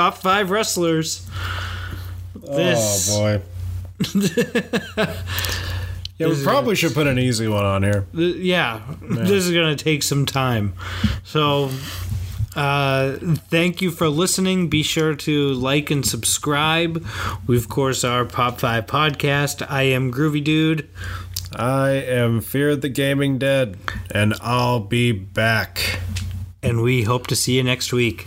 top 0.00 0.16
five 0.16 0.50
wrestlers. 0.50 1.26
This, 2.34 3.10
Oh 3.12 3.18
boy. 3.18 3.42
Yeah, 6.18 6.28
we 6.28 6.42
probably 6.42 6.74
should 6.76 6.92
put 6.92 7.06
an 7.06 7.18
easy 7.18 7.48
one 7.48 7.64
on 7.64 7.82
here. 7.82 8.04
Th- 8.14 8.36
yeah, 8.36 8.82
this 9.00 9.30
is 9.46 9.52
going 9.52 9.74
to 9.74 9.82
take 9.84 10.02
some 10.02 10.26
time. 10.26 10.74
So, 11.24 11.70
uh, 12.54 13.12
thank 13.48 13.80
you 13.80 13.90
for 13.90 14.06
listening. 14.10 14.68
Be 14.68 14.82
sure 14.82 15.14
to 15.14 15.52
like 15.54 15.90
and 15.90 16.04
subscribe. 16.04 17.06
We, 17.46 17.56
of 17.56 17.70
course, 17.70 18.04
are 18.04 18.26
Pop 18.26 18.60
5 18.60 18.84
Podcast. 18.84 19.64
I 19.70 19.84
am 19.84 20.12
Groovy 20.12 20.44
Dude, 20.44 20.90
I 21.56 21.92
am 21.92 22.42
Fear 22.42 22.76
the 22.76 22.90
Gaming 22.90 23.38
Dead, 23.38 23.78
and 24.10 24.34
I'll 24.42 24.80
be 24.80 25.12
back. 25.12 26.00
and 26.62 26.82
we 26.82 27.04
hope 27.04 27.28
to 27.28 27.34
see 27.34 27.56
you 27.56 27.62
next 27.62 27.94
week. 27.94 28.26